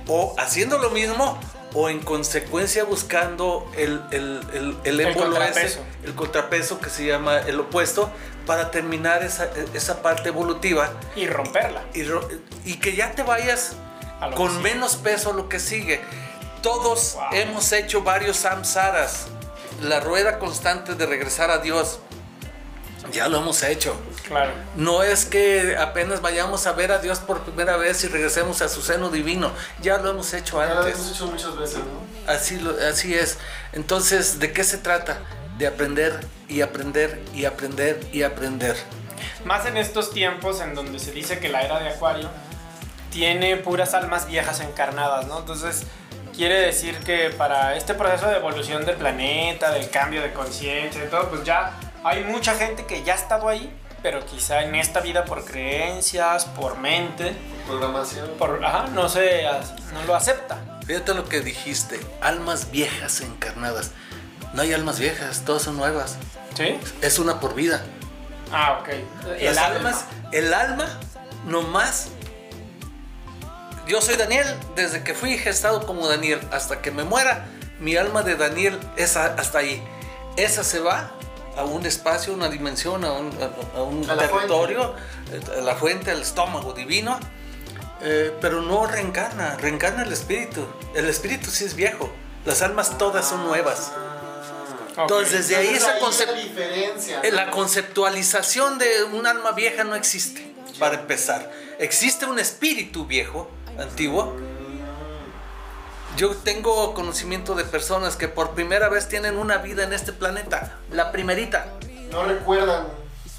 O 0.07 0.35
haciendo 0.37 0.77
lo 0.79 0.89
mismo, 0.89 1.39
o 1.73 1.89
en 1.89 1.99
consecuencia 2.01 2.83
buscando 2.83 3.65
el, 3.77 4.01
el, 4.11 4.41
el, 4.53 4.77
el 4.83 4.99
émbolo 4.99 5.27
ese, 5.27 5.39
contrapeso. 5.39 5.79
el 6.03 6.13
contrapeso 6.15 6.79
que 6.79 6.89
se 6.89 7.05
llama 7.07 7.39
el 7.39 7.59
opuesto, 7.59 8.11
para 8.45 8.69
terminar 8.71 9.23
esa, 9.23 9.49
esa 9.73 10.01
parte 10.01 10.27
evolutiva 10.29 10.91
Y 11.15 11.25
romperla. 11.27 11.83
y, 11.93 12.75
que 12.75 12.95
ya 12.95 13.13
te 13.13 13.23
vayas 13.23 13.75
que 14.29 14.35
con 14.35 14.49
sigue. 14.51 14.61
menos 14.63 14.97
peso 14.97 15.29
a 15.31 15.33
lo 15.33 15.47
que 15.49 15.59
sigue. 15.59 16.01
Todos 16.63 17.13
Wow. 17.13 17.23
hemos 17.33 17.71
hecho 17.73 18.01
varios 18.03 18.37
samsaras, 18.37 19.25
la 19.81 19.99
rueda 19.99 20.39
constante 20.39 20.95
de 20.95 21.05
regresar 21.05 21.51
a 21.51 21.59
Dios. 21.59 21.99
Ya 23.11 23.27
lo 23.27 23.37
hemos 23.39 23.61
hecho. 23.63 23.95
Claro. 24.27 24.53
No 24.77 25.03
es 25.03 25.25
que 25.25 25.75
apenas 25.77 26.21
vayamos 26.21 26.65
a 26.65 26.71
ver 26.71 26.91
a 26.93 26.99
Dios 26.99 27.19
por 27.19 27.41
primera 27.41 27.75
vez 27.75 28.01
y 28.05 28.07
regresemos 28.07 28.61
a 28.61 28.69
su 28.69 28.81
seno 28.81 29.09
divino. 29.09 29.51
Ya 29.81 29.97
lo 29.97 30.09
hemos 30.11 30.33
hecho 30.33 30.59
Ya 30.65 30.73
lo 30.73 30.79
antes. 30.83 30.95
hemos 30.95 31.11
hecho 31.11 31.27
muchas 31.27 31.57
veces, 31.57 31.77
¿no? 31.79 32.31
Así, 32.33 32.57
lo- 32.59 32.75
así 32.89 33.13
es. 33.13 33.37
Entonces, 33.73 34.39
¿de 34.39 34.53
qué 34.53 34.63
se 34.63 34.77
trata? 34.77 35.19
De 35.57 35.67
aprender 35.67 36.25
y 36.47 36.61
aprender 36.61 37.21
y 37.35 37.43
aprender 37.45 37.99
y 38.13 38.23
aprender. 38.23 38.77
Más 39.43 39.65
en 39.65 39.75
estos 39.75 40.11
tiempos 40.11 40.61
en 40.61 40.73
donde 40.73 40.97
se 40.99 41.11
dice 41.11 41.39
que 41.39 41.49
la 41.49 41.61
era 41.63 41.79
de 41.79 41.89
Acuario 41.89 42.29
tiene 43.11 43.57
puras 43.57 43.93
almas 43.93 44.27
viejas 44.27 44.61
encarnadas, 44.61 45.27
¿no? 45.27 45.39
Entonces 45.39 45.83
quiere 46.35 46.59
decir 46.61 46.97
que 46.99 47.29
para 47.29 47.75
este 47.75 47.93
proceso 47.93 48.27
de 48.27 48.37
evolución 48.37 48.85
del 48.85 48.95
planeta, 48.95 49.71
del 49.71 49.89
cambio 49.89 50.21
de 50.21 50.33
conciencia 50.33 51.03
y 51.03 51.07
todo, 51.07 51.29
pues 51.29 51.43
ya 51.43 51.73
hay 52.03 52.23
mucha 52.23 52.55
gente 52.55 52.85
que 52.85 53.03
ya 53.03 53.13
ha 53.13 53.15
estado 53.17 53.47
ahí, 53.49 53.71
pero 54.01 54.25
quizá 54.25 54.63
en 54.63 54.75
esta 54.75 54.99
vida 54.99 55.23
por 55.25 55.45
creencias, 55.45 56.45
por 56.45 56.77
mente, 56.77 57.35
Programación. 57.67 58.29
por, 58.37 58.63
ajá, 58.63 58.87
no 58.93 59.07
se, 59.07 59.43
no 59.93 60.03
lo 60.05 60.15
acepta. 60.15 60.57
Fíjate 60.85 61.13
lo 61.13 61.23
que 61.29 61.39
dijiste, 61.39 61.99
almas 62.21 62.69
viejas 62.71 63.21
encarnadas. 63.21 63.91
No 64.53 64.61
hay 64.61 64.73
almas 64.73 64.99
viejas, 64.99 65.43
todas 65.45 65.61
son 65.63 65.77
nuevas. 65.77 66.17
¿Sí? 66.55 66.77
Es 67.01 67.17
una 67.19 67.39
por 67.39 67.55
vida. 67.55 67.81
Ah, 68.51 68.79
ok. 68.81 68.89
El 69.39 69.55
Las 69.55 69.57
alma. 69.65 69.93
el 70.31 70.53
alma, 70.53 70.85
nomás. 71.47 72.09
Yo 73.87 74.01
soy 74.01 74.15
Daniel, 74.15 74.47
desde 74.75 75.03
que 75.03 75.13
fui 75.13 75.37
gestado 75.37 75.85
como 75.85 76.07
Daniel 76.07 76.39
hasta 76.51 76.81
que 76.81 76.91
me 76.91 77.03
muera, 77.03 77.45
mi 77.79 77.95
alma 77.97 78.23
de 78.23 78.35
Daniel 78.35 78.79
es 78.95 79.17
hasta 79.17 79.57
ahí. 79.59 79.83
Esa 80.37 80.63
se 80.63 80.79
va 80.79 81.11
a 81.57 81.63
un 81.65 81.85
espacio, 81.85 82.33
una 82.33 82.49
dimensión, 82.49 83.03
a 83.03 83.11
un, 83.11 83.29
a- 83.41 83.77
a 83.77 83.83
un 83.83 84.09
A 84.09 84.15
la 84.15 84.27
territorio, 84.27 84.95
eh, 85.31 85.41
a 85.59 85.61
la 85.61 85.75
fuente, 85.75 86.11
al 86.11 86.21
estómago 86.21 86.73
divino, 86.73 87.19
eh, 88.01 88.33
pero 88.41 88.61
no 88.61 88.87
reencarna, 88.87 89.57
reencarna 89.57 90.03
el 90.03 90.13
espíritu. 90.13 90.65
El 90.95 91.07
espíritu 91.09 91.51
sí 91.51 91.65
es 91.65 91.75
viejo, 91.75 92.09
las 92.45 92.61
almas 92.61 92.97
todas 92.97 93.27
son 93.27 93.43
nuevas. 93.45 93.91
Ok. 94.93 94.99
Entonces, 94.99 95.49
desde 95.49 95.55
ahí 95.57 95.73
esa 95.75 95.99
concep- 95.99 96.33
diferencia. 96.41 97.19
eh, 97.23 97.31
La 97.31 97.51
conceptualización 97.51 98.77
de 98.79 99.03
un 99.03 99.27
alma 99.27 99.51
vieja 99.51 99.83
no 99.83 99.95
existe, 99.95 100.53
para 100.79 100.95
empezar. 100.95 101.51
Existe 101.79 102.25
un 102.25 102.39
espíritu 102.39 103.05
viejo, 103.05 103.49
antiguo. 103.79 104.35
Yo 106.15 106.35
tengo 106.35 106.93
conocimiento 106.93 107.55
de 107.55 107.63
personas 107.63 108.15
que 108.15 108.27
por 108.27 108.51
primera 108.51 108.87
vez 108.87 109.07
tienen 109.07 109.37
una 109.37 109.57
vida 109.57 109.83
en 109.83 109.93
este 109.93 110.13
planeta, 110.13 110.77
la 110.91 111.11
primerita. 111.11 111.73
No 112.11 112.23
recuerdan. 112.25 112.85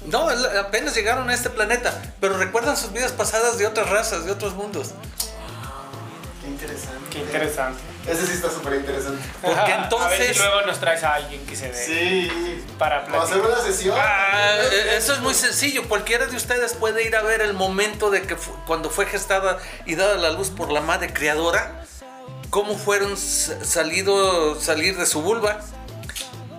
No, 0.05 0.27
apenas 0.59 0.93
llegaron 0.93 1.29
a 1.29 1.33
este 1.33 1.49
planeta, 1.49 1.93
pero 2.19 2.37
recuerdan 2.37 2.75
sus 2.75 2.91
vidas 2.91 3.11
pasadas 3.13 3.57
de 3.57 3.65
otras 3.65 3.89
razas, 3.89 4.25
de 4.25 4.31
otros 4.31 4.53
mundos. 4.53 4.91
Qué 6.57 6.63
interesante. 6.65 7.09
Qué 7.11 7.19
interesante. 7.19 7.79
Ese 8.07 8.25
sí 8.27 8.33
está 8.33 8.49
súper 8.51 8.75
interesante. 8.75 9.21
Porque 9.41 9.55
Ajá, 9.59 9.63
A 9.65 9.67
ver 9.67 9.83
entonces- 9.83 10.37
si 10.37 10.39
luego 10.43 10.61
nos 10.65 10.79
traes 10.79 11.03
a 11.03 11.15
alguien 11.15 11.45
que 11.45 11.55
se 11.55 11.71
dé 11.71 11.85
Sí. 11.85 12.63
para 12.77 12.97
a 12.97 12.99
hacer 13.01 13.11
platicar. 13.39 13.39
una 13.41 13.61
sesión. 13.61 13.97
Ah, 13.99 14.57
eh, 14.71 14.95
eso 14.97 15.13
es 15.13 15.19
muy 15.21 15.33
sencillo. 15.33 15.87
Cualquiera 15.89 16.27
de 16.27 16.35
ustedes 16.35 16.73
puede 16.73 17.03
ir 17.05 17.15
a 17.15 17.21
ver 17.23 17.41
el 17.41 17.53
momento 17.53 18.09
de 18.11 18.21
que 18.21 18.35
fu- 18.35 18.55
cuando 18.67 18.89
fue 18.89 19.05
gestada 19.07 19.57
y 19.85 19.95
dada 19.95 20.15
la 20.17 20.31
luz 20.31 20.49
por 20.49 20.71
la 20.71 20.81
madre 20.81 21.11
creadora, 21.13 21.83
cómo 22.51 22.77
fueron 22.77 23.17
salido 23.17 24.59
salir 24.61 24.97
de 24.97 25.05
su 25.05 25.21
vulva 25.21 25.59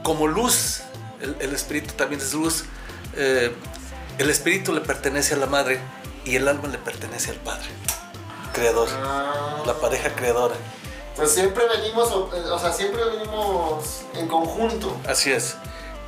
como 0.03 0.27
luz. 0.27 0.83
El, 1.21 1.37
el 1.41 1.55
espíritu 1.55 1.95
también 1.95 2.21
es 2.21 2.33
luz. 2.35 2.65
Eh, 3.17 3.53
el 4.19 4.31
espíritu 4.31 4.73
le 4.73 4.81
pertenece 4.81 5.35
a 5.35 5.37
la 5.39 5.47
madre 5.47 5.81
y 6.25 6.37
el 6.37 6.49
alma 6.49 6.69
le 6.69 6.79
pertenece 6.79 7.31
al 7.31 7.37
padre 7.39 7.67
creador, 8.57 8.89
Ah. 9.03 9.63
la 9.67 9.75
pareja 9.75 10.11
creadora. 10.15 10.55
Pues 11.15 11.33
siempre 11.33 11.65
venimos, 11.69 12.11
o, 12.11 12.31
o 12.53 12.59
sea, 12.59 12.73
siempre 12.73 13.03
venimos 13.05 14.03
en 14.15 14.27
conjunto. 14.29 14.97
Así 15.09 15.33
es. 15.33 15.57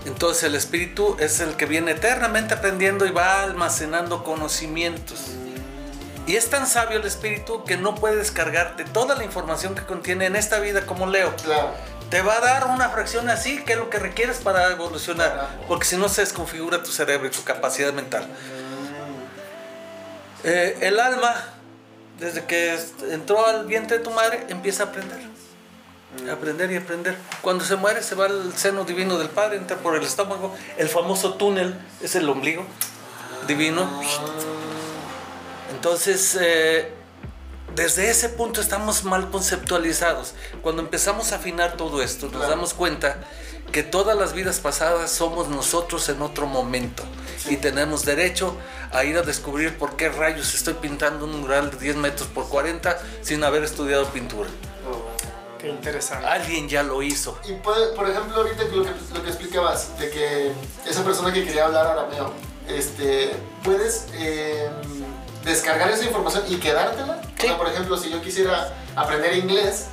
Entonces 0.05 0.44
el 0.44 0.55
espíritu 0.55 1.16
es 1.18 1.40
el 1.40 1.57
que 1.57 1.66
viene 1.66 1.92
eternamente 1.92 2.55
aprendiendo 2.55 3.05
y 3.07 3.11
va 3.11 3.42
almacenando 3.42 4.22
conocimientos. 4.24 5.20
Y 6.26 6.36
es 6.36 6.51
tan 6.51 6.66
sabio 6.66 6.99
el 6.99 7.07
espíritu 7.07 7.64
que 7.64 7.76
no 7.78 7.94
puede 7.94 8.16
descargarte 8.16 8.84
toda 8.84 9.14
la 9.14 9.24
información 9.24 9.74
que 9.74 9.82
contiene 9.84 10.26
en 10.26 10.36
esta 10.36 10.59
vida 10.61 10.84
como 10.86 11.07
Leo. 11.07 11.34
Claro. 11.42 11.70
Te 12.11 12.20
va 12.22 12.36
a 12.36 12.40
dar 12.40 12.66
una 12.68 12.88
fracción 12.90 13.28
así, 13.30 13.62
que 13.64 13.72
es 13.72 13.78
lo 13.78 13.88
que 13.90 13.99
requieres 13.99 14.38
para 14.38 14.70
evolucionar. 14.72 15.30
Carajo. 15.30 15.49
Porque 15.68 15.86
si 15.86 15.96
no 15.96 16.09
se 16.09 16.20
desconfigura 16.22 16.82
tu 16.82 16.90
cerebro 16.92 17.26
y 17.26 17.30
tu 17.30 17.42
capacidad 17.44 17.92
mental. 17.92 18.26
Eh, 20.44 20.78
el 20.82 21.01
alma, 21.01 21.34
desde 22.19 22.45
que 22.45 22.79
entró 23.11 23.47
al 23.47 23.66
vientre 23.66 23.99
de 23.99 24.05
tu 24.05 24.11
madre, 24.11 24.47
empieza 24.49 24.85
a 24.85 24.87
aprender. 24.87 25.19
Aprender 26.31 26.71
y 26.73 26.77
aprender. 26.77 27.16
Cuando 27.43 27.64
se 27.64 27.77
muere, 27.77 28.03
se 28.03 28.14
va 28.14 28.27
al 28.27 28.57
seno 28.57 28.85
divino 28.85 29.19
del 29.19 29.29
padre, 29.29 29.57
entra 29.57 29.77
por 29.77 29.95
el 29.95 30.03
estómago. 30.03 30.55
El 30.77 30.89
famoso 30.89 31.35
túnel 31.35 31.75
es 32.03 32.14
el 32.16 32.29
ombligo 32.29 32.64
divino. 33.47 33.89
Entonces, 35.71 36.37
eh, 36.41 36.93
desde 37.79 38.11
ese 38.11 38.29
punto 38.29 38.61
estamos 38.61 39.05
mal 39.05 39.31
conceptualizados. 39.31 40.35
Cuando 40.62 40.83
empezamos 40.83 41.31
a 41.31 41.37
afinar 41.37 41.76
todo 41.76 42.03
esto, 42.03 42.26
nos 42.26 42.39
Claro. 42.39 42.51
damos 42.51 42.74
cuenta 42.74 43.18
que 43.70 43.85
todas 43.85 44.18
las 44.18 44.33
vidas 44.33 44.59
pasadas 44.59 45.12
somos 45.12 45.47
nosotros 45.47 46.09
en 46.09 46.20
otro 46.20 46.47
momento. 46.49 47.05
Y 47.49 47.57
tenemos 47.57 48.05
derecho 48.05 48.57
a 48.91 49.05
ir 49.05 49.16
a 49.16 49.22
descubrir 49.22 49.79
por 49.79 49.95
qué 49.95 50.09
rayos 50.09 50.55
estoy 50.55 50.74
pintando 50.74 51.24
un 51.24 51.41
mural 51.41 51.70
de 51.70 51.76
10 51.76 51.97
metros 51.97 52.29
por 52.29 52.49
40 52.49 52.99
sin 53.22 53.45
haber 53.45 53.62
estudiado 53.62 54.07
pintura. 54.07 54.49
Qué 55.61 55.68
interesante. 55.68 56.26
Alguien 56.26 56.68
ya 56.68 56.83
lo 56.83 57.01
hizo. 57.01 57.39
Y 57.49 57.53
puede, 57.55 57.95
por 57.95 58.11
ejemplo, 58.11 58.39
ahorita 58.39 58.64
lo 58.64 58.83
que, 58.83 58.91
lo 59.14 59.22
que 59.22 59.29
explicabas, 59.29 59.97
de 60.01 60.11
que 60.11 60.53
esa 60.85 61.05
persona 61.05 61.33
que 61.33 61.45
quería 61.45 61.66
hablar 61.66 61.87
arameo, 61.87 62.33
este, 62.68 63.31
puedes 63.62 64.07
eh, 64.14 64.68
descargar 65.49 65.90
esa 65.90 66.05
información 66.05 66.44
y 66.49 66.57
quedártela. 66.57 67.20
O 67.38 67.40
sea, 67.40 67.57
por 67.57 67.68
ejemplo, 67.68 67.96
si 67.96 68.11
yo 68.11 68.20
quisiera 68.22 68.72
aprender 68.94 69.34
inglés, 69.36 69.86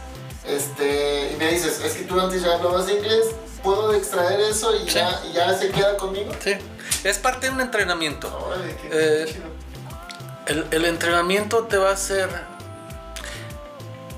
este, 0.47 1.31
y 1.33 1.37
me 1.37 1.49
dices, 1.51 1.81
es 1.83 1.93
que 1.93 2.03
tú 2.03 2.19
antes 2.19 2.41
ya 2.43 2.53
hablabas 2.55 2.89
inglés, 2.89 3.25
puedo 3.63 3.93
extraer 3.93 4.39
eso 4.41 4.75
y, 4.75 4.87
Sí. 4.87 4.95
ya, 4.95 5.21
y 5.27 5.33
ya 5.33 5.57
se 5.57 5.69
queda 5.71 5.97
conmigo. 5.97 6.31
Sí. 6.43 6.53
Es 7.03 7.17
parte 7.17 7.47
de 7.47 7.53
un 7.53 7.61
entrenamiento. 7.61 8.27
Órale, 8.47 8.75
qué 8.81 8.89
Eh. 8.91 9.35
El, 10.47 10.67
el 10.69 10.85
entrenamiento 10.85 11.63
te 11.63 11.77
va 11.77 11.89
a 11.89 11.93
hacer. 11.93 12.29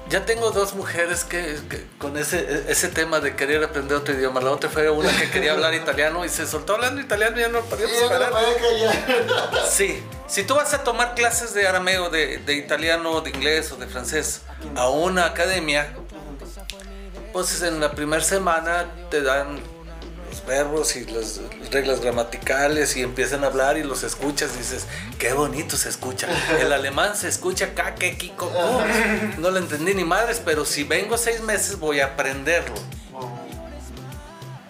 Ya 0.09 0.25
tengo 0.25 0.51
dos 0.51 0.73
mujeres 0.73 1.25
que, 1.25 1.59
que 1.69 1.85
con 1.99 2.17
ese, 2.17 2.63
ese 2.69 2.87
tema 2.87 3.19
de 3.19 3.35
querer 3.35 3.61
aprender 3.63 3.97
otro 3.97 4.13
idioma. 4.13 4.39
La 4.39 4.51
otra 4.51 4.69
fue 4.69 4.89
una 4.89 5.11
que 5.17 5.29
quería 5.29 5.51
hablar 5.51 5.73
italiano 5.73 6.23
y 6.23 6.29
se 6.29 6.47
soltó 6.47 6.75
hablando 6.75 7.01
italiano 7.01 7.37
y 7.37 7.41
ya 7.41 7.49
no 7.49 7.61
podíamos 7.61 7.97
parar. 8.09 8.31
Sí, 9.69 10.01
si 10.27 10.43
tú 10.43 10.55
vas 10.55 10.73
a 10.73 10.83
tomar 10.83 11.13
clases 11.13 11.53
de 11.53 11.67
arameo, 11.67 12.09
de, 12.09 12.37
de 12.37 12.53
italiano, 12.53 13.19
de 13.19 13.31
inglés 13.31 13.71
o 13.73 13.75
de 13.75 13.87
francés 13.87 14.43
a 14.77 14.87
una 14.89 15.25
academia, 15.25 15.93
pues 17.33 17.61
en 17.61 17.81
la 17.81 17.91
primera 17.91 18.23
semana 18.23 18.85
te 19.11 19.21
dan 19.21 19.59
verbos 20.47 20.95
y 20.95 21.05
las 21.05 21.41
reglas 21.71 21.99
gramaticales 21.99 22.95
y 22.95 23.03
empiezan 23.03 23.43
a 23.43 23.47
hablar 23.47 23.77
y 23.77 23.83
los 23.83 24.03
escuchas 24.03 24.51
y 24.55 24.59
dices, 24.59 24.87
qué 25.19 25.33
bonito 25.33 25.77
se 25.77 25.89
escucha. 25.89 26.27
El 26.59 26.71
alemán 26.73 27.15
se 27.15 27.27
escucha 27.27 27.75
kake, 27.75 28.17
kiko. 28.17 28.51
No 29.37 29.51
lo 29.51 29.59
entendí 29.59 29.93
ni 29.93 30.05
madres, 30.05 30.41
pero 30.43 30.65
si 30.65 30.83
vengo 30.83 31.17
seis 31.17 31.41
meses 31.41 31.77
voy 31.77 31.99
a 31.99 32.05
aprenderlo. 32.07 32.75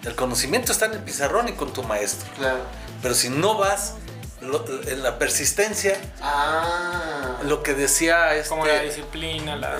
El 0.04 0.14
conocimiento 0.14 0.72
está 0.72 0.86
en 0.86 0.94
el 0.94 1.00
pizarrón 1.00 1.48
y 1.48 1.52
con 1.52 1.72
tu 1.72 1.82
maestro. 1.82 2.28
Claro. 2.36 2.60
Pero 3.00 3.14
si 3.14 3.30
no 3.30 3.56
vas 3.56 3.94
lo- 4.40 4.64
en 4.86 5.02
la 5.02 5.18
persistencia, 5.18 5.96
Ah. 6.20 7.38
lo 7.44 7.62
que 7.62 7.74
decía 7.74 8.34
este, 8.34 8.48
Como 8.50 8.66
la 8.66 8.80
disciplina, 8.80 9.56
la... 9.56 9.76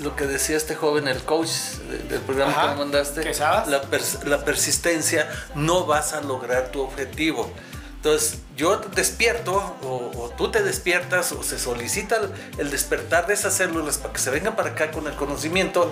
lo 0.00 0.16
que 0.16 0.26
decía 0.26 0.56
este 0.56 0.74
joven, 0.74 1.08
el 1.08 1.22
coach 1.22 1.48
de- 1.90 1.98
del 2.08 2.20
programa 2.20 2.52
Ajá, 2.52 2.62
que 2.62 2.68
me 2.70 2.76
mandaste, 2.76 3.24
la, 3.34 3.82
pers- 3.82 4.22
la 4.24 4.44
persistencia, 4.44 5.28
no 5.54 5.84
vas 5.86 6.12
a 6.12 6.20
lograr 6.20 6.70
tu 6.72 6.80
objetivo. 6.82 7.50
Entonces, 7.96 8.38
yo 8.56 8.76
despierto, 8.94 9.54
o, 9.82 10.10
o 10.16 10.30
tú 10.36 10.50
te 10.52 10.62
despiertas, 10.62 11.32
o 11.32 11.42
se 11.42 11.58
solicita 11.58 12.16
el, 12.16 12.30
el 12.58 12.70
despertar 12.70 13.26
de 13.26 13.34
esas 13.34 13.54
células 13.54 13.98
para 13.98 14.12
que 14.12 14.20
se 14.20 14.30
vengan 14.30 14.54
para 14.54 14.70
acá 14.70 14.90
con 14.92 15.06
el 15.08 15.14
conocimiento, 15.16 15.90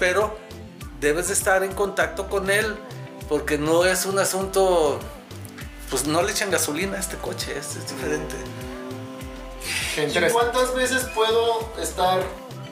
pero 0.00 0.36
debes 1.00 1.28
de 1.28 1.34
estar 1.34 1.62
en 1.62 1.72
contacto 1.72 2.28
con 2.28 2.50
él, 2.50 2.74
porque 3.28 3.58
no 3.58 3.84
es 3.84 4.06
un 4.06 4.18
asunto, 4.18 4.98
pues 5.90 6.06
no 6.06 6.22
le 6.22 6.32
echan 6.32 6.50
gasolina 6.50 6.96
a 6.96 7.00
este 7.00 7.16
coche, 7.16 7.56
es, 7.58 7.76
es 7.76 7.88
diferente. 7.88 8.36
¿Y 9.96 10.30
cuántas 10.32 10.74
veces 10.74 11.04
puedo 11.14 11.72
estar 11.80 12.20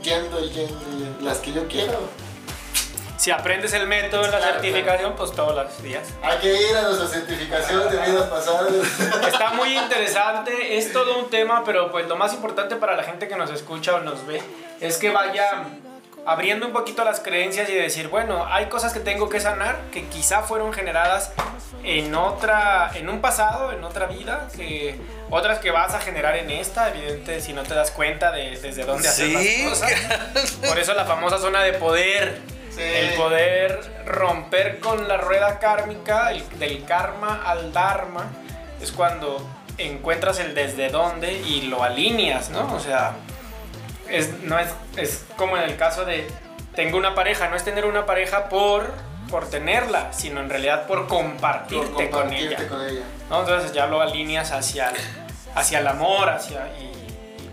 yendo 0.03 0.45
y 0.45 0.51
yendo? 0.51 0.81
Las 1.21 1.39
que 1.39 1.53
yo 1.53 1.67
quiero. 1.69 1.99
Si 3.17 3.31
aprendes 3.31 3.73
el 3.73 3.87
método 3.87 4.23
de 4.23 4.31
la 4.33 4.39
Claro, 4.39 4.53
certificación, 4.55 5.15
pues 5.17 5.33
todos 5.33 5.55
los 5.55 5.83
días. 5.83 6.07
Hay 6.23 6.37
que 6.39 6.69
ir 6.71 6.77
a 6.77 6.83
nuestra 6.83 7.09
certificación 7.09 7.89
de 7.89 7.97
vidas 8.11 8.29
pasadas. 8.29 8.71
Está 9.27 9.51
muy 9.53 9.77
interesante, 9.79 10.77
es 10.77 10.93
todo 10.93 11.19
un 11.21 11.31
tema, 11.31 11.63
pero 11.65 11.91
pues 11.91 12.07
lo 12.07 12.17
más 12.17 12.35
importante 12.35 12.77
para 12.77 12.97
la 12.97 13.03
gente 13.05 13.27
que 13.27 13.37
nos 13.37 13.51
escucha 13.51 13.95
o 13.95 14.01
nos 14.01 14.27
ve 14.27 14.43
es 14.81 14.99
que 14.99 15.11
vaya 15.11 15.65
abriendo 16.27 16.67
un 16.67 16.73
poquito 16.73 17.05
las 17.05 17.21
creencias 17.21 17.69
y 17.69 17.75
decir, 17.75 18.09
bueno, 18.09 18.47
hay 18.47 18.67
cosas 18.67 18.93
que 18.93 19.01
tengo 19.01 19.29
que 19.29 19.41
sanar 19.41 19.77
que 19.93 20.05
quizá 20.07 20.43
fueron 20.43 20.73
generadas 20.73 21.33
en 21.83 22.15
otra 22.15 22.91
en 22.95 23.09
un 23.09 23.21
pasado, 23.21 23.73
en 23.73 23.85
otra 23.85 24.07
vida, 24.07 24.49
que 24.57 24.99
otras 25.31 25.59
que 25.59 25.71
vas 25.71 25.95
a 25.95 26.01
generar 26.01 26.37
en 26.37 26.51
esta, 26.51 26.89
evidente 26.89 27.41
si 27.41 27.53
no 27.53 27.63
te 27.63 27.75
das 27.75 27.91
cuenta 27.91 28.31
de 28.33 28.59
desde 28.59 28.85
dónde 28.85 29.09
hacer 29.09 29.27
Sí, 29.39 29.65
las 29.65 29.71
cosas. 29.81 29.93
Por 30.69 30.79
eso 30.79 30.95
la 30.95 31.05
famosa 31.05 31.39
zona 31.39 31.63
de 31.63 31.75
poder. 31.75 32.41
Sí. 32.71 32.83
El 32.83 33.15
poder 33.15 33.79
romper 34.07 34.81
con 34.81 35.07
la 35.07 35.17
rueda 35.17 35.61
kármica, 35.61 36.33
el- 36.33 36.59
del 36.59 36.85
karma 36.85 37.43
al 37.47 37.73
dharma, 37.73 38.33
es 38.83 38.91
cuando 38.91 39.47
encuentras 39.79 40.41
el 40.41 40.55
desde 40.55 40.89
dónde 40.89 41.33
y 41.35 41.63
lo 41.63 41.85
alineas, 41.85 42.51
¿no? 42.51 42.75
O 42.75 42.81
sea, 42.81 43.13
es, 44.09 44.41
no 44.43 44.59
es, 44.59 44.69
es 44.97 45.25
como 45.37 45.57
en 45.57 45.65
el 45.65 45.77
caso 45.77 46.05
de 46.05 46.27
tengo 46.75 46.99
una 46.99 47.15
pareja, 47.15 47.49
no 47.49 47.57
es 47.57 47.65
tener 47.65 47.85
una 47.85 48.05
pareja 48.07 48.49
por, 48.49 48.93
por 49.31 49.49
tenerla, 49.49 50.13
sino 50.13 50.41
en 50.41 50.51
realidad 50.51 50.87
por 50.87 51.07
compartirte, 51.07 52.07
Por 52.07 52.11
con 52.11 52.33
ella. 52.33 52.69
con 52.69 52.83
ella. 52.85 53.03
¿no? 53.31 53.41
Entonces 53.41 53.73
ya 53.73 53.87
lo 53.87 54.01
alineas 54.01 54.51
hacia 54.53 54.89
el, 54.91 54.97
hacia 55.55 55.79
el 55.79 55.87
amor, 55.87 56.29
hacia, 56.31 56.67
y 56.79 56.93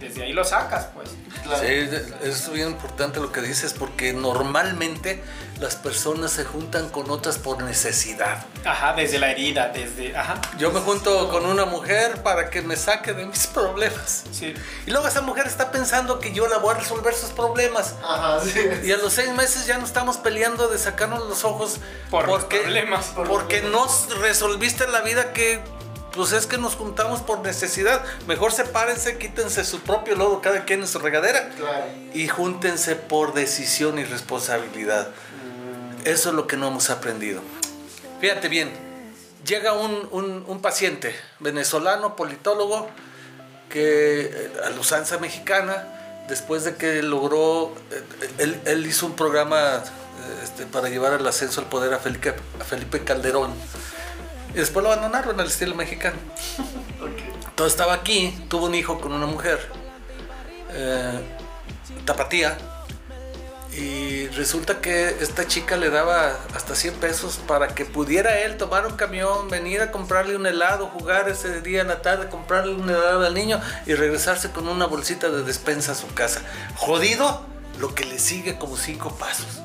desde 0.02 0.24
ahí 0.24 0.34
lo 0.34 0.44
sacas, 0.44 0.88
pues. 0.94 1.10
Claro. 1.44 1.60
Sí, 1.66 1.90
es 2.24 2.52
bien 2.52 2.68
importante 2.70 3.20
lo 3.20 3.32
que 3.32 3.42
dices 3.42 3.74
porque 3.74 4.14
normalmente 4.14 5.24
las 5.60 5.76
personas 5.76 6.32
se 6.32 6.44
juntan 6.44 6.90
con 6.90 7.10
otras 7.12 7.38
por 7.38 7.62
necesidad. 7.64 8.46
Ajá, 8.66 8.94
desde 8.94 9.20
la 9.20 9.32
herida, 9.32 9.70
desde... 9.70 10.16
Ajá, 10.18 10.42
Yo 10.58 10.72
me 10.72 10.80
junto 10.80 11.30
con 11.30 11.46
una 11.46 11.66
mujer 11.66 12.22
para 12.24 12.50
que 12.50 12.62
me 12.62 12.76
saque 12.76 13.14
de 13.14 13.26
mis 13.26 13.48
problemas. 13.48 14.24
sí. 14.32 14.54
Y 14.86 14.92
luego 14.92 15.08
esa 15.08 15.22
mujer 15.22 15.46
está 15.48 15.72
pensando 15.72 16.20
que 16.20 16.32
yo 16.34 16.48
la 16.48 16.58
voy 16.58 16.76
a 16.76 16.80
resolver 16.80 17.14
sus 17.14 17.30
problemas. 17.32 17.96
Ajá, 18.04 18.40
sí. 18.44 18.60
Y 18.84 18.92
a 18.92 18.98
los 18.98 19.14
seis 19.14 19.32
meses 19.34 19.66
ya 19.68 19.78
no 19.78 19.86
estamos 19.86 20.18
peleando 20.18 20.68
de 20.68 20.78
sacarnos 20.78 21.28
los 21.28 21.44
ojos 21.44 21.78
Por 22.10 22.28
los 22.28 22.40
porque, 22.42 22.60
problemas. 22.60 23.06
Por- 23.08 23.28
porque 23.28 23.62
no 23.62 23.88
resolviste 24.20 24.88
la 24.88 25.02
vida 25.02 25.32
que 25.34 25.62
pues 26.16 26.32
es 26.34 26.46
que 26.48 26.58
nos 26.58 26.76
juntamos 26.76 27.22
por 27.22 27.40
necesidad. 27.40 28.04
Mejor 28.28 28.52
sepárense, 28.52 29.18
quítense 29.18 29.64
su 29.64 29.80
propio 29.82 30.16
lodo 30.16 30.42
cada 30.42 30.66
quien 30.66 30.82
en 30.82 30.88
su 30.88 31.00
regadera 31.00 31.50
Claro. 31.58 31.86
y 32.14 32.28
júntense 32.28 32.96
por 32.96 33.34
decisión 33.34 33.98
y 34.00 34.04
responsabilidad. 34.04 35.10
Eso 36.04 36.30
es 36.30 36.36
lo 36.36 36.48
que 36.48 36.58
no 36.58 36.68
hemos 36.68 36.90
aprendido. 36.90 37.42
Fíjate 38.20 38.48
bien, 38.50 38.72
llega 39.46 39.74
un, 39.74 40.08
un- 40.12 40.44
un 40.48 40.62
paciente 40.62 41.16
venezolano, 41.40 42.16
politólogo, 42.16 42.88
que 43.70 44.22
eh, 44.26 44.52
a 44.66 44.70
la 44.70 44.80
usanza 44.80 45.18
mexicana, 45.18 45.88
después 46.28 46.64
de 46.66 46.76
que 46.76 47.02
logró, 47.04 47.74
eh, 47.92 48.04
él, 48.40 48.60
él 48.66 48.86
hizo 48.86 49.06
un 49.06 49.16
programa 49.16 49.78
eh, 49.78 49.82
este, 50.44 50.66
para 50.66 50.90
llevar 50.90 51.14
el 51.14 51.26
ascenso 51.26 51.62
al 51.62 51.68
poder 51.68 51.94
a 51.94 52.00
Felipe, 52.00 52.34
a 52.60 52.64
Felipe 52.64 53.04
Calderón. 53.04 53.54
Y 54.54 54.58
después 54.58 54.84
lo 54.84 54.92
abandonaron 54.92 55.40
al 55.40 55.48
estilo 55.48 55.76
mexicano. 55.76 56.18
Entonces 57.50 57.74
estaba 57.74 57.94
aquí, 57.94 58.38
tuvo 58.50 58.66
un 58.66 58.76
hijo 58.76 59.00
con 59.00 59.14
una 59.14 59.26
mujer, 59.26 59.60
eh, 60.72 61.20
tapatía, 62.06 62.58
y 63.74 64.28
resulta 64.30 64.82
que 64.82 65.16
esta 65.22 65.48
chica 65.48 65.78
le 65.78 65.90
daba 65.90 66.36
hasta 66.54 66.76
100 66.76 66.96
pesos 66.96 67.40
para 67.48 67.70
que 67.70 67.86
pudiera 67.86 68.40
él 68.42 68.58
tomar 68.58 68.86
un 68.86 68.98
camión, 68.98 69.50
venir 69.50 69.82
a 69.82 69.92
comprarle 69.92 70.36
un 70.36 70.46
helado, 70.46 70.88
jugar 70.88 71.30
ese 71.30 71.62
día 71.62 71.82
en 71.82 71.88
la 71.88 72.02
tarde, 72.02 72.28
comprarle 72.28 72.74
un 72.74 72.90
helado 72.90 73.26
al 73.26 73.34
niño 73.34 73.62
y 73.86 73.94
regresarse 73.94 74.52
con 74.52 74.68
una 74.68 74.88
bolsita 74.88 75.30
de 75.30 75.44
despensa 75.44 75.94
a 75.94 75.96
su 75.96 76.14
casa. 76.14 76.42
Jodido 76.76 77.46
lo 77.80 77.96
que 77.96 78.04
le 78.04 78.20
sigue 78.20 78.58
como 78.58 78.76
cinco 78.76 79.16
pasos 79.16 79.62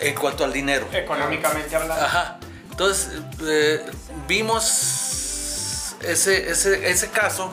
en 0.00 0.14
cuanto 0.16 0.44
al 0.44 0.52
dinero. 0.52 0.88
Económicamente 0.92 1.76
hablando. 1.76 2.04
Ajá. 2.04 2.38
Entonces, 2.74 3.08
eh, 3.42 3.86
vimos 4.26 5.94
ese, 6.02 6.50
ese, 6.50 7.08
caso 7.10 7.48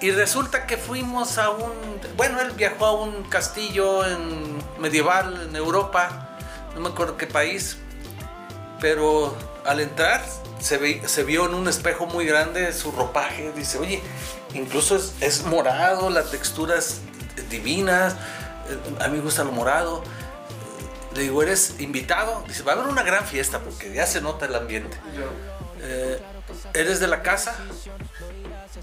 y 0.00 0.10
resulta 0.10 0.66
que 0.66 0.76
fuimos 0.76 1.38
a 1.38 1.50
un... 1.50 1.70
Bueno, 2.16 2.40
él 2.40 2.50
viajó 2.50 2.86
a 2.86 2.92
un 2.92 3.22
castillo 3.28 4.02
medieval 4.80 5.46
en 5.48 5.54
Europa, 5.54 6.36
no 6.74 6.80
me 6.80 6.88
acuerdo 6.88 7.16
qué 7.16 7.28
país, 7.28 7.76
pero 8.80 9.36
al 9.64 9.78
entrar 9.78 10.24
se, 10.58 10.76
ve- 10.76 11.02
se 11.06 11.22
vio 11.22 11.46
en 11.46 11.54
un 11.54 11.68
espejo 11.68 12.06
muy 12.06 12.26
grande 12.26 12.72
su 12.72 12.90
ropaje, 12.90 13.52
dice, 13.54 13.78
oye, 13.78 14.02
incluso 14.54 14.96
es, 14.96 15.14
es 15.20 15.44
morado, 15.44 16.10
la 16.10 16.24
textura 16.24 16.74
es 16.76 17.00
divina, 17.48 18.08
eh, 18.68 19.04
a 19.04 19.06
mí 19.06 19.18
me 19.18 19.22
gusta 19.22 19.44
lo 19.44 19.52
morado. 19.52 20.02
Le 21.14 21.22
digo, 21.22 21.42
¿eres 21.42 21.74
invitado? 21.78 22.44
Dice, 22.48 22.62
va 22.62 22.72
a 22.72 22.74
haber 22.76 22.88
una 22.88 23.02
gran 23.02 23.24
fiesta 23.24 23.60
porque 23.60 23.92
ya 23.92 24.06
se 24.06 24.20
nota 24.20 24.46
el 24.46 24.54
ambiente. 24.54 24.96
Yo. 25.14 25.24
Eh, 25.82 26.22
¿Eres 26.74 27.00
de 27.00 27.08
la 27.08 27.22
casa? 27.22 27.54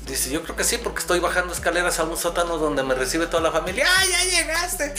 Dice, 0.05 0.31
yo 0.31 0.43
creo 0.43 0.55
que 0.55 0.63
sí, 0.63 0.77
porque 0.77 0.99
estoy 0.99 1.19
bajando 1.19 1.53
escaleras 1.53 1.99
a 1.99 2.03
un 2.03 2.17
sótano 2.17 2.57
donde 2.57 2.83
me 2.83 2.95
recibe 2.95 3.27
toda 3.27 3.41
la 3.41 3.51
familia. 3.51 3.85
¡Ah, 3.87 4.03
ya 4.05 4.41
llegaste! 4.41 4.93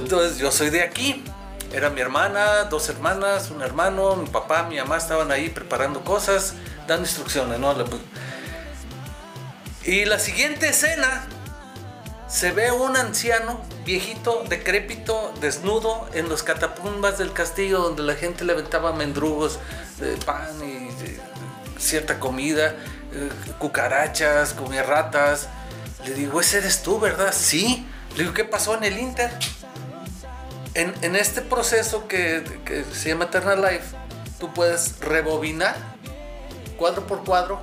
Entonces, 0.00 0.38
yo 0.38 0.52
soy 0.52 0.70
de 0.70 0.82
aquí. 0.82 1.24
Era 1.72 1.90
mi 1.90 2.00
hermana, 2.00 2.64
dos 2.64 2.88
hermanas, 2.88 3.50
un 3.50 3.60
hermano, 3.60 4.16
mi 4.16 4.26
papá, 4.26 4.62
mi 4.62 4.78
mamá 4.78 4.96
estaban 4.96 5.30
ahí 5.30 5.50
preparando 5.50 6.02
cosas, 6.02 6.54
dando 6.86 7.06
instrucciones, 7.06 7.58
¿no? 7.58 7.74
Y 9.84 10.06
la 10.06 10.18
siguiente 10.18 10.68
escena 10.68 11.26
se 12.28 12.52
ve 12.52 12.70
un 12.70 12.96
anciano, 12.96 13.60
viejito, 13.84 14.44
decrépito, 14.48 15.32
desnudo, 15.40 16.08
en 16.12 16.28
los 16.28 16.42
catapumbas 16.42 17.18
del 17.18 17.32
castillo 17.32 17.80
donde 17.80 18.02
la 18.02 18.14
gente 18.14 18.44
le 18.44 18.52
aventaba 18.52 18.92
mendrugos 18.92 19.58
de 19.98 20.16
pan 20.18 20.48
y 20.62 20.88
cierta 21.80 22.20
comida, 22.20 22.74
eh, 23.12 23.30
cucarachas, 23.58 24.52
comía 24.52 24.82
ratas. 24.82 25.48
Le 26.04 26.14
digo, 26.14 26.40
ese 26.40 26.58
eres 26.58 26.82
tú, 26.82 27.00
¿verdad? 27.00 27.32
Sí. 27.32 27.86
Le 28.12 28.24
digo, 28.24 28.34
¿qué 28.34 28.44
pasó 28.44 28.76
en 28.76 28.84
el 28.84 28.98
Inter? 28.98 29.30
En, 30.74 30.94
en 31.02 31.16
este 31.16 31.40
proceso 31.40 32.06
que, 32.08 32.44
que 32.64 32.84
se 32.92 33.08
llama 33.08 33.24
Eternal 33.24 33.62
Life, 33.62 33.96
tú 34.38 34.52
puedes 34.52 35.00
rebobinar 35.00 35.76
cuadro 36.78 37.06
por 37.06 37.24
cuadro, 37.24 37.60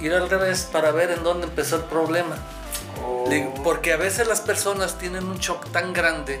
ir 0.00 0.12
al 0.12 0.28
revés 0.28 0.68
para 0.70 0.92
ver 0.92 1.10
en 1.10 1.24
dónde 1.24 1.46
empezó 1.46 1.76
el 1.76 1.84
problema. 1.84 2.36
Le 3.28 3.34
digo, 3.36 3.54
porque 3.62 3.92
a 3.92 3.96
veces 3.96 4.26
las 4.26 4.40
personas 4.40 4.98
tienen 4.98 5.24
un 5.26 5.38
shock 5.38 5.70
tan 5.70 5.92
grande 5.92 6.38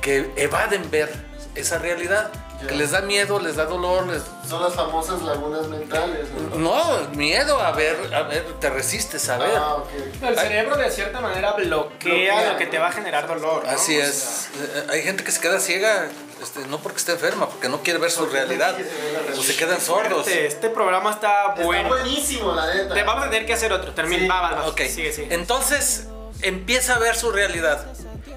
que 0.00 0.30
evaden 0.36 0.90
ver 0.90 1.12
esa 1.54 1.78
realidad, 1.78 2.30
Ya. 2.62 2.68
que 2.68 2.74
les 2.76 2.90
da 2.92 3.02
miedo, 3.02 3.38
les 3.38 3.56
da 3.56 3.66
dolor, 3.66 4.06
les... 4.06 4.22
Son 4.48 4.62
las 4.62 4.72
famosas 4.74 5.20
lagunas 5.22 5.66
mentales. 5.68 6.26
¿no? 6.54 6.56
No, 6.56 7.08
miedo 7.14 7.60
a 7.60 7.72
ver, 7.72 8.14
a 8.14 8.22
ver, 8.22 8.44
te 8.60 8.70
resistes 8.70 9.28
a 9.28 9.36
ver. 9.36 9.50
Ah, 9.58 9.74
ok. 9.74 9.88
El 10.22 10.38
cerebro 10.38 10.76
de 10.78 10.90
cierta 10.90 11.20
manera 11.20 11.52
bloquea, 11.52 11.98
Bloquea. 12.34 12.52
lo 12.52 12.58
que 12.58 12.66
te 12.66 12.78
va 12.78 12.86
a 12.88 12.92
generar 12.92 13.26
dolor. 13.26 13.62
¿no? 13.64 13.70
Así 13.70 13.98
O 13.98 14.02
es. 14.02 14.14
sea, 14.14 14.64
Eh, 14.64 14.86
Hay 14.90 15.02
gente 15.02 15.22
que 15.22 15.32
se 15.32 15.40
queda 15.40 15.60
ciega, 15.60 16.08
este, 16.42 16.66
no 16.66 16.78
porque 16.78 16.98
esté 16.98 17.12
enferma, 17.12 17.48
porque 17.48 17.68
no 17.68 17.82
quiere 17.82 17.98
ver 17.98 18.10
su 18.10 18.26
realidad. 18.26 18.74
O 18.74 18.78
se 18.78 18.82
realidad. 18.84 19.54
quedan 19.58 19.80
sordos. 19.80 20.26
Este, 20.26 20.46
este 20.46 20.70
programa 20.70 21.10
está 21.10 21.50
Está 21.52 21.64
bueno. 21.64 21.88
buenísimo, 21.88 22.52
la 22.54 22.72
neta. 22.74 22.94
Te 22.94 23.02
vamos 23.02 23.26
a 23.26 23.30
tener 23.30 23.46
que 23.46 23.54
hacer 23.54 23.72
otro. 23.72 23.92
Termina. 23.92 24.22
Sí. 24.22 24.28
Va, 24.28 24.40
va, 24.40 24.50
va. 24.54 24.66
Ok. 24.68 24.80
Sigue, 24.82 25.12
sigue. 25.12 25.34
Entonces 25.34 26.06
empieza 26.42 26.96
a 26.96 26.98
ver 26.98 27.16
su 27.16 27.30
realidad. 27.32 27.86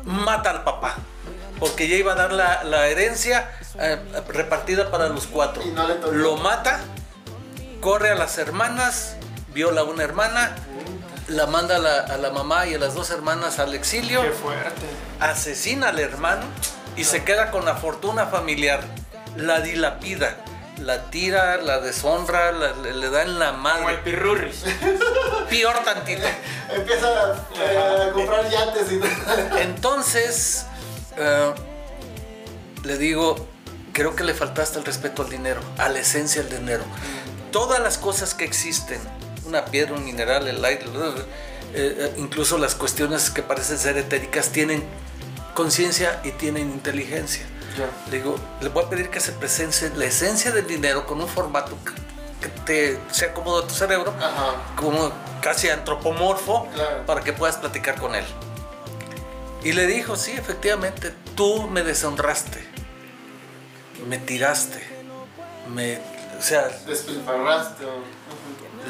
Mata 0.03 0.49
al 0.51 0.63
papá. 0.63 0.95
Porque 1.59 1.89
ya 1.89 1.95
iba 1.97 2.13
a 2.13 2.15
dar 2.15 2.31
la, 2.31 2.63
la 2.63 2.87
herencia 2.87 3.51
eh, 3.79 3.99
repartida 4.29 4.89
para 4.89 5.09
los 5.09 5.27
cuatro. 5.27 5.61
Y 5.61 5.71
no 5.71 5.85
le 5.87 5.95
tocó. 5.95 6.13
Lo 6.13 6.37
mata, 6.37 6.79
corre 7.81 8.11
a 8.11 8.15
las 8.15 8.37
hermanas, 8.37 9.17
viola 9.53 9.81
a 9.81 9.83
una 9.83 10.03
hermana, 10.03 10.55
la 11.27 11.47
manda 11.47 11.75
a 11.75 11.79
la, 11.79 11.99
a 11.99 12.17
la 12.17 12.29
mamá 12.31 12.65
y 12.65 12.75
a 12.75 12.79
las 12.79 12.93
dos 12.95 13.09
hermanas 13.09 13.59
al 13.59 13.73
exilio. 13.73 14.21
Qué 14.21 14.29
fuerte. 14.31 14.81
asesina 15.19 15.89
al 15.89 15.99
hermano 15.99 16.43
y 16.99 17.03
se 17.05 17.23
queda 17.23 17.51
con 17.51 17.65
la 17.65 17.75
fortuna 17.75 18.25
familiar, 18.27 18.81
la 19.35 19.61
dilapida. 19.61 20.37
la 20.79 21.09
tira, 21.11 21.57
la 21.57 21.81
deshonra, 21.81 22.53
la- 22.53 22.71
le, 22.71 22.93
le 22.93 23.09
da 23.09 23.23
en 23.23 23.37
la 23.37 23.51
Como 23.51 23.67
el 23.69 23.83
madre. 23.83 23.97
pirurris. 23.97 24.63
Peor 25.49 25.77
tantito. 25.83 26.21
Empieza 26.73 27.07
a, 27.07 27.33
eh, 27.61 28.07
a 28.09 28.11
comprar 28.13 28.49
yates 28.49 28.89
y 28.93 28.97
todo. 28.99 29.57
Entonces, 29.59 30.65
eh, 31.17 31.53
le 32.85 32.97
digo, 32.97 33.45
creo 33.91 34.15
que 34.15 34.23
le 34.23 34.33
faltaste 34.33 34.79
el 34.79 34.85
respeto 34.85 35.23
al 35.23 35.29
dinero, 35.29 35.59
a 35.77 35.89
la 35.89 35.99
esencia 35.99 36.43
del 36.43 36.59
dinero. 36.59 36.83
Todas 37.51 37.81
las 37.81 37.97
cosas 37.97 38.33
que 38.33 38.45
existen, 38.45 39.01
una 39.45 39.65
piedra, 39.65 39.95
un 39.95 40.05
mineral, 40.05 40.47
el 40.47 40.63
aire, 40.63 40.85
eh, 40.85 41.25
eh, 41.73 42.13
incluso 42.17 42.57
las 42.57 42.75
cuestiones 42.75 43.29
que 43.31 43.41
parecen 43.43 43.77
ser 43.79 43.97
etéricas, 43.97 44.49
tienen 44.49 44.83
conciencia 45.63 46.21
y 46.23 46.31
tienen 46.31 46.69
inteligencia. 46.71 47.45
Le 48.09 48.17
digo, 48.17 48.35
le 48.61 48.69
voy 48.69 48.85
a 48.85 48.89
pedir 48.89 49.09
que 49.09 49.19
se 49.19 49.33
presente 49.33 49.91
la 49.97 50.05
esencia 50.05 50.51
del 50.51 50.65
dinero 50.65 51.05
con 51.05 51.19
un 51.19 51.27
formato 51.27 51.77
que, 51.85 52.47
que 52.47 52.49
te 52.65 52.99
sea 53.13 53.33
cómodo 53.33 53.63
a 53.63 53.67
tu 53.67 53.73
cerebro, 53.73 54.13
Ajá. 54.17 54.53
como 54.77 55.11
casi 55.41 55.69
antropomorfo, 55.69 56.65
Claro. 56.73 57.05
para 57.05 57.21
que 57.21 57.33
puedas 57.33 57.57
platicar 57.57 57.95
con 57.99 58.15
él. 58.15 58.23
Y 59.63 59.73
le 59.73 59.85
dijo, 59.85 60.15
sí, 60.15 60.31
efectivamente, 60.31 61.13
tú 61.35 61.67
me 61.69 61.83
deshonraste, 61.83 62.65
me 64.07 64.17
tiraste, 64.17 64.81
me, 65.75 65.97
o 66.37 66.41
sea, 66.41 66.69
Despilfarraste. 66.87 67.83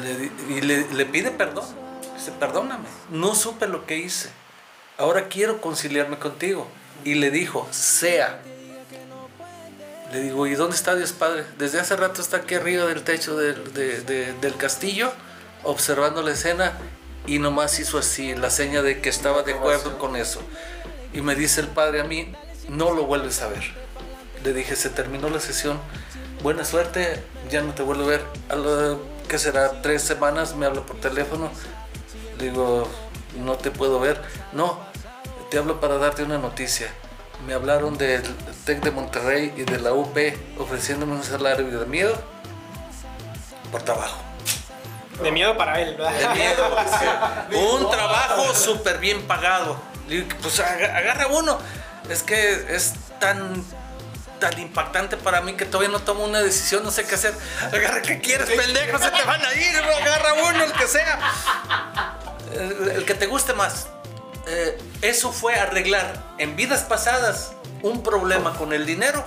le 0.02 0.54
y 0.56 0.60
le, 0.60 0.86
le 0.92 1.06
pide 1.06 1.32
perdón. 1.32 1.64
Dice, 2.16 2.30
perdóname, 2.38 2.86
no 3.10 3.34
supe 3.34 3.66
lo 3.66 3.86
que 3.86 3.96
hice. 3.96 4.30
Ahora 5.00 5.28
quiero 5.28 5.60
conciliarme 5.60 6.18
contigo. 6.18 6.68
Y 7.04 7.14
le 7.14 7.30
dijo, 7.30 7.66
sea. 7.70 8.40
Le 10.12 10.20
digo, 10.20 10.46
¿y 10.46 10.54
dónde 10.54 10.76
está 10.76 10.94
Dios 10.94 11.12
Padre? 11.12 11.44
Desde 11.58 11.80
hace 11.80 11.96
rato 11.96 12.20
está 12.20 12.38
aquí 12.38 12.54
arriba 12.54 12.84
del 12.86 13.02
techo 13.02 13.36
del, 13.36 13.72
de- 13.72 14.02
de- 14.02 14.32
del 14.34 14.56
castillo, 14.56 15.10
observando 15.62 16.20
la 16.22 16.32
escena, 16.32 16.72
y 17.26 17.38
nomás 17.38 17.78
hizo 17.78 17.96
así, 17.96 18.34
la 18.34 18.50
seña 18.50 18.82
de 18.82 19.00
que 19.00 19.08
estaba 19.08 19.42
de 19.42 19.54
acuerdo 19.54 19.98
con 19.98 20.16
eso. 20.16 20.42
Y 21.14 21.22
me 21.22 21.34
dice 21.34 21.60
el 21.60 21.68
Padre 21.68 22.00
a 22.00 22.04
mí, 22.04 22.32
no 22.68 22.92
lo 22.92 23.04
vuelves 23.04 23.40
a 23.40 23.48
ver. 23.48 23.62
Le 24.44 24.52
dije, 24.52 24.74
se 24.76 24.90
terminó 24.90 25.30
la 25.30 25.40
sesión, 25.40 25.78
buena 26.42 26.64
suerte, 26.64 27.22
ya 27.50 27.62
no 27.62 27.72
te 27.72 27.82
vuelvo 27.82 28.04
a 28.04 28.08
ver. 28.08 28.24
A 28.48 28.56
lo 28.56 29.00
que 29.28 29.38
será 29.38 29.80
tres 29.80 30.02
semanas, 30.02 30.56
me 30.56 30.66
habla 30.66 30.82
por 30.82 30.96
teléfono, 31.00 31.50
le 32.38 32.50
digo, 32.50 32.88
no 33.38 33.54
te 33.56 33.70
puedo 33.70 34.00
ver. 34.00 34.20
No, 34.52 34.78
te 35.50 35.58
hablo 35.58 35.80
para 35.80 35.98
darte 35.98 36.22
una 36.22 36.38
noticia. 36.38 36.88
Me 37.46 37.54
hablaron 37.54 37.96
del 37.96 38.22
TEC 38.66 38.82
de 38.82 38.90
Monterrey 38.90 39.52
y 39.56 39.62
de 39.62 39.78
la 39.78 39.92
UP 39.92 40.16
ofreciéndome 40.58 41.14
un 41.14 41.24
salario 41.24 41.66
de 41.80 41.86
miedo 41.86 42.14
por 43.72 43.82
trabajo. 43.82 44.20
De 45.22 45.30
miedo 45.30 45.56
para 45.56 45.80
él, 45.80 45.96
¿verdad? 45.96 46.12
De 46.12 46.28
miedo, 46.38 47.74
un 47.76 47.90
trabajo 47.90 48.54
súper 48.54 48.98
bien 48.98 49.22
pagado. 49.22 49.80
Pues 50.42 50.58
aga- 50.60 50.96
agarra 50.96 51.26
uno. 51.28 51.58
Es 52.08 52.22
que 52.22 52.66
es 52.74 52.94
tan 53.20 53.64
tan 54.40 54.58
impactante 54.58 55.18
para 55.18 55.42
mí 55.42 55.52
que 55.52 55.66
todavía 55.66 55.90
no 55.90 56.00
tomo 56.00 56.24
una 56.24 56.40
decisión, 56.40 56.82
no 56.82 56.90
sé 56.90 57.04
qué 57.06 57.14
hacer. 57.14 57.34
Agarra 57.72 58.00
que 58.00 58.20
quieres, 58.20 58.48
pendejo, 58.48 58.98
se 58.98 59.10
te 59.10 59.22
van 59.22 59.44
a 59.44 59.52
ir, 59.52 59.76
agarra 59.76 60.32
uno, 60.32 60.64
el 60.64 60.72
que 60.72 60.86
sea. 60.86 61.18
El, 62.52 62.88
el 62.96 63.04
que 63.04 63.14
te 63.14 63.26
guste 63.26 63.52
más. 63.52 63.88
Eh, 64.46 64.78
eso 65.02 65.32
fue 65.32 65.54
arreglar 65.54 66.12
en 66.38 66.56
vidas 66.56 66.82
pasadas 66.82 67.52
un 67.82 68.02
problema 68.02 68.54
con 68.54 68.72
el 68.72 68.86
dinero 68.86 69.22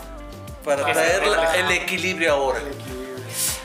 para 0.65 0.83
traer 0.91 1.25
la- 1.27 1.55
el 1.55 1.71
equilibrio 1.71 2.33
ahora. 2.33 2.59
El 2.59 2.67
equilibrio. 2.67 3.03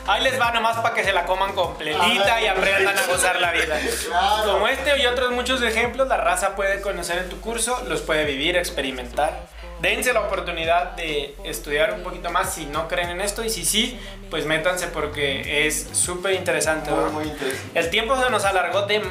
Ahí 0.07 0.23
les 0.23 0.39
va 0.39 0.51
nomás 0.51 0.77
para 0.77 0.95
que 0.95 1.03
se 1.03 1.13
la 1.13 1.25
coman 1.25 1.53
completita 1.53 2.41
y 2.41 2.47
aprendan 2.47 2.97
a 2.97 3.05
gozar 3.05 3.39
la 3.39 3.51
vida. 3.51 3.79
Claro. 4.07 4.53
Como 4.53 4.67
este 4.67 4.97
y 4.99 5.05
otros 5.05 5.31
muchos 5.31 5.61
ejemplos, 5.61 6.07
la 6.07 6.17
raza 6.17 6.55
puede 6.55 6.81
conocer 6.81 7.19
en 7.19 7.29
tu 7.29 7.39
curso, 7.41 7.83
los 7.87 8.01
puede 8.01 8.25
vivir, 8.25 8.57
experimentar. 8.57 9.39
Dense 9.81 10.11
la 10.11 10.21
oportunidad 10.21 10.91
de 10.93 11.35
estudiar 11.43 11.93
un 11.93 12.01
poquito 12.03 12.31
más 12.31 12.53
si 12.53 12.65
no 12.65 12.87
creen 12.87 13.11
en 13.11 13.21
esto 13.21 13.43
y 13.45 13.49
si 13.49 13.63
sí, 13.63 13.99
pues 14.31 14.45
métanse 14.45 14.87
porque 14.87 15.67
es 15.67 15.87
súper 15.93 16.33
interesante. 16.33 16.89
Muy, 16.91 17.11
muy 17.11 17.23
interesante. 17.25 17.79
El 17.79 17.89
tiempo 17.91 18.21
se 18.21 18.29
nos 18.31 18.43
alargó 18.45 18.81
de, 18.87 19.01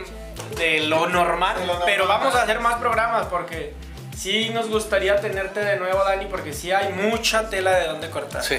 de 0.56 0.80
lo 0.80 1.06
normal, 1.08 1.54
De 1.56 1.60
lo 1.66 1.72
normal. 1.74 1.82
pero 1.86 2.06
vamos 2.08 2.34
a 2.34 2.42
hacer 2.42 2.60
más 2.60 2.76
programas 2.76 3.26
porque 3.26 3.74
sí 4.16 4.50
nos 4.50 4.68
gustaría 4.68 5.20
tenerte 5.20 5.60
de 5.60 5.76
nuevo, 5.76 6.02
Dani, 6.04 6.26
porque 6.26 6.52
sí 6.52 6.72
hay 6.72 6.92
mucha 6.92 7.48
tela 7.50 7.72
de 7.72 7.86
donde 7.86 8.10
cortar. 8.10 8.42
Sí. 8.44 8.58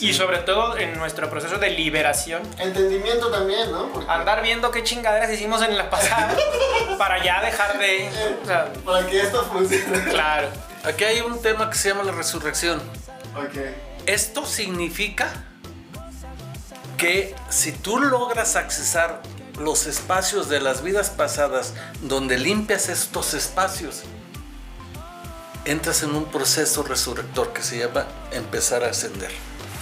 Y 0.00 0.14
sobre 0.14 0.38
todo 0.38 0.78
en 0.78 0.96
nuestro 0.96 1.28
proceso 1.28 1.58
de 1.58 1.70
liberación, 1.70 2.40
Entendimiento 2.58 3.30
también, 3.30 3.70
¿no? 3.70 3.88
Porque 3.92 4.10
andar 4.10 4.40
viendo 4.42 4.70
qué 4.70 4.82
chingaderas 4.82 5.30
hicimos 5.30 5.60
en 5.62 5.76
la 5.76 5.90
pasada 5.90 6.34
para 6.98 7.22
ya 7.22 7.42
dejar 7.42 7.78
de... 7.78 8.08
o 8.42 8.46
sea, 8.46 8.72
para 8.84 9.06
que 9.06 9.20
esto 9.20 9.44
funcione. 9.44 10.04
claro. 10.10 10.48
Aquí 10.84 11.04
hay 11.04 11.20
un 11.20 11.42
tema 11.42 11.68
que 11.68 11.76
se 11.76 11.90
llama 11.90 12.04
la 12.04 12.12
resurrección. 12.12 12.78
Ok. 13.36 13.58
Esto 14.06 14.46
significa 14.46 15.28
que 16.96 17.34
si 17.50 17.72
tú 17.72 17.98
logras 17.98 18.56
accesar 18.56 19.20
los 19.60 19.86
espacios 19.86 20.48
de 20.48 20.60
las 20.60 20.82
vidas 20.82 21.10
pasadas 21.10 21.74
donde 22.02 22.38
limpias 22.38 22.88
estos 22.88 23.34
espacios, 23.34 24.02
entras 25.64 26.02
en 26.02 26.14
un 26.14 26.24
proceso 26.24 26.82
resurrector 26.82 27.52
que 27.52 27.62
se 27.62 27.78
llama 27.78 28.06
empezar 28.32 28.82
a 28.82 28.88
ascender. 28.88 29.30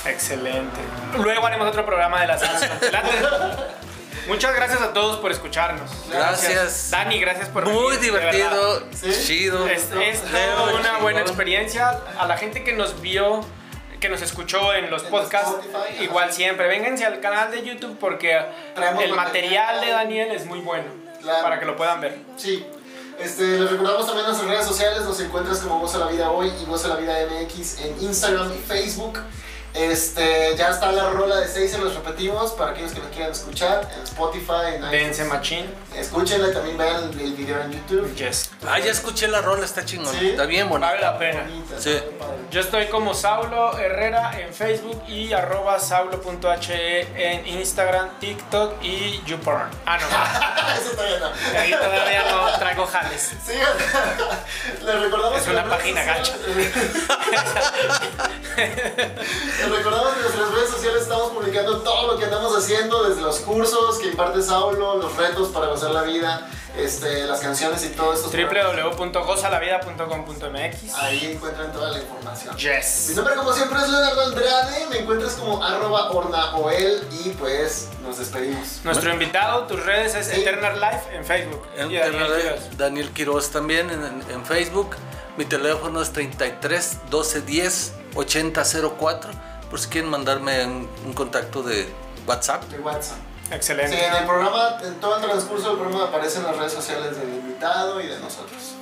Excelente. 0.04 0.80
Luego 1.16 1.46
haremos 1.46 1.68
otro 1.68 1.86
programa 1.86 2.20
de 2.20 2.26
la 2.26 2.34
ascensión. 2.34 2.70
Late. 2.92 3.08
Muchas 4.28 4.54
gracias 4.54 4.82
a 4.82 4.92
todos 4.92 5.18
por 5.18 5.30
escucharnos. 5.30 5.90
Gracias. 6.10 6.90
Dani, 6.90 7.18
gracias 7.18 7.48
por 7.48 7.64
Muy 7.64 7.96
venir, 7.96 8.12
divertido, 8.12 8.86
¿Sí? 8.92 9.10
chido. 9.26 9.66
Es, 9.66 9.88
es 9.90 10.22
una 10.78 10.98
buena 10.98 11.20
experiencia. 11.20 11.98
A 12.18 12.26
la 12.26 12.36
gente 12.36 12.62
que 12.62 12.74
nos 12.74 13.00
vio, 13.00 13.40
que 14.00 14.08
nos 14.08 14.22
escuchó 14.22 14.74
en 14.74 14.90
los 14.90 15.04
En 15.04 15.10
podcasts, 15.10 15.50
Spotify, 15.50 15.94
ajá. 15.94 16.02
igual 16.04 16.32
siempre, 16.32 16.68
vénganse 16.68 17.04
al 17.04 17.20
canal 17.20 17.50
de 17.50 17.62
YouTube 17.64 17.96
porque 17.98 18.38
Traemos 18.74 19.02
el 19.02 19.12
material 19.14 19.80
de 19.80 19.90
Daniel 19.90 20.30
es 20.32 20.46
muy 20.46 20.60
bueno. 20.60 20.84
Claro. 21.20 21.42
Para 21.42 21.58
que 21.58 21.66
lo 21.66 21.76
puedan 21.76 22.00
ver. 22.00 22.16
Sí. 22.36 22.64
Este, 23.18 23.58
les 23.58 23.70
recordamos 23.70 24.06
también 24.06 24.26
nuestras 24.26 24.48
redes 24.48 24.64
sociales, 24.64 25.02
nos 25.02 25.18
encuentras 25.20 25.58
como 25.58 25.80
Goza 25.80 25.98
la 25.98 26.06
Vida 26.06 26.30
Hoy 26.30 26.52
y 26.62 26.64
Goza 26.66 26.86
la 26.86 26.94
Vida 26.96 27.14
MX 27.26 27.80
en 27.80 28.02
Instagram 28.02 28.52
y 28.54 28.58
Facebook. 28.58 29.18
Este, 29.78 30.56
ya 30.56 30.70
está 30.70 30.90
la 30.90 31.10
rola 31.10 31.36
de 31.36 31.46
6, 31.46 31.70
se 31.70 31.78
los 31.78 31.94
repetimos 31.94 32.50
para 32.52 32.72
aquellos 32.72 32.90
que 32.92 32.98
lo 32.98 33.08
quieran 33.10 33.30
escuchar 33.30 33.88
en 33.96 34.02
Spotify, 34.02 34.74
en 34.74 34.90
Dense 34.90 35.22
iTunes. 35.22 35.28
machín. 35.28 35.74
Escúchenla 35.94 36.48
y 36.48 36.52
también 36.52 36.76
vean 36.76 37.04
el, 37.04 37.20
el 37.20 37.32
video 37.34 37.60
en 37.62 37.72
YouTube. 37.72 38.12
Yes. 38.16 38.50
Ah, 38.66 38.78
ya 38.80 38.90
escuché 38.90 39.28
la 39.28 39.40
rola, 39.40 39.64
está 39.64 39.84
chingón. 39.84 40.12
Sí. 40.18 40.30
Está 40.30 40.46
bien 40.46 40.68
bonito. 40.68 40.88
Vale 40.88 41.00
la 41.00 41.16
pena. 41.18 41.42
Bonita, 41.42 41.78
Sí. 41.80 41.96
Yo 42.50 42.60
estoy 42.60 42.86
como 42.86 43.14
Saulo 43.14 43.78
Herrera 43.78 44.32
en 44.40 44.52
Facebook 44.54 45.02
y 45.06 45.32
arroba 45.32 45.78
saulo.he 45.78 47.06
en 47.14 47.46
Instagram, 47.46 48.08
TikTok 48.20 48.82
y 48.82 49.22
YouPorn. 49.26 49.68
Ah, 49.86 49.98
no, 49.98 50.06
Eso 50.80 50.90
todavía 50.96 51.18
no. 51.20 51.58
ahí 51.60 51.70
todavía 51.70 52.24
no 52.30 52.58
traigo 52.58 52.86
jales. 52.86 53.30
Sí, 53.46 53.52
les 54.84 55.00
recordamos 55.02 55.38
Es 55.38 55.44
que 55.44 55.50
una 55.50 55.64
página 55.68 56.02
sociales- 56.24 56.72
Les 59.68 59.76
recordamos 59.76 60.08
que 60.12 60.16
en 60.20 60.22
nuestras 60.22 60.50
redes 60.52 60.70
sociales 60.70 61.02
estamos 61.02 61.30
publicando 61.32 61.80
todo 61.82 62.12
lo 62.12 62.18
que 62.18 62.24
andamos 62.24 62.56
haciendo, 62.56 63.06
desde 63.08 63.20
los 63.20 63.40
cursos 63.40 63.98
que 63.98 64.06
imparte 64.08 64.40
Saulo, 64.42 64.96
los 64.96 65.14
retos 65.16 65.48
para 65.48 65.66
gozar 65.66 65.90
la 65.90 66.02
vida, 66.04 66.48
este, 66.76 67.26
las 67.26 67.40
canciones 67.40 67.84
y 67.84 67.88
todo 67.90 68.14
esto. 68.14 68.30
www.gozalavida.com.mx 68.30 70.94
Ahí 70.94 71.32
encuentran 71.34 71.70
toda 71.72 71.90
la 71.90 71.98
información. 71.98 72.54
Mi 72.54 72.60
Yes. 72.62 73.10
nombre 73.14 73.34
como 73.34 73.52
siempre 73.52 73.78
es 73.80 73.88
Leonardo 73.90 74.20
Andrade, 74.22 74.86
me 74.88 74.98
encuentras 75.00 75.34
como 75.34 75.62
arroba 75.62 76.10
ornaoel 76.12 77.06
y 77.24 77.28
pues 77.30 77.88
nos 78.02 78.16
despedimos. 78.18 78.80
Nuestro 78.84 79.12
invitado, 79.12 79.64
tus 79.66 79.84
redes 79.84 80.14
es 80.14 80.28
Sí. 80.28 80.40
Eternal 80.40 80.80
Life 80.80 81.14
en 81.14 81.24
Facebook. 81.26 81.62
En- 81.76 81.90
Y 81.90 81.96
Daniel 81.98 82.24
Quiroz. 82.26 82.78
Daniel 82.78 83.10
Quiroz 83.12 83.50
también 83.50 83.90
en, 83.90 84.02
en- 84.04 84.22
en 84.30 84.46
Facebook. 84.46 84.96
Mi 85.36 85.44
teléfono 85.44 86.00
es 86.00 86.10
33 86.12 86.98
12 87.10 87.42
10 87.42 87.92
80 88.14 88.64
04. 88.64 89.30
Por 89.70 89.78
si 89.80 89.88
quieren 89.88 90.10
mandarme 90.10 90.64
un, 90.64 90.88
un 91.06 91.12
contacto 91.12 91.62
de 91.62 91.88
WhatsApp. 92.26 92.64
De 92.64 92.78
WhatsApp. 92.78 93.18
Sí, 93.48 93.54
Excelente. 93.54 94.06
en 94.06 94.14
el 94.14 94.24
programa, 94.26 94.76
en 94.82 94.94
todo 95.00 95.16
el 95.16 95.22
transcurso 95.22 95.70
del 95.70 95.78
programa 95.78 96.04
aparecen 96.06 96.42
las 96.42 96.56
redes 96.56 96.72
sociales 96.72 97.16
del 97.18 97.28
invitado 97.30 98.00
y 98.00 98.06
de 98.06 98.18
nosotros. 98.20 98.74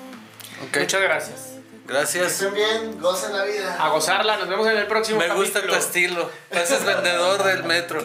Ok. 0.69 0.79
Muchas 0.81 1.03
gracias. 1.03 1.39
Que 1.87 1.93
Gracias. 1.93 2.33
estén 2.33 2.53
bien, 2.55 3.01
gocen 3.01 3.33
la 3.37 3.45
vida. 3.45 3.77
A 3.81 3.91
gozarla, 3.91 4.37
nos 4.39 4.49
vemos 4.49 4.67
en 4.69 4.77
el 4.77 4.89
próximo 4.89 5.21
Me 5.21 5.33
gusta 5.33 5.63
tu 5.65 5.73
estilo. 5.73 6.29
Pareces 6.51 6.85
vendedor 6.85 7.45
del 7.45 7.63
metro. 7.63 8.01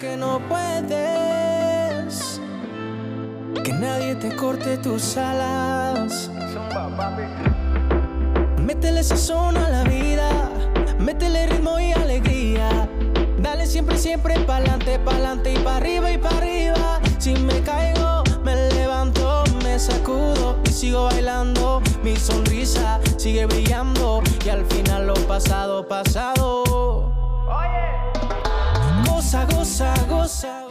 que 0.00 0.16
no 0.16 0.40
puedes. 0.48 2.40
Que 3.62 3.72
nadie 3.72 4.16
te 4.16 4.34
corte 4.34 4.78
tus 4.78 5.16
alas. 5.16 6.28
Métele 8.58 9.04
sazón 9.04 9.56
a 9.56 9.68
la 9.68 9.84
vida, 9.84 10.28
métele 11.08 11.46
ritmo 11.46 11.80
y 11.80 11.92
alegría. 11.92 12.86
siempre, 13.64 13.96
siempre 13.96 14.38
pa'lante, 14.40 14.98
pa'lante 14.98 15.54
y 15.54 15.58
pa' 15.58 15.76
arriba 15.76 16.10
y 16.10 16.18
pa' 16.18 16.36
arriba. 16.36 17.00
Si 17.18 17.32
me 17.32 17.62
caigo, 17.62 18.22
me 18.44 18.54
levanto, 18.74 19.42
me 19.64 19.78
sacudo 19.78 20.58
y 20.64 20.70
sigo 20.70 21.04
bailando. 21.04 21.80
Mi 22.02 22.14
sonrisa 22.16 23.00
sigue 23.16 23.46
brillando 23.46 24.22
y 24.44 24.48
al 24.50 24.66
final 24.66 25.06
lo 25.06 25.14
pasado, 25.26 25.88
pasado. 25.88 27.10
Oye. 27.46 29.08
Goza, 29.08 29.46
goza, 29.46 29.94
goza. 30.10 30.67